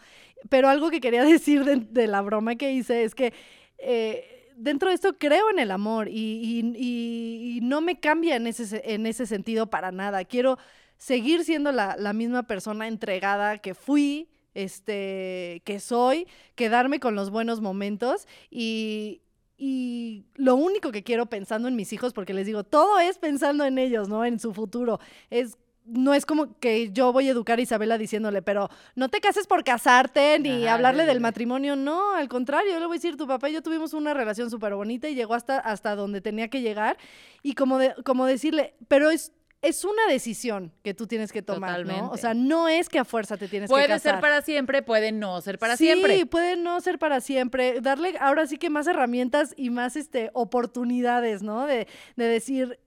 Pero 0.48 0.68
algo 0.68 0.90
que 0.90 1.01
quería 1.01 1.24
decir 1.24 1.64
de, 1.64 2.07
la 2.07 2.20
broma 2.22 2.55
que 2.55 2.70
hice 2.70 3.03
es 3.03 3.16
que 3.16 3.33
eh, 3.79 4.38
dentro 4.59 4.88
de 4.88 4.94
esto 4.94 5.16
creo 5.18 5.51
en 5.51 5.59
el 5.59 5.71
amor 5.71 6.09
y, 6.09 7.61
no 7.62 7.81
me 7.81 8.01
cambia 8.01 8.37
en 8.37 8.47
ese, 8.47 8.83
en 8.85 9.07
ese 9.07 9.27
sentido 9.27 9.68
para 9.68 9.92
nada. 9.92 10.25
Quiero 10.25 10.59
seguir 10.97 11.44
siendo 11.44 11.71
la, 11.73 12.12
misma 12.12 12.44
persona 12.44 12.88
entregada 12.88 13.59
que 13.59 13.75
fui, 13.75 14.29
este, 14.55 15.62
que 15.64 15.81
soy, 15.81 16.27
quedarme 16.55 16.99
con 16.99 17.14
los 17.14 17.31
buenos 17.31 17.61
momentos 17.61 18.27
y, 18.51 19.21
y 19.57 20.25
lo 20.35 20.57
único 20.57 20.92
que 20.92 21.05
quiero 21.05 21.27
pensando 21.27 21.68
en 21.68 21.77
mis 21.77 21.92
hijos, 21.92 22.12
porque 22.12 22.35
les 22.35 22.47
digo, 22.47 22.64
todo 22.64 22.99
es 22.99 23.18
pensando 23.18 23.64
en 23.64 23.79
ellos, 23.79 24.09
¿no? 24.09 24.25
En 24.25 24.38
su 24.38 24.55
futuro, 24.55 24.99
es 25.31 25.59
no 25.88 26.14
es 26.14 26.27
como 26.27 26.59
que 26.59 26.90
yo 26.92 27.12
voy 27.12 27.29
a 27.29 27.33
educar 27.33 27.59
a 27.59 27.62
Isabela 27.62 27.98
diciéndole, 27.98 28.42
pero 28.42 28.68
no 28.94 29.09
te 29.09 29.20
cases 29.20 29.46
por 29.46 29.64
casarte 29.64 30.38
ni 30.38 30.66
hablarle 30.66 31.07
del 31.07 31.20
matrimonio. 31.20 31.77
No, 31.77 32.14
al 32.14 32.29
contrario, 32.29 32.72
yo 32.72 32.81
le 32.81 32.87
voy 32.87 32.96
a 32.96 32.98
decir, 32.98 33.16
tu 33.16 33.27
papá 33.27 33.51
y 33.51 33.55
yo 33.55 33.62
tuvimos 33.62 33.94
una 33.94 34.14
relación 34.14 34.51
súper 34.51 34.74
bonita 34.74 35.09
y 35.09 35.14
llegó 35.14 35.35
hasta, 35.35 35.59
hasta 35.59 35.96
donde 35.96 36.20
tenía 36.20 36.48
que 36.48 36.61
llegar. 36.61 36.98
Y 37.42 37.55
como, 37.55 37.79
de, 37.79 37.94
como 38.05 38.27
decirle, 38.27 38.74
pero 38.88 39.11
es 39.11 39.33
es 39.61 39.85
una 39.85 40.07
decisión 40.09 40.72
que 40.85 40.94
tú 40.94 41.07
tienes 41.07 41.33
que 41.33 41.42
tomar, 41.42 41.85
¿no? 41.85 42.11
O 42.11 42.16
sea, 42.16 42.33
no 42.33 42.68
es 42.68 42.88
que 42.88 43.01
a 43.01 43.05
fuerza 43.05 43.37
te 43.37 43.48
tienes 43.48 43.68
que 43.68 43.74
casar. 43.74 43.88
Puede 43.88 43.98
ser 43.98 44.20
para 44.20 44.42
siempre, 44.42 44.83
puede 44.83 45.11
no 45.11 45.40
ser 45.40 45.59
para 45.59 45.77
siempre. 45.77 46.16
Sí, 46.16 46.24
puede 46.24 46.57
no 46.57 46.81
ser 46.81 46.98
para 46.98 47.20
siempre. 47.20 47.81
Darle 47.81 48.14
ahora 48.20 48.46
sí 48.46 48.57
que 48.57 48.70
más 48.70 48.87
herramientas 48.87 49.55
y 49.57 49.70
más 49.70 49.96
este 49.96 50.31
oportunidades, 50.33 51.42
¿no? 51.42 51.66
De, 51.66 51.88
de 52.14 52.24
decir, 52.24 52.79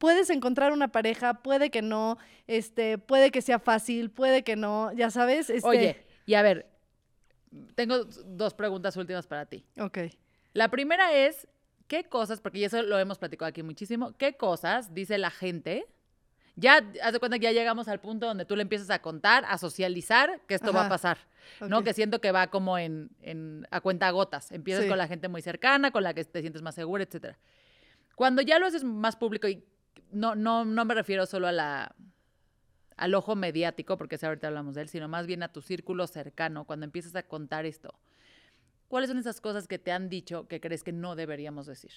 puedes 0.00 0.30
encontrar 0.30 0.72
una 0.72 0.88
pareja, 0.88 1.34
puede 1.34 1.70
que 1.70 1.82
no, 1.82 2.16
este, 2.46 2.96
puede 2.96 3.30
que 3.30 3.42
sea 3.42 3.58
fácil, 3.58 4.10
puede 4.10 4.42
que 4.42 4.56
no, 4.56 4.92
ya 4.94 5.10
sabes. 5.10 5.50
Este... 5.50 5.68
Oye, 5.68 6.06
y 6.24 6.34
a 6.34 6.42
ver, 6.42 6.70
tengo 7.74 8.04
dos 8.04 8.54
preguntas 8.54 8.96
últimas 8.96 9.26
para 9.26 9.44
ti. 9.44 9.66
Ok. 9.78 9.98
La 10.54 10.70
primera 10.70 11.12
es, 11.12 11.46
¿qué 11.86 12.04
cosas, 12.04 12.40
porque 12.40 12.64
eso 12.64 12.82
lo 12.82 12.98
hemos 12.98 13.18
platicado 13.18 13.50
aquí 13.50 13.62
muchísimo, 13.62 14.16
qué 14.16 14.38
cosas 14.38 14.94
dice 14.94 15.18
la 15.18 15.30
gente? 15.30 15.86
Ya, 16.56 16.82
haz 17.02 17.12
de 17.12 17.18
cuenta 17.20 17.38
que 17.38 17.44
ya 17.44 17.52
llegamos 17.52 17.86
al 17.86 18.00
punto 18.00 18.26
donde 18.26 18.46
tú 18.46 18.56
le 18.56 18.62
empiezas 18.62 18.88
a 18.88 19.02
contar, 19.02 19.44
a 19.46 19.58
socializar 19.58 20.40
que 20.48 20.54
esto 20.54 20.72
va 20.72 20.86
a 20.86 20.88
pasar, 20.88 21.18
¿no? 21.60 21.84
Que 21.84 21.92
siento 21.92 22.20
que 22.20 22.32
va 22.32 22.48
como 22.48 22.78
en, 22.78 23.10
en 23.20 23.66
a 23.70 23.80
cuenta 23.80 24.10
gotas. 24.10 24.50
Empiezas 24.50 24.86
con 24.86 24.98
la 24.98 25.06
gente 25.06 25.28
muy 25.28 25.42
cercana, 25.42 25.90
con 25.90 26.02
la 26.02 26.12
que 26.14 26.24
te 26.24 26.40
sientes 26.40 26.62
más 26.62 26.74
segura, 26.74 27.04
etcétera. 27.04 27.38
Cuando 28.14 28.42
ya 28.42 28.58
lo 28.58 28.66
haces 28.66 28.84
más 28.84 29.16
público 29.16 29.48
y 29.48 29.64
no, 30.12 30.34
no, 30.34 30.64
no 30.64 30.84
me 30.84 30.94
refiero 30.94 31.26
solo 31.26 31.48
a 31.48 31.52
la, 31.52 31.94
al 32.96 33.14
ojo 33.14 33.34
mediático, 33.34 33.96
porque 33.96 34.18
si 34.18 34.26
ahorita 34.26 34.48
hablamos 34.48 34.74
de 34.74 34.82
él, 34.82 34.88
sino 34.88 35.08
más 35.08 35.26
bien 35.26 35.42
a 35.42 35.48
tu 35.52 35.62
círculo 35.62 36.06
cercano, 36.06 36.64
cuando 36.64 36.84
empiezas 36.84 37.16
a 37.16 37.22
contar 37.22 37.66
esto. 37.66 37.98
¿Cuáles 38.88 39.08
son 39.08 39.18
esas 39.18 39.40
cosas 39.40 39.68
que 39.68 39.78
te 39.78 39.92
han 39.92 40.08
dicho 40.08 40.48
que 40.48 40.60
crees 40.60 40.82
que 40.82 40.92
no 40.92 41.14
deberíamos 41.14 41.66
decir? 41.66 41.92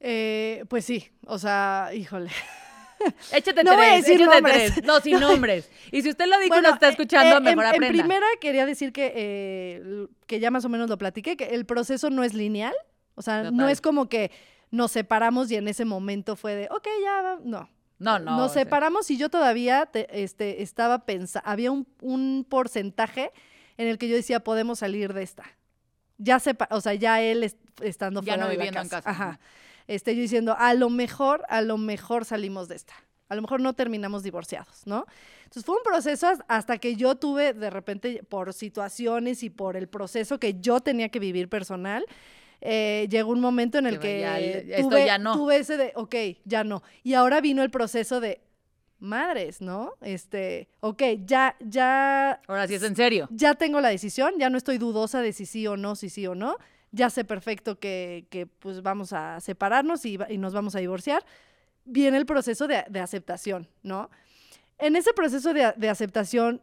Eh, 0.00 0.64
pues 0.68 0.84
sí, 0.84 1.10
o 1.24 1.38
sea, 1.38 1.90
híjole. 1.94 2.30
Échate 3.32 3.62
no 3.64 3.76
tres, 3.76 4.06
voy 4.06 4.22
a 4.22 4.26
nombres. 4.26 4.84
No, 4.84 5.00
sin 5.00 5.20
nombres. 5.20 5.70
Y 5.92 6.02
si 6.02 6.10
usted 6.10 6.26
lo 6.26 6.38
dijo 6.40 6.58
y 6.58 6.62
no 6.62 6.74
está 6.74 6.88
escuchando, 6.88 7.36
eh, 7.36 7.40
mejor 7.40 7.66
aprenda. 7.66 7.86
En 7.86 7.92
primera 7.92 8.26
quería 8.40 8.66
decir 8.66 8.92
que, 8.92 9.12
eh, 9.14 10.06
que 10.26 10.40
ya 10.40 10.50
más 10.50 10.64
o 10.64 10.68
menos 10.68 10.90
lo 10.90 10.98
platiqué, 10.98 11.36
que 11.36 11.54
el 11.54 11.64
proceso 11.64 12.10
no 12.10 12.24
es 12.24 12.34
lineal. 12.34 12.74
O 13.14 13.22
sea, 13.22 13.50
no 13.50 13.68
es 13.68 13.80
como 13.80 14.08
que 14.08 14.30
nos 14.70 14.92
separamos 14.92 15.50
y 15.50 15.56
en 15.56 15.68
ese 15.68 15.84
momento 15.84 16.36
fue 16.36 16.54
de, 16.54 16.68
ok, 16.70 16.86
ya, 17.02 17.38
no. 17.42 17.68
No, 17.98 18.18
no. 18.18 18.36
Nos 18.36 18.52
separamos 18.52 19.10
y 19.10 19.16
yo 19.16 19.28
todavía 19.28 19.90
este, 20.10 20.62
estaba 20.62 21.04
pensando, 21.04 21.48
había 21.48 21.72
un, 21.72 22.46
porcentaje 22.48 23.32
en 23.76 23.88
el 23.88 23.98
que 23.98 24.08
yo 24.08 24.14
decía, 24.14 24.40
podemos 24.40 24.78
salir 24.78 25.12
de 25.14 25.22
esta. 25.22 25.44
Ya 26.16 26.38
sepa, 26.38 26.68
o 26.70 26.80
sea, 26.80 26.94
ya 26.94 27.20
él 27.20 27.52
estando 27.80 28.20
ya 28.22 28.34
fuera 28.34 28.44
no 28.44 28.50
de 28.50 28.56
viviendo 28.56 28.80
en 28.80 28.88
casa. 28.88 29.10
Ajá. 29.10 29.40
Este, 29.88 30.14
yo 30.14 30.22
diciendo, 30.22 30.54
a 30.58 30.74
lo 30.74 30.90
mejor, 30.90 31.44
a 31.48 31.60
lo 31.60 31.78
mejor 31.78 32.24
salimos 32.24 32.68
de 32.68 32.76
esta. 32.76 32.94
A 33.28 33.34
lo 33.34 33.42
mejor 33.42 33.60
no 33.60 33.74
terminamos 33.74 34.22
divorciados, 34.22 34.86
¿no? 34.86 35.06
Entonces 35.44 35.64
fue 35.64 35.76
un 35.76 35.82
proceso 35.82 36.32
hasta 36.48 36.78
que 36.78 36.96
yo 36.96 37.16
tuve, 37.16 37.52
de 37.52 37.70
repente, 37.70 38.22
por 38.22 38.54
situaciones 38.54 39.42
y 39.42 39.50
por 39.50 39.76
el 39.76 39.88
proceso 39.88 40.38
que 40.38 40.60
yo 40.60 40.80
tenía 40.80 41.08
que 41.10 41.18
vivir 41.18 41.48
personal, 41.48 42.06
eh, 42.60 43.06
llegó 43.10 43.32
un 43.32 43.40
momento 43.40 43.78
en 43.78 43.86
el 43.86 43.98
que, 43.98 44.76
tuve, 44.80 45.06
ya 45.06 45.18
no. 45.18 45.34
tuve 45.34 45.58
ese 45.58 45.76
de, 45.76 45.92
ok, 45.94 46.14
ya 46.44 46.64
no. 46.64 46.82
Y 47.02 47.14
ahora 47.14 47.40
vino 47.40 47.62
el 47.62 47.70
proceso 47.70 48.20
de, 48.20 48.40
madres, 49.00 49.60
¿no? 49.60 49.94
Este, 50.00 50.68
ok, 50.80 51.02
ya, 51.24 51.56
ya. 51.60 52.40
Ahora 52.46 52.66
sí 52.66 52.74
es 52.74 52.82
en 52.82 52.96
serio. 52.96 53.28
Ya 53.30 53.54
tengo 53.54 53.80
la 53.80 53.88
decisión, 53.88 54.34
ya 54.38 54.50
no 54.50 54.58
estoy 54.58 54.78
dudosa 54.78 55.22
de 55.22 55.32
si 55.32 55.46
sí 55.46 55.66
o 55.66 55.76
no, 55.76 55.94
si 55.94 56.08
sí 56.08 56.26
o 56.26 56.34
no. 56.34 56.56
ya 56.90 57.10
sé 57.10 57.24
perfecto 57.24 57.78
que, 57.78 58.26
que, 58.30 58.46
pues 58.46 58.82
vamos 58.82 59.12
a 59.12 59.40
separarnos 59.40 60.04
y, 60.04 60.18
y, 60.28 60.38
nos 60.38 60.54
vamos 60.54 60.74
a 60.74 60.78
divorciar, 60.78 61.24
viene 61.84 62.16
el 62.16 62.26
proceso 62.26 62.66
de, 62.66 62.84
de 62.88 63.00
aceptación, 63.00 63.68
¿no? 63.82 64.10
En 64.78 64.96
ese 64.96 65.12
proceso 65.12 65.52
de, 65.52 65.74
de 65.76 65.88
aceptación, 65.88 66.62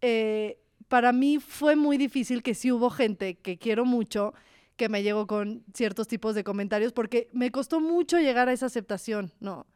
eh, 0.00 0.58
para 0.88 1.12
mí 1.12 1.38
fue 1.38 1.76
muy 1.76 1.96
difícil 1.96 2.42
que 2.42 2.54
sí 2.54 2.70
hubo 2.70 2.90
gente 2.90 3.34
que 3.34 3.58
quiero 3.58 3.84
mucho 3.84 4.34
que 4.76 4.88
me 4.88 5.02
llegó 5.02 5.26
con 5.26 5.64
ciertos 5.72 6.08
tipos 6.08 6.34
de 6.34 6.44
comentarios 6.44 6.92
porque 6.92 7.28
me 7.32 7.50
costó 7.50 7.80
mucho 7.80 8.18
llegar 8.18 8.48
a 8.48 8.52
esa 8.52 8.66
aceptación, 8.66 9.32
¿no? 9.40 9.66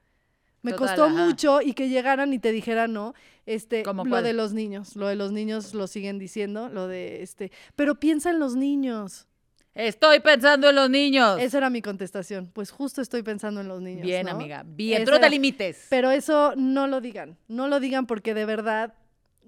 Me 0.63 0.73
Total, 0.73 0.89
costó 0.89 1.05
ajá. 1.05 1.25
mucho 1.25 1.61
y 1.63 1.73
que 1.73 1.89
llegaran 1.89 2.33
y 2.33 2.39
te 2.41 2.51
dijeran, 2.51 2.93
¿no? 2.93 3.15
Este, 3.47 3.85
¿Cómo 3.85 4.05
lo 4.05 4.11
cuál? 4.11 4.25
de 4.25 4.33
los 4.33 4.53
niños, 4.53 4.97
lo 4.97 5.07
de 5.07 5.15
los 5.15 5.31
niños 5.31 5.73
lo 5.73 5.87
siguen 5.87 6.19
diciendo, 6.19 6.69
lo 6.69 6.89
de 6.89 7.23
este, 7.23 7.53
pero 7.77 8.01
piensa 8.01 8.31
en 8.31 8.41
los 8.41 8.57
niños. 8.57 9.29
Estoy 9.75 10.19
pensando 10.19 10.71
en 10.71 10.75
los 10.75 10.91
niños. 10.91 11.39
Esa 11.41 11.59
era 11.59 11.71
mi 11.71 11.81
contestación. 11.81 12.51
Pues 12.53 12.73
justo 12.73 13.01
estoy 13.01 13.23
pensando 13.23 13.61
en 13.61 13.69
los 13.69 13.81
niños. 13.81 14.03
Bien, 14.03 14.27
¿no? 14.27 14.33
amiga. 14.33 14.65
Bien. 14.67 15.05
Tú 15.05 15.13
no 15.13 15.21
te 15.21 15.31
limites. 15.31 15.87
Pero 15.89 16.11
eso 16.11 16.55
no 16.57 16.89
lo 16.89 17.01
digan, 17.01 17.39
no 17.47 17.69
lo 17.69 17.79
digan 17.79 18.07
porque 18.09 18.35
de 18.35 18.45
verdad 18.45 18.95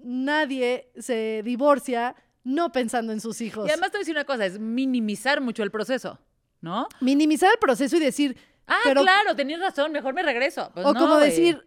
nadie 0.01 0.89
se 0.97 1.41
divorcia 1.43 2.15
no 2.43 2.71
pensando 2.71 3.11
en 3.13 3.21
sus 3.21 3.41
hijos. 3.41 3.67
Y 3.67 3.69
además 3.71 3.91
te 3.91 3.97
voy 3.97 3.99
a 3.99 4.03
decir 4.03 4.15
una 4.15 4.25
cosa, 4.25 4.45
es 4.45 4.59
minimizar 4.59 5.41
mucho 5.41 5.63
el 5.63 5.71
proceso, 5.71 6.19
¿no? 6.61 6.87
Minimizar 6.99 7.51
el 7.51 7.59
proceso 7.59 7.97
y 7.97 7.99
decir, 7.99 8.37
Ah, 8.67 8.77
Pero- 8.85 9.01
claro, 9.01 9.35
tenías 9.35 9.59
razón, 9.59 9.91
mejor 9.91 10.13
me 10.13 10.23
regreso. 10.23 10.71
Pues 10.73 10.85
o 10.85 10.93
no, 10.93 10.99
como 10.99 11.17
decir, 11.17 11.65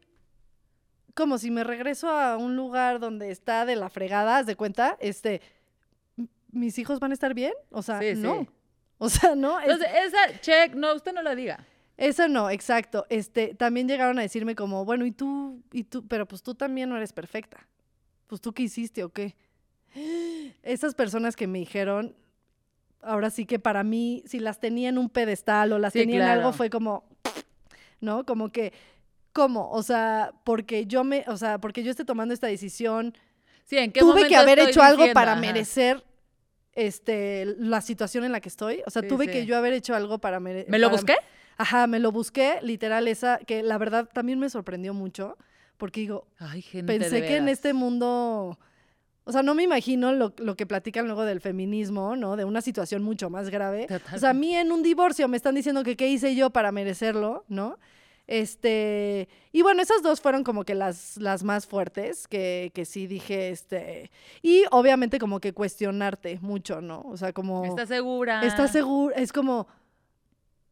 como 1.13 1.37
si 1.39 1.51
me 1.51 1.63
regreso 1.63 2.09
a 2.09 2.37
un 2.39 2.57
lugar 2.57 2.99
donde 2.99 3.31
está 3.31 3.67
de 3.67 3.77
la 3.77 3.91
fregada, 3.91 4.39
haz 4.39 4.47
de 4.47 4.57
cuenta, 4.57 4.97
este, 5.01 5.43
mis 6.51 6.79
hijos 6.79 7.01
van 7.01 7.11
a 7.11 7.15
estar 7.15 7.35
bien, 7.35 7.53
o 7.71 7.83
sea, 7.83 8.01
Sí, 8.01 8.15
sí. 8.15 8.23
no. 8.23 8.47
O 8.99 9.09
sea, 9.09 9.35
no, 9.35 9.59
es- 9.61 9.67
Entonces, 9.69 9.89
esa, 10.07 10.41
check, 10.41 10.75
no, 10.75 10.95
usted 10.95 11.13
no 11.13 11.21
la 11.23 11.35
diga. 11.35 11.67
eso 11.97 12.27
no, 12.29 12.49
exacto. 12.49 13.05
Este, 13.11 13.55
también 13.55 13.87
llegaron 13.89 14.19
a 14.19 14.23
decirme 14.23 14.55
como, 14.55 14.85
bueno, 14.85 15.05
y 15.05 15.11
tú, 15.11 15.63
y 15.73 15.85
tú, 15.85 16.07
pero 16.07 16.27
pues 16.27 16.43
tú 16.43 16.55
también 16.55 16.89
no 16.89 16.97
eres 16.97 17.13
perfecta. 17.13 17.69
Pues 18.29 18.41
tú 18.41 18.53
qué 18.55 18.63
hiciste 18.63 19.05
o 19.05 19.11
qué. 19.11 19.35
Esas 20.63 20.95
personas 20.95 21.37
que 21.37 21.47
me 21.47 21.59
dijeron, 21.59 22.15
ahora 23.01 23.31
sí 23.31 23.47
que 23.47 23.59
para 23.59 23.85
mí, 23.85 24.23
si 24.27 24.39
las 24.41 24.61
tenía 24.61 24.89
en 24.89 24.99
un 24.99 25.09
pedestal 25.09 25.73
o 25.73 25.79
las 25.79 25.93
Sí, 25.93 26.01
tenía 26.01 26.17
en 26.17 26.23
algo, 26.23 26.53
fue 26.53 26.71
como, 26.71 27.05
¿no? 28.01 28.25
Como 28.27 28.51
que, 28.51 28.73
¿cómo? 29.33 29.71
O 29.71 29.83
sea, 29.83 30.33
porque 30.45 30.87
yo 30.87 31.05
me, 31.05 31.25
o 31.29 31.37
sea, 31.37 31.59
porque 31.59 31.83
yo 31.83 31.91
esté 31.91 32.05
tomando 32.05 32.35
esta 32.35 32.47
decisión, 32.47 33.15
Sí, 33.65 33.79
¿en 33.79 33.93
qué 33.93 34.01
tuve 34.01 34.27
que 34.27 34.37
haber 34.37 34.59
hecho 34.59 34.83
algo 34.83 34.99
diciendo? 35.05 35.15
para 35.15 35.33
Ajá. 35.33 35.41
merecer 35.41 36.05
este 36.73 37.47
la 37.59 37.81
situación 37.81 38.25
en 38.25 38.33
la 38.33 38.41
que 38.41 38.49
estoy. 38.49 38.83
O 38.87 38.91
sea, 38.91 39.03
Sí, 39.03 39.09
tuve 39.09 39.27
sí. 39.27 39.31
que 39.31 39.47
yo 39.47 39.57
haber 39.57 39.73
hecho 39.73 39.95
algo 39.95 40.19
para 40.19 40.41
merecer. 40.41 40.71
¿Me 40.71 40.79
lo 40.79 40.91
busqué? 40.91 41.15
Ajá, 41.57 41.87
me 41.87 42.01
lo 42.01 42.11
busqué, 42.11 42.59
literal, 42.63 43.07
esa, 43.07 43.39
que 43.39 43.63
la 43.63 43.79
verdad 43.79 44.09
también 44.13 44.39
me 44.41 44.51
sorprendió 44.51 44.93
mucho, 44.93 45.39
porque 45.77 46.01
digo, 46.01 46.27
Ay, 46.39 46.63
gente 46.63 46.99
pensé 46.99 47.25
que 47.25 47.37
en 47.37 47.49
este 47.49 47.73
mundo, 47.73 48.59
o 49.25 49.33
sea, 49.33 49.43
no 49.43 49.55
me 49.55 49.63
imagino 49.63 50.13
lo, 50.13 50.35
lo 50.39 50.55
que 50.55 50.67
platican 50.67 51.07
luego 51.07 51.25
del 51.25 51.41
feminismo, 51.41 52.15
¿no? 52.15 52.37
De 52.37 52.45
una 52.45 52.61
situación 52.61 53.03
mucho 53.03 53.31
más 53.31 53.49
grave. 53.49 53.87
O 54.15 54.19
sea, 54.19 54.31
a 54.31 54.35
mí 54.35 54.55
en 54.55 54.71
un 54.71 54.83
divorcio 54.83 55.29
me 55.29 55.37
están 55.37 55.55
diciendo 55.55 55.83
que 55.83 55.97
qué 55.97 56.09
hice 56.09 56.35
yo 56.35 56.51
para 56.51 56.73
merecerlo, 56.73 57.45
¿no? 57.49 57.79
Este, 58.27 59.29
y 59.53 59.63
bueno, 59.63 59.83
esas 59.83 60.03
dos 60.03 60.21
fueron 60.21 60.45
como 60.45 60.65
que 60.65 60.75
las, 60.75 61.19
las 61.19 61.43
más 61.43 61.67
fuertes, 61.67 62.27
que, 62.27 62.71
que 62.75 62.85
sí 62.85 63.07
dije, 63.07 63.51
este, 63.51 64.11
y 64.41 64.65
obviamente 64.71 65.19
como 65.19 65.41
que 65.41 65.53
cuestionarte 65.53 66.39
mucho, 66.41 66.81
¿no? 66.81 67.03
O 67.03 67.17
sea, 67.17 67.33
como... 67.33 67.65
¿Estás 67.65 67.89
segura? 67.89 68.45
¿Estás 68.45 68.73
seguro? 68.73 69.15
Es 69.15 69.33
como, 69.33 69.67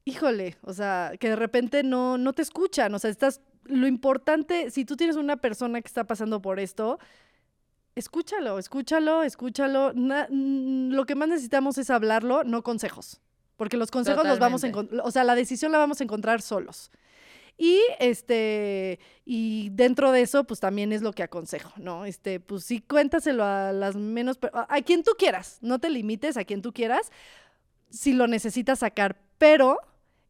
híjole, 0.07 0.57
o 0.63 0.73
sea, 0.73 1.13
que 1.21 1.29
de 1.29 1.37
repente 1.37 1.83
no, 1.83 2.17
no 2.17 2.33
te 2.33 2.43
escuchan, 2.43 2.95
o 2.95 2.99
sea, 2.99 3.11
estás, 3.11 3.43
lo 3.65 3.87
importante, 3.87 4.71
si 4.71 4.87
tú 4.87 4.97
tienes 4.97 5.17
una 5.17 5.37
persona 5.37 5.83
que 5.83 5.89
está 5.89 6.05
pasando 6.05 6.41
por 6.41 6.59
esto, 6.59 6.99
escúchalo, 7.95 8.59
escúchalo, 8.59 9.23
escúchalo. 9.23 9.93
Na- 9.95 10.27
mm, 10.31 10.91
lo 10.93 11.05
que 11.07 11.15
más 11.15 11.29
necesitamos 11.29 11.79
es 11.79 11.91
hablarlo, 11.91 12.45
no 12.45 12.63
consejos, 12.63 13.21
porque 13.57 13.77
los 13.77 13.91
consejos 13.91 14.25
los 14.31 14.39
vamos 14.41 14.65
a 14.65 14.67
encontrar, 14.69 15.01
o 15.07 15.11
sea, 15.11 15.25
la 15.25 15.35
decisión 15.35 15.73
la 15.73 15.79
vamos 15.79 16.01
a 16.01 16.05
encontrar 16.05 16.43
solos. 16.43 16.91
Y 17.59 17.81
este, 18.01 18.99
y 19.27 19.69
dentro 19.73 20.11
de 20.11 20.23
eso, 20.23 20.45
pues 20.45 20.59
también 20.59 20.91
es 20.93 21.03
lo 21.03 21.13
que 21.13 21.23
aconsejo, 21.23 21.71
¿no? 21.77 22.07
Este, 22.07 22.41
pues 22.41 22.65
sí, 22.65 22.81
cuéntaselo 22.81 23.45
a 23.45 23.73
las 23.73 23.95
menos, 23.95 24.39
a 24.53 24.81
quien 24.81 25.03
tú 25.03 25.13
quieras, 25.19 25.59
no 25.61 25.79
te 25.79 25.91
limites 25.91 26.37
a 26.39 26.45
quien 26.45 26.63
tú 26.63 26.73
quieras, 26.73 27.13
si 27.91 28.15
lo 28.15 28.27
necesitas 28.27 28.79
sacar, 28.79 29.21
pero 29.37 29.79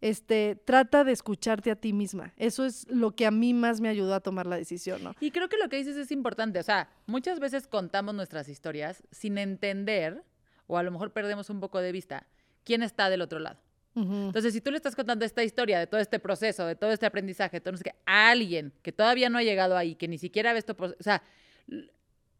este, 0.03 0.57
trata 0.57 1.05
de 1.05 1.13
escucharte 1.13 1.71
a 1.71 1.77
ti 1.77 1.93
misma. 1.93 2.35
Eso 2.37 2.65
es 2.67 2.87
lo 2.91 3.13
que 3.15 3.25
a 3.25 3.31
mí 3.31 3.55
más 3.55 3.81
me 3.81 3.89
ayudó 3.89 4.15
a 4.15 4.21
tomar 4.21 4.47
la 4.47 4.57
decisión, 4.57 5.03
¿no? 5.03 5.15
Y 5.21 5.31
creo 5.31 5.49
que 5.49 5.57
lo 5.57 5.69
que 5.69 5.77
dices 5.77 5.97
es 5.97 6.11
importante. 6.11 6.59
O 6.59 6.63
sea, 6.63 6.91
muchas 7.07 7.39
veces 7.39 7.69
contamos 7.69 8.13
nuestras 8.13 8.49
historias 8.49 9.05
sin 9.13 9.39
entender, 9.39 10.25
o 10.67 10.77
a 10.77 10.83
lo 10.83 10.91
mejor 10.91 11.13
perdemos 11.13 11.51
un 11.51 11.61
poco 11.61 11.81
de 11.81 11.93
vista, 11.93 12.27
quién 12.65 12.83
está 12.83 13.11
del 13.11 13.23
otro 13.23 13.39
lado. 13.39 13.61
Ujú. 13.95 14.27
Entonces, 14.27 14.53
si 14.53 14.61
tú 14.61 14.73
le 14.73 14.77
estás 14.77 14.97
contando 14.97 15.25
esta 15.25 15.45
historia 15.45 15.79
de 15.79 15.87
todo 15.87 16.01
este 16.01 16.19
proceso, 16.19 16.67
de 16.67 16.75
todo 16.75 16.91
este 16.91 17.07
aprendizaje, 17.07 17.61
todo 17.61 17.73
no 17.73 17.79
sé 17.79 17.85
qué, 17.85 17.95
a 18.05 18.31
alguien 18.31 18.73
que 18.83 18.91
todavía 18.91 19.31
no 19.31 19.39
ha 19.39 19.43
llegado 19.45 19.77
ahí, 19.77 19.95
que 19.95 20.09
ni 20.09 20.19
siquiera 20.19 20.53
ve 20.53 20.59
esto, 20.59 20.77
o 20.79 21.03
sea, 21.03 21.23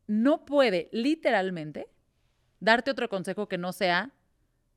no 0.09 0.45
puede 0.45 0.89
literalmente 0.91 1.87
darte 2.59 2.91
otro 2.91 3.09
consejo 3.09 3.49
que 3.49 3.59
no 3.59 3.73
sea, 3.73 4.11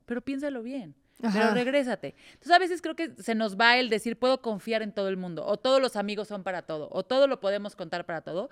pero 0.05 0.21
piénsalo 0.21 0.61
bien. 0.61 0.95
Pero 1.21 1.53
regrésate. 1.53 2.15
Entonces, 2.33 2.51
a 2.51 2.59
veces 2.59 2.81
creo 2.81 2.95
que 2.95 3.11
se 3.17 3.35
nos 3.35 3.57
va 3.57 3.77
el 3.77 3.89
decir, 3.89 4.17
puedo 4.17 4.41
confiar 4.41 4.81
en 4.81 4.91
todo 4.91 5.07
el 5.07 5.17
mundo, 5.17 5.45
o 5.45 5.57
todos 5.57 5.81
los 5.81 5.95
amigos 5.95 6.27
son 6.27 6.43
para 6.43 6.63
todo, 6.63 6.89
o 6.91 7.03
todo 7.03 7.27
lo 7.27 7.39
podemos 7.39 7.75
contar 7.75 8.05
para 8.05 8.21
todo. 8.21 8.49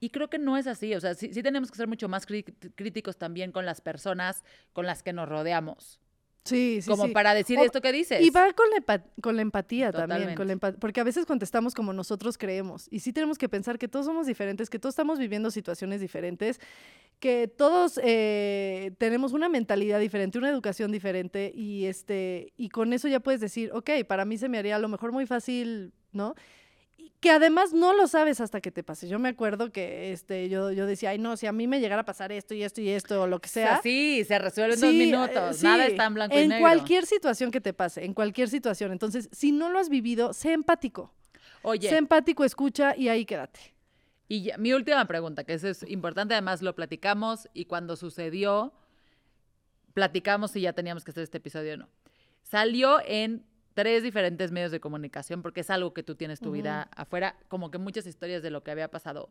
Y 0.00 0.10
creo 0.10 0.28
que 0.28 0.38
no 0.38 0.58
es 0.58 0.66
así. 0.66 0.94
O 0.94 1.00
sea, 1.00 1.14
sí, 1.14 1.32
sí 1.32 1.42
tenemos 1.42 1.70
que 1.70 1.76
ser 1.78 1.86
mucho 1.88 2.08
más 2.08 2.26
crí- 2.28 2.44
críticos 2.74 3.16
también 3.16 3.52
con 3.52 3.64
las 3.64 3.80
personas 3.80 4.44
con 4.74 4.84
las 4.86 5.02
que 5.02 5.12
nos 5.14 5.28
rodeamos. 5.28 5.98
Sí, 6.44 6.80
sí, 6.82 6.90
como 6.90 7.06
sí. 7.06 7.12
para 7.12 7.32
decir 7.32 7.58
O- 7.58 7.64
esto 7.64 7.80
que 7.80 7.90
dices. 7.90 8.20
Y 8.20 8.28
va 8.28 8.52
con 8.52 8.66
la, 8.68 9.02
con 9.22 9.34
la 9.36 9.40
empatía 9.40 9.90
también, 9.92 10.34
con 10.34 10.46
la 10.46 10.52
empa- 10.56 10.76
porque 10.78 11.00
a 11.00 11.04
veces 11.04 11.24
contestamos 11.24 11.74
como 11.74 11.94
nosotros 11.94 12.36
creemos. 12.36 12.86
Y 12.90 13.00
sí 13.00 13.14
tenemos 13.14 13.38
que 13.38 13.48
pensar 13.48 13.78
que 13.78 13.88
todos 13.88 14.04
somos 14.04 14.26
diferentes, 14.26 14.68
que 14.68 14.78
todos 14.78 14.92
estamos 14.92 15.18
viviendo 15.18 15.50
situaciones 15.50 16.02
diferentes, 16.02 16.60
que 17.24 17.48
todos 17.48 17.98
eh, 18.04 18.92
tenemos 18.98 19.32
una 19.32 19.48
mentalidad 19.48 19.98
diferente, 19.98 20.36
una 20.36 20.50
educación 20.50 20.92
diferente, 20.92 21.50
y 21.54 21.86
este, 21.86 22.52
y 22.58 22.68
con 22.68 22.92
eso 22.92 23.08
ya 23.08 23.18
puedes 23.20 23.40
decir, 23.40 23.70
ok, 23.72 23.88
para 24.06 24.26
mí 24.26 24.36
se 24.36 24.50
me 24.50 24.58
haría 24.58 24.76
a 24.76 24.78
lo 24.78 24.88
mejor 24.88 25.10
muy 25.10 25.24
fácil, 25.24 25.94
¿no? 26.12 26.34
Y 26.98 27.10
que 27.20 27.30
además 27.30 27.72
no 27.72 27.94
lo 27.94 28.08
sabes 28.08 28.42
hasta 28.42 28.60
que 28.60 28.70
te 28.70 28.82
pase. 28.82 29.08
Yo 29.08 29.18
me 29.18 29.30
acuerdo 29.30 29.72
que 29.72 30.12
este, 30.12 30.50
yo, 30.50 30.70
yo 30.70 30.84
decía, 30.84 31.10
ay, 31.10 31.18
no, 31.18 31.38
si 31.38 31.46
a 31.46 31.52
mí 31.52 31.66
me 31.66 31.80
llegara 31.80 32.02
a 32.02 32.04
pasar 32.04 32.30
esto 32.30 32.52
y 32.52 32.62
esto 32.62 32.82
y 32.82 32.90
esto, 32.90 33.22
o 33.22 33.26
lo 33.26 33.38
que 33.40 33.48
O 33.48 33.52
sea, 33.52 33.68
sea. 33.68 33.82
sí, 33.82 34.22
se 34.28 34.38
resuelve 34.38 34.74
en 34.74 34.80
dos 34.82 34.90
Sí, 34.90 34.96
minutos. 34.98 35.56
sí, 35.56 35.64
Nada 35.64 35.86
está 35.86 36.04
en 36.04 36.12
blanco 36.14 36.36
y 36.36 36.40
En 36.40 36.48
negro. 36.50 36.62
cualquier 36.62 37.06
situación 37.06 37.50
que 37.50 37.62
te 37.62 37.72
pase, 37.72 38.04
en 38.04 38.12
cualquier 38.12 38.50
situación. 38.50 38.92
Entonces, 38.92 39.30
si 39.32 39.50
no 39.50 39.70
lo 39.70 39.78
has 39.78 39.88
vivido, 39.88 40.34
sé 40.34 40.52
empático. 40.52 41.14
Oye, 41.62 41.88
Sé 41.88 41.96
empático, 41.96 42.44
escucha 42.44 42.94
y 42.94 43.08
ahí 43.08 43.24
quédate. 43.24 43.73
Y 44.28 44.42
ya- 44.42 44.58
mi 44.58 44.72
última 44.72 45.04
pregunta, 45.06 45.44
que 45.44 45.54
eso 45.54 45.68
es 45.68 45.82
importante, 45.88 46.34
además 46.34 46.62
lo 46.62 46.74
platicamos 46.74 47.48
y 47.54 47.66
cuando 47.66 47.96
sucedió, 47.96 48.72
platicamos 49.92 50.50
si 50.52 50.60
ya 50.62 50.72
teníamos 50.72 51.04
que 51.04 51.10
hacer 51.10 51.22
este 51.24 51.38
episodio 51.38 51.74
o 51.74 51.76
no. 51.76 51.88
Salió 52.42 53.00
en 53.06 53.44
tres 53.74 54.02
diferentes 54.02 54.52
medios 54.52 54.70
de 54.72 54.80
comunicación 54.80 55.42
porque 55.42 55.60
es 55.60 55.70
algo 55.70 55.92
que 55.94 56.02
tú 56.02 56.14
tienes 56.14 56.40
tu 56.40 56.52
vida 56.52 56.88
afuera, 56.96 57.36
como 57.48 57.70
que 57.70 57.78
muchas 57.78 58.06
historias 58.06 58.42
de 58.42 58.50
lo 58.50 58.62
que 58.62 58.70
había 58.70 58.90
pasado. 58.90 59.30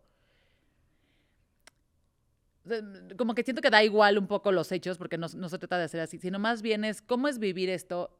Como 3.18 3.36
que 3.36 3.44
siento 3.44 3.62
que 3.62 3.70
da 3.70 3.84
igual 3.84 4.18
un 4.18 4.28
poco 4.28 4.52
los 4.54 4.72
hechos 4.72 4.98
porque 4.98 5.18
no, 5.18 5.28
no 5.36 5.50
se 5.50 5.58
trata 5.60 5.78
de 5.78 5.84
hacer 5.84 6.00
así, 6.00 6.18
sino 6.18 6.40
más 6.40 6.62
bien 6.62 6.86
es 6.86 7.02
cómo 7.02 7.28
es 7.28 7.40
vivir 7.40 7.70
esto 7.70 8.18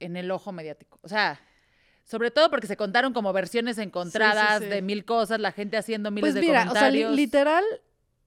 en 0.00 0.16
el 0.16 0.30
ojo 0.30 0.52
mediático. 0.52 0.98
O 1.02 1.08
sea, 1.08 1.38
sobre 2.04 2.30
todo 2.30 2.50
porque 2.50 2.66
se 2.66 2.76
contaron 2.76 3.12
como 3.12 3.32
versiones 3.32 3.78
encontradas 3.78 4.60
sí. 4.62 4.66
de 4.68 4.82
mil 4.82 5.04
cosas, 5.04 5.40
la 5.40 5.52
gente 5.52 5.76
haciendo 5.76 6.10
miles 6.10 6.22
Pues 6.32 6.34
de 6.34 6.40
mira, 6.42 6.66
o 6.70 6.72
sea, 6.72 6.90
li- 6.90 7.02
comentarios. 7.02 7.16
literal, 7.16 7.64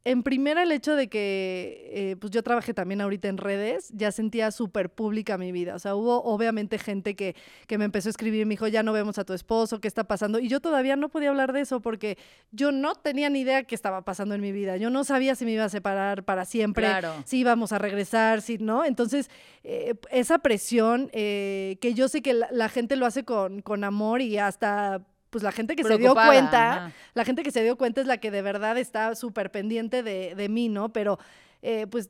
en 0.10 0.24
primera 0.24 0.64
el 0.64 0.72
hecho 0.72 0.96
de 0.96 1.10
que 1.10 1.90
eh, 1.94 2.16
pues 2.20 2.32
yo 2.32 2.42
trabajé 2.44 2.74
también 2.74 3.02
ahorita 3.02 3.28
en 3.28 3.38
redes, 3.38 3.90
ya 3.94 4.12
sentía 4.12 4.52
súper 4.52 4.90
pública 4.90 5.38
mi 5.38 5.52
vida. 5.52 5.76
O 5.76 5.80
sea, 5.80 5.96
hubo 5.96 6.24
obviamente 6.24 6.78
gente 6.80 7.16
que, 7.16 7.36
que 7.68 7.78
me 7.78 7.86
empezó 7.86 8.10
a 8.10 8.12
escribir 8.12 8.42
y 8.42 8.46
me 8.46 8.52
dijo, 8.52 8.68
ya 8.68 8.84
no 8.84 8.94
vemos 8.94 9.18
a 9.18 9.26
tu 9.26 9.34
esposo, 9.34 9.82
¿qué 9.82 9.88
está 9.88 10.06
pasando? 10.06 10.40
Y 10.40 10.48
yo 10.48 10.60
todavía 10.60 10.96
no 10.96 11.10
podía 11.10 11.30
hablar 11.30 11.52
de 11.54 11.62
eso 11.62 11.82
porque 11.82 12.18
yo 12.52 12.72
no 12.72 12.96
tenía 12.96 13.30
ni 13.30 13.42
idea 13.42 13.64
qué 13.64 13.76
estaba 13.76 14.04
pasando 14.06 14.34
en 14.34 14.42
mi 14.42 14.52
vida. 14.52 14.78
Yo 14.78 14.90
no 14.90 15.04
sabía 15.04 15.36
si 15.36 15.46
me 15.46 15.52
iba 15.52 15.66
a 15.66 15.70
separar 15.70 16.24
para 16.24 16.46
siempre, 16.46 16.86
Claro. 16.86 17.14
si 17.26 17.40
íbamos 17.40 17.72
a 17.74 17.78
regresar, 17.80 18.42
si 18.42 18.58
no. 18.58 18.86
Entonces, 18.86 19.30
eh, 19.64 19.94
esa 20.10 20.40
presión 20.40 21.10
eh, 21.14 21.78
que 21.82 21.94
yo 21.94 22.08
sé 22.08 22.22
que 22.22 22.34
la, 22.34 22.48
la 22.52 22.70
gente 22.70 22.96
lo 22.96 23.06
hace 23.06 23.24
con, 23.26 23.62
con 23.62 23.84
amor 23.84 24.22
y 24.22 24.38
hasta... 24.38 25.02
Pues 25.30 25.44
la 25.44 25.52
gente 25.52 25.76
que 25.76 25.84
se 25.84 25.98
dio 25.98 26.14
cuenta, 26.14 26.72
ajá. 26.72 26.92
la 27.14 27.26
gente 27.26 27.44
que 27.44 27.52
se 27.52 27.64
dio 27.64 27.78
cuenta 27.78 28.02
es 28.02 28.08
la 28.08 28.18
que 28.18 28.32
de 28.32 28.42
verdad 28.42 28.78
está 28.78 29.14
súper 29.16 29.52
pendiente 29.52 30.04
de, 30.04 30.36
de 30.36 30.50
mí, 30.50 30.70
¿no? 30.70 30.94
Pero, 30.94 31.20
eh, 31.62 31.86
pues, 31.88 32.10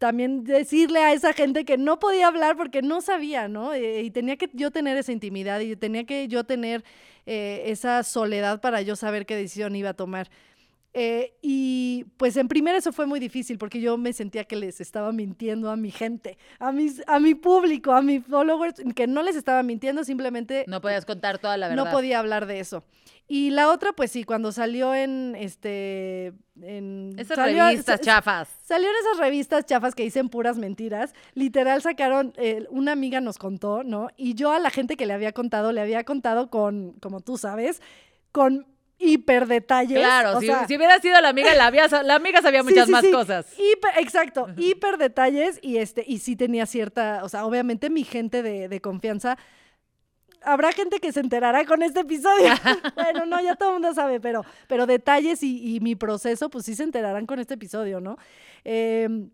también 0.00 0.44
decirle 0.44 1.00
a 1.00 1.12
esa 1.12 1.34
gente 1.34 1.66
que 1.66 1.76
no 1.76 1.98
podía 1.98 2.26
hablar 2.26 2.56
porque 2.56 2.80
no 2.80 3.02
sabía, 3.02 3.48
¿no? 3.48 3.74
Eh, 3.74 4.00
y 4.00 4.10
tenía 4.10 4.36
que 4.36 4.48
yo 4.54 4.70
tener 4.70 4.96
esa 4.96 5.12
intimidad 5.12 5.60
y 5.60 5.76
tenía 5.76 6.04
que 6.04 6.26
yo 6.26 6.44
tener 6.44 6.84
eh, 7.26 7.64
esa 7.66 8.02
soledad 8.02 8.62
para 8.62 8.80
yo 8.80 8.96
saber 8.96 9.26
qué 9.26 9.36
decisión 9.36 9.76
iba 9.76 9.90
a 9.90 9.94
tomar. 9.94 10.30
Eh, 10.92 11.34
y 11.40 12.06
pues 12.16 12.36
en 12.36 12.48
primera 12.48 12.78
eso 12.78 12.92
fue 12.92 13.06
muy 13.06 13.20
difícil 13.20 13.58
porque 13.58 13.80
yo 13.80 13.96
me 13.96 14.12
sentía 14.12 14.44
que 14.44 14.56
les 14.56 14.80
estaba 14.80 15.12
mintiendo 15.12 15.70
a 15.70 15.76
mi 15.76 15.90
gente, 15.90 16.36
a, 16.58 16.72
mis, 16.72 17.02
a 17.06 17.20
mi 17.20 17.34
público, 17.34 17.92
a 17.92 18.02
mis 18.02 18.24
followers, 18.26 18.82
que 18.94 19.06
no 19.06 19.22
les 19.22 19.36
estaba 19.36 19.62
mintiendo, 19.62 20.02
simplemente... 20.02 20.64
No 20.66 20.80
podías 20.80 21.04
contar 21.04 21.38
toda 21.38 21.56
la 21.56 21.68
verdad. 21.68 21.84
No 21.84 21.90
podía 21.90 22.18
hablar 22.18 22.46
de 22.46 22.60
eso. 22.60 22.82
Y 23.32 23.50
la 23.50 23.70
otra, 23.70 23.92
pues 23.92 24.10
sí, 24.10 24.24
cuando 24.24 24.50
salió 24.50 24.92
en 24.92 25.36
este. 25.38 26.32
En, 26.60 27.14
esas 27.16 27.38
revistas 27.38 28.00
chafas. 28.00 28.48
Salió 28.64 28.88
en 28.88 28.96
esas 28.96 29.18
revistas 29.18 29.64
chafas 29.66 29.94
que 29.94 30.02
dicen 30.02 30.28
puras 30.28 30.58
mentiras. 30.58 31.14
Literal 31.34 31.80
sacaron, 31.80 32.32
eh, 32.38 32.66
una 32.70 32.90
amiga 32.90 33.20
nos 33.20 33.38
contó, 33.38 33.84
¿no? 33.84 34.08
Y 34.16 34.34
yo 34.34 34.50
a 34.50 34.58
la 34.58 34.70
gente 34.70 34.96
que 34.96 35.06
le 35.06 35.12
había 35.12 35.30
contado, 35.30 35.70
le 35.70 35.80
había 35.80 36.02
contado 36.02 36.50
con, 36.50 36.94
como 36.94 37.20
tú 37.20 37.38
sabes, 37.38 37.80
con 38.32 38.66
hiper 39.00 39.46
detalles. 39.46 39.98
Claro, 39.98 40.40
si, 40.40 40.76
hubiera 40.76 41.00
sido 41.00 41.20
la 41.20 41.30
amiga, 41.30 41.54
la, 41.54 41.70
la 42.02 42.14
amiga 42.14 42.42
sabía 42.42 42.62
muchas 42.62 42.88
más 42.88 43.04
cosas. 43.06 43.46
exacto, 43.98 44.46
hiper 44.56 44.98
detalles 44.98 45.58
y 45.62 45.78
este, 45.78 46.04
y 46.06 46.18
sí 46.18 46.36
tenía 46.36 46.66
cierta, 46.66 47.24
o 47.24 47.28
sea, 47.28 47.44
obviamente 47.46 47.90
mi 47.90 48.04
gente 48.04 48.42
de, 48.42 48.68
de 48.68 48.80
confianza 48.80 49.36
habrá 50.42 50.72
gente 50.72 51.00
que 51.00 51.12
se 51.12 51.20
enterará 51.20 51.64
con 51.64 51.82
este 51.82 52.00
episodio. 52.00 52.52
bueno, 52.94 53.26
no, 53.26 53.40
ya 53.40 53.56
todo 53.56 53.70
el 53.70 53.74
mundo 53.74 53.94
sabe, 53.94 54.20
pero, 54.20 54.44
pero 54.68 54.86
detalles 54.86 55.42
y, 55.42 55.78
mi 55.80 55.94
proceso, 55.94 56.50
pues 56.50 56.64
sí 56.64 56.74
se 56.74 56.82
enterarán 56.82 57.26
con 57.26 57.38
este 57.38 57.54
episodio, 57.54 58.00
¿no? 58.00 58.16
Em, 58.64 59.30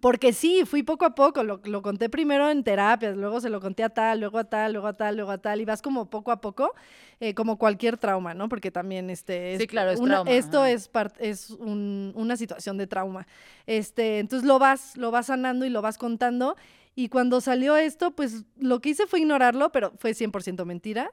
porque 0.00 0.32
sí, 0.32 0.64
fui 0.64 0.82
poco 0.82 1.04
a 1.04 1.14
poco, 1.14 1.42
lo, 1.42 1.82
conté 1.82 2.08
primero 2.08 2.50
en 2.50 2.64
terapias, 2.64 3.16
luego 3.16 3.40
se 3.40 3.48
lo 3.48 3.60
conté 3.60 3.84
a 3.84 3.88
tal, 3.88 4.20
luego 4.20 4.38
a 4.38 4.44
tal, 4.44 4.72
luego 4.72 4.88
a 4.88 4.92
tal, 4.92 5.16
luego 5.16 5.30
a 5.30 5.38
tal, 5.38 5.60
y 5.60 5.64
vas 5.64 5.82
como 5.82 6.10
poco 6.10 6.32
a 6.32 6.40
poco, 6.40 6.72
eh, 7.20 7.34
como 7.34 7.58
cualquier 7.58 7.96
trauma, 7.96 8.34
¿no? 8.34 8.48
Porque 8.48 8.70
también 8.70 9.10
este... 9.10 9.56
sí, 9.58 9.66
claro, 9.66 9.92
es 9.92 10.00
trauma. 10.00 10.30
Esto 10.30 10.64
es, 10.64 10.90
es 11.18 11.50
una 11.50 12.36
situación 12.36 12.76
de 12.76 12.86
trauma. 12.86 13.26
Este, 13.66 14.18
entonces 14.18 14.46
lo 14.46 14.58
vas, 14.58 14.96
lo 14.96 15.10
vas 15.10 15.26
sanando 15.26 15.64
y 15.64 15.70
lo 15.70 15.80
vas 15.80 15.98
contando, 15.98 16.56
y 16.96 17.08
cuando 17.08 17.40
salió 17.40 17.76
esto, 17.76 18.12
pues 18.12 18.44
lo 18.56 18.80
que 18.80 18.90
hice 18.90 19.06
fue 19.06 19.20
ignorarlo, 19.20 19.72
pero 19.72 19.92
fue 19.98 20.12
100% 20.12 20.64
mentira. 20.64 21.10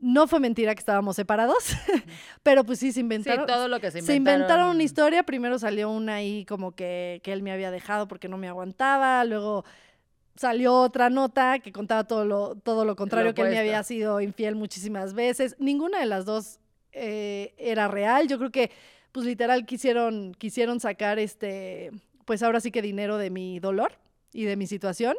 No 0.00 0.28
fue 0.28 0.38
mentira 0.38 0.74
que 0.74 0.78
estábamos 0.78 1.16
separados, 1.16 1.72
pero 2.42 2.64
pues 2.64 2.78
sí 2.78 2.92
se 2.92 3.00
inventaron. 3.00 3.46
Sí, 3.46 3.52
todo 3.52 3.66
lo 3.66 3.80
que 3.80 3.90
se 3.90 3.98
inventaron. 3.98 4.06
Se 4.06 4.16
inventaron 4.16 4.68
una 4.68 4.82
historia. 4.82 5.22
Primero 5.24 5.58
salió 5.58 5.90
una 5.90 6.16
ahí 6.16 6.44
como 6.44 6.72
que, 6.72 7.20
que 7.24 7.32
él 7.32 7.42
me 7.42 7.50
había 7.50 7.70
dejado 7.70 8.06
porque 8.06 8.28
no 8.28 8.38
me 8.38 8.46
aguantaba. 8.46 9.24
Luego 9.24 9.64
salió 10.36 10.74
otra 10.74 11.10
nota 11.10 11.58
que 11.58 11.72
contaba 11.72 12.04
todo 12.04 12.24
lo, 12.24 12.54
todo 12.54 12.84
lo 12.84 12.94
contrario, 12.94 13.34
que 13.34 13.42
él 13.42 13.50
me 13.50 13.58
había 13.58 13.82
sido 13.82 14.20
infiel 14.20 14.54
muchísimas 14.54 15.14
veces. 15.14 15.56
Ninguna 15.58 15.98
de 15.98 16.06
las 16.06 16.24
dos 16.24 16.60
eh, 16.92 17.54
era 17.58 17.88
real. 17.88 18.28
Yo 18.28 18.38
creo 18.38 18.52
que, 18.52 18.70
pues 19.10 19.26
literal, 19.26 19.66
quisieron, 19.66 20.32
quisieron 20.34 20.78
sacar 20.78 21.18
este, 21.18 21.90
pues 22.24 22.42
ahora 22.44 22.60
sí 22.60 22.70
que 22.70 22.82
dinero 22.82 23.18
de 23.18 23.30
mi 23.30 23.58
dolor 23.58 23.92
y 24.32 24.44
de 24.44 24.56
mi 24.56 24.68
situación. 24.68 25.16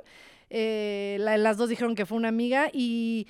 Eh, 0.49 1.17
las 1.19 1.57
dos 1.57 1.69
dijeron 1.69 1.95
que 1.95 2.05
fue 2.05 2.17
una 2.17 2.29
amiga 2.29 2.69
y 2.71 3.27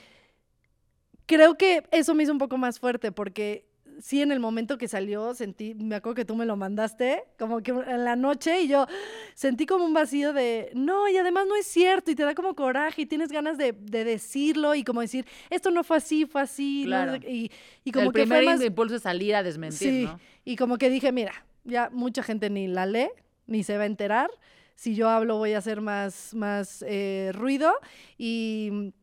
creo 1.29 1.55
que 1.55 1.83
eso 1.91 2.15
me 2.15 2.23
hizo 2.23 2.31
un 2.31 2.39
poco 2.39 2.57
más 2.57 2.79
fuerte 2.79 3.11
porque 3.11 3.69
sí 4.01 4.21
en 4.21 4.31
el 4.31 4.39
momento 4.39 4.79
que 4.79 4.87
salió 4.87 5.35
sentí, 5.35 5.75
me 5.75 5.95
acuerdo 5.95 6.15
que 6.15 6.25
tú 6.25 6.35
me 6.35 6.45
lo 6.47 6.55
mandaste, 6.55 7.23
como 7.37 7.61
que 7.61 7.69
en 7.69 8.03
la 8.03 8.15
noche 8.15 8.61
y 8.61 8.67
yo 8.67 8.87
sentí 9.35 9.67
como 9.67 9.85
un 9.85 9.93
vacío 9.93 10.33
de, 10.33 10.71
no, 10.73 11.07
y 11.07 11.17
además 11.17 11.45
no 11.47 11.55
es 11.55 11.67
cierto 11.67 12.09
y 12.09 12.15
te 12.15 12.23
da 12.23 12.33
como 12.33 12.55
coraje 12.55 13.03
y 13.03 13.05
tienes 13.05 13.31
ganas 13.31 13.59
de, 13.59 13.73
decirlo 13.73 14.73
y 14.73 14.83
como 14.83 15.01
decir, 15.01 15.23
esto 15.51 15.69
no 15.69 15.83
fue 15.83 15.97
así, 15.97 16.25
fue 16.25 16.41
así. 16.41 16.89
Y, 17.27 17.51
y, 17.83 17.91
como 17.91 18.07
el 18.07 18.13
que 18.13 18.21
primer 18.21 18.43
fue 18.43 18.53
más... 18.53 18.65
impulso 18.65 18.95
es 18.95 19.03
salir 19.03 19.35
a 19.35 19.43
desmentir, 19.43 20.07
sí, 20.07 20.09
Y 20.45 20.55
como 20.55 20.79
que 20.79 20.89
dije, 20.89 21.11
mira, 21.11 21.45
ya 21.63 21.91
mucha 21.91 22.23
gente 22.23 22.49
ni 22.49 22.67
la 22.67 22.87
lee, 22.87 23.09
ni 23.45 23.63
se 23.63 23.77
va 23.77 23.83
a 23.83 23.87
enterar 23.87 24.31
si 24.79 24.95
yo 24.95 25.09
hablo 25.09 25.37
voy 25.37 25.53
a 25.53 25.57
hacer 25.57 25.81
más, 25.81 26.33
más 26.33 26.85
eh, 26.87 27.31
ruido 27.33 27.73
y, 28.17 28.93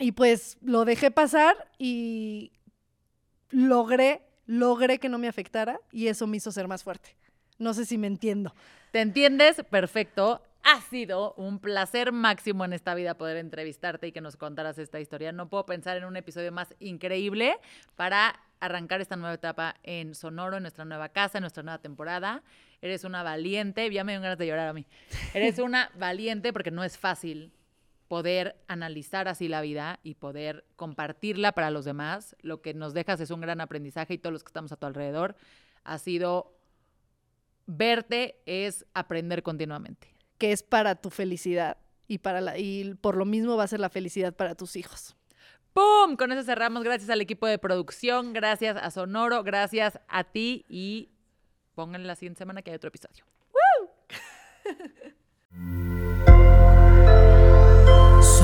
y 0.00 0.12
pues 0.12 0.58
lo 0.62 0.84
dejé 0.84 1.10
pasar 1.10 1.68
y 1.78 2.52
logré, 3.50 4.22
logré 4.46 4.98
que 4.98 5.08
no 5.08 5.18
me 5.18 5.28
afectara 5.28 5.78
y 5.92 6.08
eso 6.08 6.26
me 6.26 6.38
hizo 6.38 6.50
ser 6.50 6.66
más 6.66 6.82
fuerte. 6.82 7.14
No 7.58 7.74
sé 7.74 7.84
si 7.84 7.98
me 7.98 8.06
entiendo. 8.06 8.54
¿Te 8.90 9.02
entiendes? 9.02 9.62
Perfecto. 9.70 10.42
Ha 10.62 10.80
sido 10.80 11.34
un 11.34 11.58
placer 11.58 12.12
máximo 12.12 12.64
en 12.64 12.72
esta 12.72 12.94
vida 12.94 13.14
poder 13.14 13.36
entrevistarte 13.36 14.08
y 14.08 14.12
que 14.12 14.20
nos 14.20 14.36
contaras 14.36 14.78
esta 14.78 15.00
historia. 15.00 15.32
No 15.32 15.48
puedo 15.48 15.66
pensar 15.66 15.96
en 15.96 16.04
un 16.04 16.16
episodio 16.16 16.50
más 16.52 16.74
increíble 16.80 17.58
para 17.96 18.40
arrancar 18.60 19.00
esta 19.00 19.16
nueva 19.16 19.34
etapa 19.34 19.76
en 19.82 20.14
Sonoro, 20.14 20.56
en 20.56 20.62
nuestra 20.62 20.84
nueva 20.84 21.10
casa, 21.10 21.38
en 21.38 21.42
nuestra 21.42 21.62
nueva 21.62 21.78
temporada. 21.78 22.42
Eres 22.82 23.04
una 23.04 23.22
valiente, 23.22 23.90
ya 23.90 24.04
me 24.04 24.12
dio 24.12 24.20
ganas 24.20 24.38
de 24.38 24.46
llorar 24.46 24.68
a 24.68 24.72
mí. 24.72 24.86
Eres 25.34 25.58
una 25.58 25.90
valiente 25.98 26.52
porque 26.52 26.70
no 26.70 26.84
es 26.84 26.98
fácil 26.98 27.52
poder 28.10 28.56
analizar 28.66 29.28
así 29.28 29.46
la 29.46 29.60
vida 29.60 30.00
y 30.02 30.16
poder 30.16 30.64
compartirla 30.74 31.52
para 31.52 31.70
los 31.70 31.84
demás. 31.84 32.34
Lo 32.40 32.60
que 32.60 32.74
nos 32.74 32.92
dejas 32.92 33.20
es 33.20 33.30
un 33.30 33.40
gran 33.40 33.60
aprendizaje 33.60 34.14
y 34.14 34.18
todos 34.18 34.32
los 34.32 34.42
que 34.42 34.48
estamos 34.48 34.72
a 34.72 34.76
tu 34.76 34.84
alrededor 34.84 35.36
ha 35.84 35.96
sido 35.96 36.58
verte 37.66 38.42
es 38.46 38.84
aprender 38.94 39.44
continuamente. 39.44 40.12
Que 40.38 40.50
es 40.50 40.64
para 40.64 40.96
tu 40.96 41.10
felicidad 41.10 41.76
y, 42.08 42.18
para 42.18 42.40
la, 42.40 42.58
y 42.58 42.94
por 42.94 43.16
lo 43.16 43.26
mismo 43.26 43.56
va 43.56 43.62
a 43.62 43.68
ser 43.68 43.78
la 43.78 43.90
felicidad 43.90 44.34
para 44.34 44.56
tus 44.56 44.74
hijos. 44.74 45.14
¡Pum! 45.72 46.16
Con 46.16 46.32
eso 46.32 46.42
cerramos. 46.42 46.82
Gracias 46.82 47.10
al 47.10 47.20
equipo 47.20 47.46
de 47.46 47.60
producción, 47.60 48.32
gracias 48.32 48.76
a 48.76 48.90
Sonoro, 48.90 49.44
gracias 49.44 50.00
a 50.08 50.24
ti 50.24 50.64
y 50.68 51.12
pongan 51.76 52.04
la 52.08 52.16
siguiente 52.16 52.38
semana 52.38 52.62
que 52.62 52.72
hay 52.72 52.76
otro 52.76 52.88
episodio. 52.88 53.24